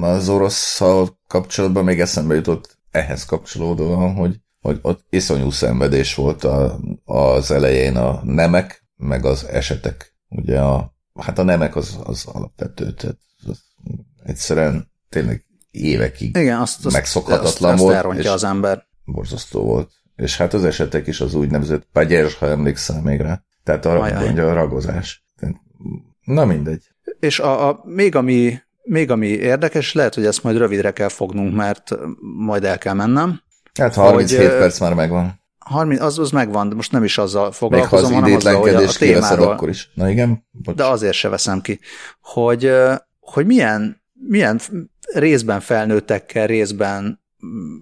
az 0.00 0.28
orosszal 0.28 1.18
kapcsolatban 1.26 1.84
még 1.84 2.00
eszembe 2.00 2.34
jutott 2.34 2.78
ehhez 2.90 3.24
kapcsolódóan, 3.24 4.14
hogy, 4.14 4.40
hogy 4.60 4.78
ott 4.82 5.04
iszonyú 5.10 5.50
szenvedés 5.50 6.14
volt 6.14 6.44
a, 6.44 6.78
az 7.04 7.50
elején 7.50 7.96
a 7.96 8.20
nemek, 8.24 8.84
meg 8.96 9.24
az 9.24 9.46
esetek. 9.46 10.14
Ugye 10.28 10.60
a, 10.60 10.94
hát 11.20 11.38
a 11.38 11.42
nemek 11.42 11.76
az, 11.76 11.98
az 12.04 12.24
alapvető, 12.26 12.92
tehát 12.92 13.18
egyszerűen 14.24 14.90
tényleg 15.08 15.44
évekig 15.70 16.36
Igen, 16.36 16.60
azt, 16.60 16.86
azt, 16.86 16.94
megszokhatatlan 16.94 17.72
azt, 17.72 17.82
volt. 17.82 18.18
Azt 18.18 18.28
az 18.28 18.44
ember. 18.44 18.86
Borzasztó 19.04 19.64
volt. 19.64 19.90
És 20.16 20.36
hát 20.36 20.54
az 20.54 20.64
esetek 20.64 21.06
is 21.06 21.20
az 21.20 21.34
úgynevezett 21.34 21.86
pagyers, 21.92 22.34
ha 22.34 22.46
emlékszel 22.46 23.02
még 23.02 23.20
rá. 23.20 23.42
Tehát 23.64 23.84
a, 23.84 23.98
mondja, 23.98 24.50
a 24.50 24.52
ragozás. 24.52 25.26
Na 26.24 26.44
mindegy. 26.44 26.93
És 27.24 27.38
a, 27.38 27.68
a, 27.68 27.80
még, 27.84 28.14
ami, 28.14 28.58
még 28.82 29.10
ami 29.10 29.26
érdekes, 29.26 29.92
lehet, 29.92 30.14
hogy 30.14 30.26
ezt 30.26 30.42
majd 30.42 30.56
rövidre 30.56 30.90
kell 30.90 31.08
fognunk, 31.08 31.54
mert 31.54 31.90
majd 32.20 32.64
el 32.64 32.78
kell 32.78 32.94
mennem. 32.94 33.42
Hát 33.74 33.94
37 33.94 34.38
hogy, 34.38 34.58
perc 34.58 34.80
már 34.80 34.94
megvan. 34.94 35.42
30, 35.58 36.00
az, 36.00 36.18
az 36.18 36.30
megvan, 36.30 36.68
de 36.68 36.74
most 36.74 36.92
nem 36.92 37.04
is 37.04 37.18
azzal 37.18 37.52
foglalkozom, 37.52 38.10
Még 38.10 38.20
ha 38.20 38.26
az 38.26 38.42
hanem 38.44 38.60
azzal, 38.60 38.60
hogy 38.60 38.84
a, 38.84 38.88
a 38.88 38.92
témáról. 38.98 39.52
akkor 39.52 39.68
is. 39.68 39.90
Na 39.94 40.10
igen? 40.10 40.46
Bocs. 40.50 40.76
De 40.76 40.84
azért 40.84 41.14
se 41.14 41.28
veszem 41.28 41.60
ki. 41.60 41.80
Hogy, 42.20 42.72
hogy 43.20 43.46
milyen 43.46 44.02
milyen 44.28 44.60
részben 45.12 45.60
felnőttekkel, 45.60 46.46
részben 46.46 47.22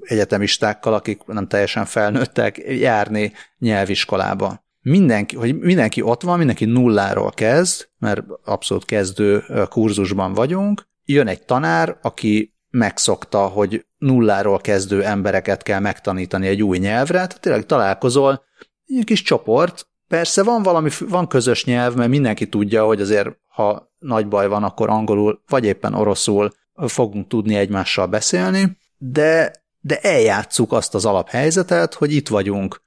egyetemistákkal, 0.00 0.94
akik 0.94 1.24
nem 1.26 1.46
teljesen 1.48 1.84
felnőttek, 1.84 2.58
járni 2.68 3.32
nyelviskolába. 3.58 4.64
Mindenki, 4.82 5.36
hogy 5.36 5.58
mindenki 5.58 6.02
ott 6.02 6.22
van, 6.22 6.38
mindenki 6.38 6.64
nulláról 6.64 7.30
kezd, 7.30 7.88
mert 7.98 8.22
abszolút 8.44 8.84
kezdő 8.84 9.44
kurzusban 9.68 10.34
vagyunk, 10.34 10.86
jön 11.04 11.26
egy 11.26 11.42
tanár, 11.42 11.98
aki 12.02 12.54
megszokta, 12.70 13.46
hogy 13.46 13.86
nulláról 13.98 14.58
kezdő 14.58 15.04
embereket 15.04 15.62
kell 15.62 15.80
megtanítani 15.80 16.46
egy 16.46 16.62
új 16.62 16.78
nyelvre, 16.78 17.12
tehát 17.12 17.40
tényleg 17.40 17.66
találkozol, 17.66 18.42
egy 18.86 19.04
kis 19.04 19.22
csoport, 19.22 19.86
persze 20.08 20.42
van 20.42 20.62
valami, 20.62 20.90
van 21.08 21.28
közös 21.28 21.64
nyelv, 21.64 21.94
mert 21.94 22.10
mindenki 22.10 22.48
tudja, 22.48 22.84
hogy 22.84 23.00
azért 23.00 23.28
ha 23.46 23.92
nagy 23.98 24.28
baj 24.28 24.48
van, 24.48 24.62
akkor 24.62 24.90
angolul, 24.90 25.42
vagy 25.48 25.64
éppen 25.64 25.94
oroszul 25.94 26.52
fogunk 26.74 27.28
tudni 27.28 27.54
egymással 27.54 28.06
beszélni, 28.06 28.76
de, 28.98 29.52
de 29.80 29.98
eljátszuk 30.00 30.72
azt 30.72 30.94
az 30.94 31.04
alaphelyzetet, 31.04 31.94
hogy 31.94 32.12
itt 32.12 32.28
vagyunk 32.28 32.82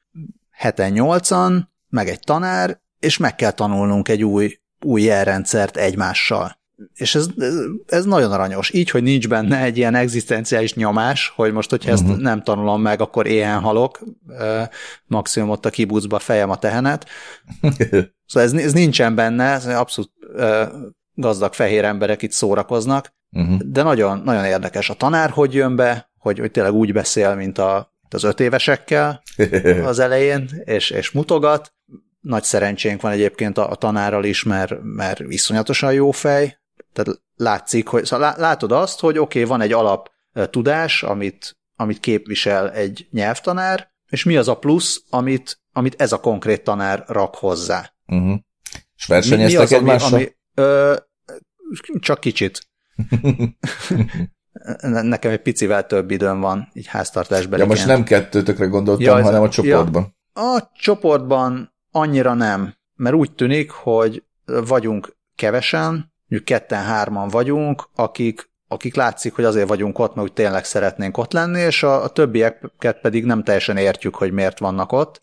heten 0.51 0.91
nyolcan, 0.91 1.73
meg 1.95 2.07
egy 2.09 2.19
tanár, 2.19 2.79
és 2.99 3.17
meg 3.17 3.35
kell 3.35 3.51
tanulnunk 3.51 4.09
egy 4.09 4.23
új, 4.23 4.57
új 4.81 5.01
jelrendszert 5.01 5.77
egymással. 5.77 6.57
És 6.93 7.15
ez, 7.15 7.27
ez, 7.37 7.53
ez 7.87 8.05
nagyon 8.05 8.31
aranyos. 8.31 8.73
Így, 8.73 8.89
hogy 8.89 9.03
nincs 9.03 9.27
benne 9.27 9.61
egy 9.61 9.77
ilyen 9.77 9.95
egzisztenciális 9.95 10.73
nyomás, 10.73 11.33
hogy 11.35 11.51
most, 11.51 11.69
hogyha 11.69 11.91
uh-huh. 11.91 12.07
ezt 12.07 12.15
mhm. 12.15 12.25
nem 12.25 12.41
tanulom 12.41 12.81
meg, 12.81 13.01
akkor 13.01 13.27
éhen 13.27 13.59
halok, 13.59 13.99
maximum 15.05 15.49
ott 15.49 15.65
a 15.65 15.69
kibucba 15.69 16.19
fejem 16.19 16.49
a 16.49 16.57
tehenet. 16.57 17.05
Szóval 18.27 18.49
ez, 18.49 18.53
ez 18.53 18.73
nincsen 18.73 19.15
benne, 19.15 19.43
ez 19.43 19.65
abszolút 19.65 20.11
gazdag 21.13 21.53
fehér 21.53 21.83
emberek 21.83 22.21
itt 22.21 22.31
szórakoznak, 22.31 23.13
uh-huh. 23.31 23.59
de 23.59 23.83
nagyon, 23.83 24.21
nagyon 24.23 24.45
érdekes. 24.45 24.89
A 24.89 24.93
tanár 24.93 25.29
hogy 25.29 25.53
jön 25.53 25.75
be, 25.75 26.11
hogy, 26.17 26.39
hogy 26.39 26.51
tényleg 26.51 26.73
úgy 26.73 26.93
beszél, 26.93 27.35
mint 27.35 27.57
a, 27.57 27.93
az 28.09 28.23
öt 28.23 28.39
évesekkel 28.39 29.21
az 29.83 29.99
elején, 29.99 30.49
és, 30.63 30.89
és 30.89 31.11
mutogat. 31.11 31.74
Nagy 32.25 32.43
szerencsénk 32.43 33.01
van 33.01 33.11
egyébként 33.11 33.57
a, 33.57 33.69
a 33.69 33.75
tanárral 33.75 34.23
is, 34.23 34.43
mert, 34.43 34.73
mert 34.81 35.19
iszonyatosan 35.19 35.93
jó 35.93 36.11
fej, 36.11 36.57
tehát 36.93 37.21
látszik, 37.35 37.87
hogy 37.87 38.05
szóval 38.05 38.33
látod 38.37 38.71
azt, 38.71 38.99
hogy 38.99 39.17
oké, 39.17 39.39
okay, 39.39 39.49
van 39.49 39.61
egy 39.61 39.71
alap 39.71 40.09
tudás, 40.49 41.03
amit 41.03 41.57
amit 41.75 41.99
képvisel 41.99 42.71
egy 42.71 43.07
nyelvtanár, 43.11 43.89
és 44.09 44.23
mi 44.23 44.37
az 44.37 44.47
a 44.47 44.57
plusz, 44.57 45.03
amit, 45.09 45.61
amit 45.73 46.01
ez 46.01 46.11
a 46.11 46.19
konkrét 46.19 46.63
tanár 46.63 47.03
rak 47.07 47.35
hozzá. 47.35 47.93
Uh-huh. 48.07 48.39
És 48.95 49.05
versenyeztek 49.05 49.49
mi, 49.49 49.57
mi 49.57 49.63
az, 49.63 49.73
egymással? 49.73 50.13
Ami, 50.13 50.23
ami, 50.23 50.35
ö, 50.53 50.95
csak 51.99 52.19
kicsit. 52.19 52.67
Nekem 55.01 55.31
egy 55.31 55.41
picivel 55.41 55.85
több 55.85 56.11
időm 56.11 56.39
van, 56.39 56.69
így 56.73 56.87
háztartásban. 56.87 57.59
Ja, 57.59 57.65
most 57.65 57.85
nem 57.85 58.03
kettőtökre 58.03 58.65
gondoltam, 58.65 59.05
ja, 59.05 59.23
hanem 59.23 59.41
a 59.41 59.49
csoportban. 59.49 60.15
Ja, 60.35 60.53
a 60.53 60.71
csoportban 60.73 61.74
annyira 61.95 62.33
nem, 62.33 62.75
mert 62.95 63.15
úgy 63.15 63.31
tűnik, 63.31 63.71
hogy 63.71 64.23
vagyunk 64.45 65.17
kevesen, 65.35 66.13
mondjuk 66.27 66.45
ketten-hárman 66.45 67.27
vagyunk, 67.27 67.89
akik, 67.95 68.49
akik 68.67 68.95
látszik, 68.95 69.33
hogy 69.33 69.43
azért 69.43 69.67
vagyunk 69.67 69.99
ott, 69.99 70.15
mert 70.15 70.27
úgy 70.27 70.33
tényleg 70.33 70.65
szeretnénk 70.65 71.17
ott 71.17 71.33
lenni, 71.33 71.59
és 71.59 71.83
a, 71.83 72.03
a 72.03 72.09
többieket 72.09 72.99
pedig 73.01 73.25
nem 73.25 73.43
teljesen 73.43 73.77
értjük, 73.77 74.15
hogy 74.15 74.31
miért 74.31 74.59
vannak 74.59 74.91
ott. 74.91 75.21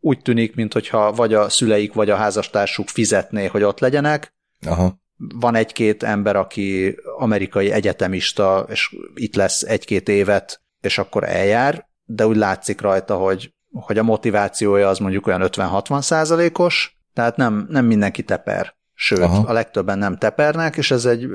Úgy 0.00 0.22
tűnik, 0.22 0.54
mintha 0.54 1.12
vagy 1.12 1.34
a 1.34 1.48
szüleik, 1.48 1.92
vagy 1.92 2.10
a 2.10 2.16
házastársuk 2.16 2.88
fizetné, 2.88 3.46
hogy 3.46 3.62
ott 3.62 3.80
legyenek. 3.80 4.34
Aha 4.66 5.04
van 5.18 5.54
egy-két 5.54 6.02
ember, 6.02 6.36
aki 6.36 6.96
amerikai 7.18 7.70
egyetemista, 7.70 8.66
és 8.68 8.96
itt 9.14 9.34
lesz 9.34 9.62
egy-két 9.62 10.08
évet, 10.08 10.60
és 10.80 10.98
akkor 10.98 11.24
eljár, 11.24 11.86
de 12.04 12.26
úgy 12.26 12.36
látszik 12.36 12.80
rajta, 12.80 13.16
hogy, 13.16 13.54
hogy 13.80 13.98
a 13.98 14.02
motivációja 14.02 14.88
az 14.88 14.98
mondjuk 14.98 15.26
olyan 15.26 15.42
50-60 15.44 16.00
százalékos, 16.00 16.96
tehát 17.12 17.36
nem, 17.36 17.66
nem 17.70 17.84
mindenki 17.84 18.22
teper. 18.22 18.74
Sőt, 18.94 19.20
Aha. 19.20 19.48
a 19.48 19.52
legtöbben 19.52 19.98
nem 19.98 20.16
tepernek, 20.16 20.76
és 20.76 20.90
ez 20.90 21.04
egy 21.04 21.28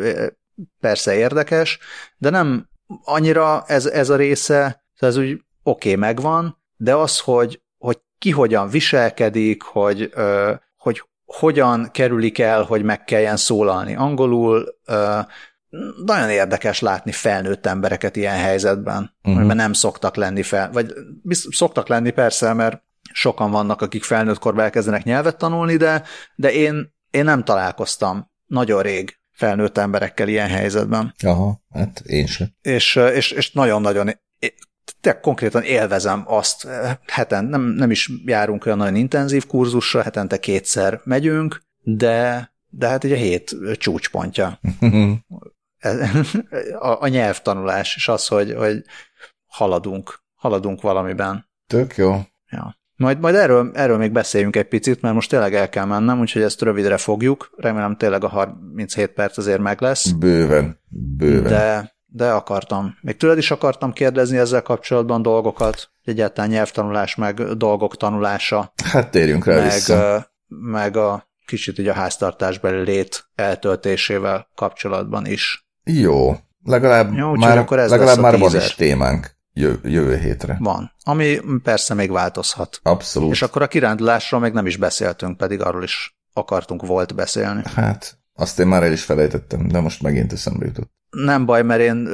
persze 0.80 1.16
érdekes, 1.16 1.80
de 2.18 2.30
nem 2.30 2.70
annyira 3.04 3.64
ez, 3.68 3.86
ez 3.86 4.10
a 4.10 4.16
része, 4.16 4.84
ez 5.00 5.18
úgy 5.18 5.32
oké, 5.64 5.89
okay, 5.89 5.96
megvan, 5.96 6.58
de 6.78 6.96
az, 6.96 7.20
hogy, 7.20 7.62
hogy 7.78 8.00
ki 8.18 8.32
hogyan 8.32 8.70
viselkedik, 8.70 9.62
hogy, 9.62 10.14
hogy 10.78 11.04
hogyan 11.26 11.89
kerülik 11.92 12.39
el, 12.39 12.64
hogy 12.64 12.84
meg 12.84 13.04
kelljen 13.04 13.38
szólalni 13.38 13.96
angolul. 13.96 14.76
Nagyon 16.05 16.30
érdekes 16.30 16.80
látni 16.80 17.11
felnőtt 17.11 17.65
embereket 17.65 18.15
ilyen 18.15 18.38
helyzetben, 18.38 19.15
uh-huh. 19.17 19.38
amiben 19.38 19.55
nem 19.55 19.74
szoktak 19.74 20.15
lenni 20.15 20.43
fel, 20.43 20.72
vagy 20.72 20.93
szoktak 21.49 21.88
lenni 21.88 22.11
persze, 22.11 22.53
mert 22.53 22.84
sokan 23.13 23.51
vannak, 23.51 23.82
akik 23.82 24.03
felnőtt 24.03 24.39
korban 24.39 24.63
elkezdenek 24.63 25.03
nyelvet 25.03 25.38
tanulni, 25.38 25.76
de, 25.76 26.03
de 26.36 26.53
én, 26.53 26.93
én 27.11 27.24
nem 27.24 27.43
találkoztam 27.43 28.32
nagyon 28.45 28.82
rég 28.82 29.19
felnőtt 29.32 29.78
emberekkel 29.78 30.28
ilyen 30.28 30.47
helyzetben. 30.47 31.13
Aha, 31.24 31.61
hát 31.74 32.01
én 32.05 32.26
sem. 32.26 32.47
És, 32.61 32.95
és, 32.95 33.32
és 33.32 33.51
nagyon-nagyon 33.51 34.09
te 35.01 35.19
konkrétan 35.19 35.63
élvezem 35.63 36.24
azt, 36.28 36.67
heten 37.07 37.45
nem, 37.45 37.61
nem 37.61 37.91
is 37.91 38.11
járunk 38.26 38.65
olyan 38.65 38.78
nagyon 38.78 38.95
intenzív 38.95 39.45
kurzusra, 39.47 40.01
hetente 40.01 40.39
kétszer 40.39 41.01
megyünk, 41.03 41.61
de, 41.84 42.51
de 42.69 42.88
hát 42.88 43.03
ugye 43.03 43.15
a 43.15 43.17
hét 43.17 43.55
csúcspontja. 43.78 44.59
a, 46.79 47.01
a 47.01 47.07
nyelvtanulás, 47.07 47.95
és 47.95 48.07
az, 48.07 48.27
hogy, 48.27 48.53
hogy 48.53 48.84
haladunk, 49.45 50.19
haladunk 50.36 50.82
valamiben. 50.82 51.49
Tök 51.67 51.95
jó. 51.95 52.21
Ja. 52.49 52.79
Majd, 52.95 53.19
majd 53.19 53.36
erről, 53.36 53.71
erről 53.73 53.97
még 53.97 54.11
beszéljünk 54.11 54.55
egy 54.55 54.67
picit, 54.67 55.01
mert 55.01 55.13
most 55.13 55.29
tényleg 55.29 55.55
el 55.55 55.69
kell 55.69 55.86
mennem, 55.86 56.19
úgyhogy 56.19 56.41
ezt 56.41 56.61
rövidre 56.61 56.97
fogjuk. 56.97 57.51
Remélem 57.57 57.97
tényleg 57.97 58.23
a 58.23 58.27
37 58.27 59.11
perc 59.11 59.38
azért 59.38 59.59
meg 59.59 59.82
lesz. 59.82 60.09
Bőven, 60.09 60.79
bőven. 60.89 61.51
De, 61.51 61.95
de 62.05 62.32
akartam. 62.32 62.97
Még 63.01 63.17
tőled 63.17 63.38
is 63.38 63.51
akartam 63.51 63.93
kérdezni 63.93 64.38
ezzel 64.38 64.61
kapcsolatban 64.61 65.21
dolgokat, 65.21 65.91
egyáltalán 66.03 66.49
nyelvtanulás, 66.49 67.15
meg 67.15 67.41
dolgok 67.41 67.97
tanulása. 67.97 68.73
Hát 68.84 69.11
térjünk 69.11 69.45
rá 69.45 69.55
meg, 69.55 69.63
vissza. 69.63 70.32
Meg 70.47 70.97
a 70.97 71.29
kicsit 71.45 71.79
így 71.79 71.88
a 71.88 71.93
háztartásbeli 71.93 72.84
lét 72.84 73.29
eltöltésével 73.36 74.47
kapcsolatban 74.55 75.25
is. 75.25 75.69
Jó, 75.84 76.36
legalább 76.63 77.13
Jó, 77.13 77.34
már, 77.34 77.57
akkor 77.57 77.79
ez 77.79 77.89
legalább 77.89 78.19
már 78.19 78.38
van 78.38 78.55
is 78.55 78.75
témánk 78.75 79.36
jövő, 79.53 79.89
jövő 79.89 80.17
hétre. 80.17 80.57
Van, 80.59 80.91
ami 81.03 81.39
persze 81.63 81.93
még 81.93 82.11
változhat. 82.11 82.79
Abszolút. 82.84 83.32
És 83.32 83.41
akkor 83.41 83.61
a 83.61 83.67
kirándulásról 83.67 84.39
még 84.39 84.53
nem 84.53 84.65
is 84.65 84.77
beszéltünk, 84.77 85.38
pedig 85.38 85.61
arról 85.61 85.84
is 85.84 86.17
akartunk 86.34 86.86
volt 86.86 87.15
beszélni. 87.15 87.61
Hát, 87.75 88.19
azt 88.34 88.59
én 88.59 88.67
már 88.67 88.84
el 88.84 88.91
is 88.91 89.03
felejtettem, 89.03 89.67
de 89.67 89.79
most 89.79 90.01
megint 90.01 90.34
eszembe 90.34 90.65
jutott. 90.65 90.91
Nem 91.09 91.45
baj, 91.45 91.63
mert 91.63 91.82
én 91.82 92.09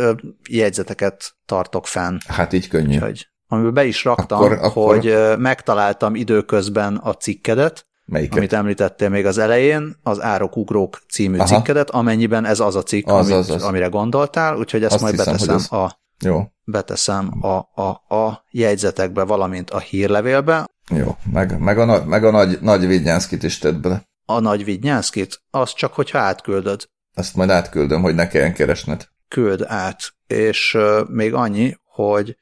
jegyzeteket 0.50 1.36
tartok 1.46 1.88
fenn. 1.88 2.18
Hát 2.28 2.54
így 2.54 2.68
könnyű. 2.68 2.96
Úgyhogy, 2.96 3.28
amiből 3.48 3.72
be 3.72 3.86
is 3.86 4.04
raktam, 4.04 4.38
akkor, 4.38 4.52
akkor... 4.52 4.96
hogy 4.96 5.38
megtaláltam 5.38 6.16
időközben 6.16 6.96
a 6.96 7.14
cikkedet, 7.14 7.88
Melyiket? 8.08 8.38
amit 8.38 8.54
említettél 8.54 9.10
még 9.10 9.26
az 9.26 9.38
elején, 9.38 9.96
az 10.04 10.22
Árok 10.22 10.56
Ugrók 10.56 11.02
című 11.10 11.38
Aha. 11.38 11.48
cikkedet, 11.48 11.90
amennyiben 11.90 12.46
ez 12.46 12.60
az 12.60 12.76
a 12.76 12.84
cikk, 12.84 13.08
az, 13.08 13.26
amit, 13.26 13.38
az, 13.38 13.50
az. 13.50 13.64
amire 13.64 13.88
gondoltál, 13.88 14.58
úgyhogy 14.58 14.84
ezt 14.84 14.94
Azt 14.94 15.02
majd 15.02 15.16
hiszem, 15.16 15.34
beteszem 15.34 15.56
ez... 15.56 15.72
a 15.72 16.02
jó. 16.20 16.44
beteszem 16.64 17.44
a, 17.44 17.82
a, 17.82 18.16
a 18.16 18.46
jegyzetekbe, 18.52 19.24
valamint 19.24 19.70
a 19.70 19.80
hírlevélbe. 19.80 20.66
Jó, 20.90 21.18
meg, 21.32 21.60
meg 21.60 21.80
a, 21.80 22.06
meg 22.06 22.24
a 22.24 22.32
nagy, 22.32 22.58
nagy 22.62 22.88
Vidnyánszkit 22.88 23.44
is 23.44 23.58
tedd 23.58 23.82
bele. 23.82 24.10
A 24.26 24.40
nagy 24.40 24.64
Vidnyánszkit? 24.64 25.42
Az 25.50 25.74
csak, 25.74 25.94
hogyha 25.94 26.20
átküldöd. 26.20 26.90
Azt 27.14 27.36
majd 27.36 27.50
átküldöm, 27.50 28.02
hogy 28.02 28.16
ne 28.16 28.28
kelljen 28.28 28.54
keresned. 28.54 29.08
Küld 29.28 29.64
át. 29.68 30.14
És 30.28 30.74
uh, 30.74 31.10
még 31.10 31.34
annyi, 31.34 31.78
hogy 31.84 32.38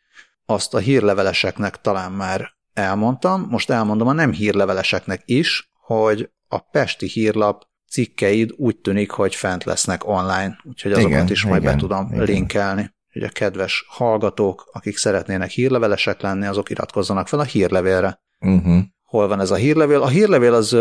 azt 0.45 0.74
a 0.74 0.78
hírleveleseknek 0.78 1.82
talán 1.82 2.11
már 2.11 2.55
elmondtam, 2.76 3.47
most 3.49 3.69
elmondom 3.69 4.07
a 4.07 4.13
nem 4.13 4.32
hírleveleseknek 4.32 5.21
is, 5.26 5.71
hogy 5.73 6.30
a 6.47 6.59
Pesti 6.59 7.07
hírlap 7.07 7.63
cikkeid 7.89 8.51
úgy 8.57 8.78
tűnik, 8.78 9.11
hogy 9.11 9.36
fent 9.36 9.63
lesznek 9.63 10.07
online, 10.07 10.57
úgyhogy 10.63 10.91
azokat 10.91 11.11
igen, 11.11 11.28
is 11.28 11.43
majd 11.45 11.61
igen, 11.61 11.73
be 11.73 11.80
tudom 11.80 12.07
igen. 12.11 12.23
linkelni. 12.23 12.93
Hogy 13.11 13.23
a 13.23 13.30
kedves 13.30 13.86
hallgatók, 13.88 14.69
akik 14.73 14.97
szeretnének 14.97 15.49
hírlevelesek 15.49 16.21
lenni, 16.21 16.45
azok 16.45 16.69
iratkozzanak 16.69 17.28
fel 17.28 17.39
a 17.39 17.43
hírlevélre. 17.43 18.19
Uh-huh. 18.39 18.84
Hol 19.03 19.28
van 19.28 19.39
ez 19.39 19.51
a 19.51 19.55
hírlevél? 19.55 20.01
A 20.01 20.07
hírlevél 20.07 20.53
az 20.53 20.78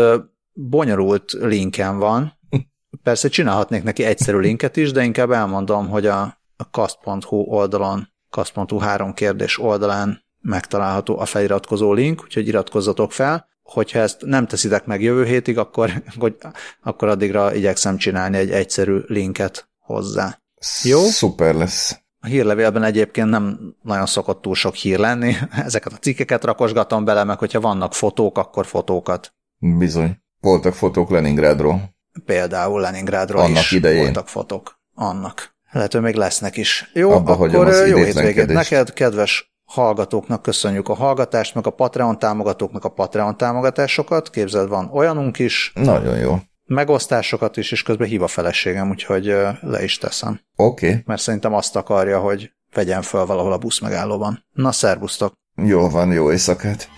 bonyolult 0.53 1.31
linken 1.31 1.97
van, 1.97 2.33
Persze 3.03 3.27
csinálhatnék 3.27 3.83
neki 3.83 4.03
egyszerű 4.03 4.37
linket 4.37 4.77
is, 4.77 4.91
de 4.91 5.03
inkább 5.03 5.31
elmondom, 5.31 5.89
hogy 5.89 6.05
a, 6.05 6.21
a 6.55 6.69
kast.hu 6.71 7.37
oldalon, 7.37 8.07
kast.hu 8.29 8.77
három 8.77 9.13
kérdés 9.13 9.59
oldalán 9.59 10.24
megtalálható 10.45 11.19
a 11.19 11.25
feliratkozó 11.25 11.93
link, 11.93 12.23
úgyhogy 12.23 12.47
iratkozzatok 12.47 13.11
fel. 13.11 13.47
Hogyha 13.63 13.99
ezt 13.99 14.21
nem 14.25 14.47
teszitek 14.47 14.85
meg 14.85 15.01
jövő 15.01 15.25
hétig, 15.25 15.57
akkor, 15.57 16.03
hogy, 16.19 16.37
akkor 16.83 17.07
addigra 17.07 17.53
igyekszem 17.53 17.97
csinálni 17.97 18.37
egy 18.37 18.51
egyszerű 18.51 18.99
linket 19.07 19.69
hozzá. 19.79 20.39
Jó? 20.83 20.99
Szuper 20.99 21.55
lesz. 21.55 21.99
A 22.19 22.27
hírlevélben 22.27 22.83
egyébként 22.83 23.29
nem 23.29 23.75
nagyon 23.81 24.05
szokott 24.05 24.41
túl 24.41 24.55
sok 24.55 24.75
hír 24.75 24.99
lenni. 24.99 25.35
Ezeket 25.65 25.93
a 25.93 25.97
cikkeket 25.97 26.43
rakosgatom 26.43 27.05
bele, 27.05 27.23
meg 27.23 27.37
hogyha 27.37 27.59
vannak 27.59 27.93
fotók, 27.93 28.37
akkor 28.37 28.65
fotókat. 28.65 29.33
Bizony. 29.57 30.17
Voltak 30.39 30.73
fotók 30.73 31.09
Leningrádról. 31.09 31.95
Például 32.25 32.81
Leningrádról 32.81 33.41
Annak 33.41 33.57
is 33.57 33.71
idején. 33.71 34.03
voltak 34.03 34.27
fotók. 34.27 34.79
Annak. 34.93 35.55
Lehet, 35.71 35.91
hogy 35.91 36.01
még 36.01 36.15
lesznek 36.15 36.57
is. 36.57 36.89
Jó, 36.93 37.11
Abba 37.11 37.31
akkor 37.31 37.49
jó 37.87 38.03
hétvégét 38.03 38.47
neked, 38.47 38.93
kedves 38.93 39.54
hallgatóknak 39.65 40.41
köszönjük 40.41 40.89
a 40.89 40.93
hallgatást, 40.93 41.55
meg 41.55 41.67
a 41.67 41.69
Patreon 41.69 42.19
támogatóknak 42.19 42.83
a 42.83 42.89
Patreon 42.89 43.37
támogatásokat. 43.37 44.29
Képzeld, 44.29 44.69
van 44.69 44.89
olyanunk 44.93 45.39
is. 45.39 45.71
Nagyon 45.75 46.17
jó. 46.17 46.35
Megosztásokat 46.65 47.57
is, 47.57 47.71
és 47.71 47.83
közben 47.83 48.07
hív 48.07 48.21
a 48.21 48.27
feleségem, 48.27 48.89
úgyhogy 48.89 49.25
le 49.61 49.83
is 49.83 49.97
teszem. 49.97 50.39
Oké. 50.55 50.87
Okay. 50.87 51.01
Mert 51.05 51.21
szerintem 51.21 51.53
azt 51.53 51.75
akarja, 51.75 52.19
hogy 52.19 52.51
vegyen 52.73 53.01
föl 53.01 53.25
valahol 53.25 53.51
a 53.51 53.57
busz 53.57 53.79
megállóban. 53.79 54.45
Na, 54.53 54.71
szervusztok! 54.71 55.33
Jó 55.55 55.89
van, 55.89 56.11
jó 56.11 56.31
éjszakát! 56.31 56.89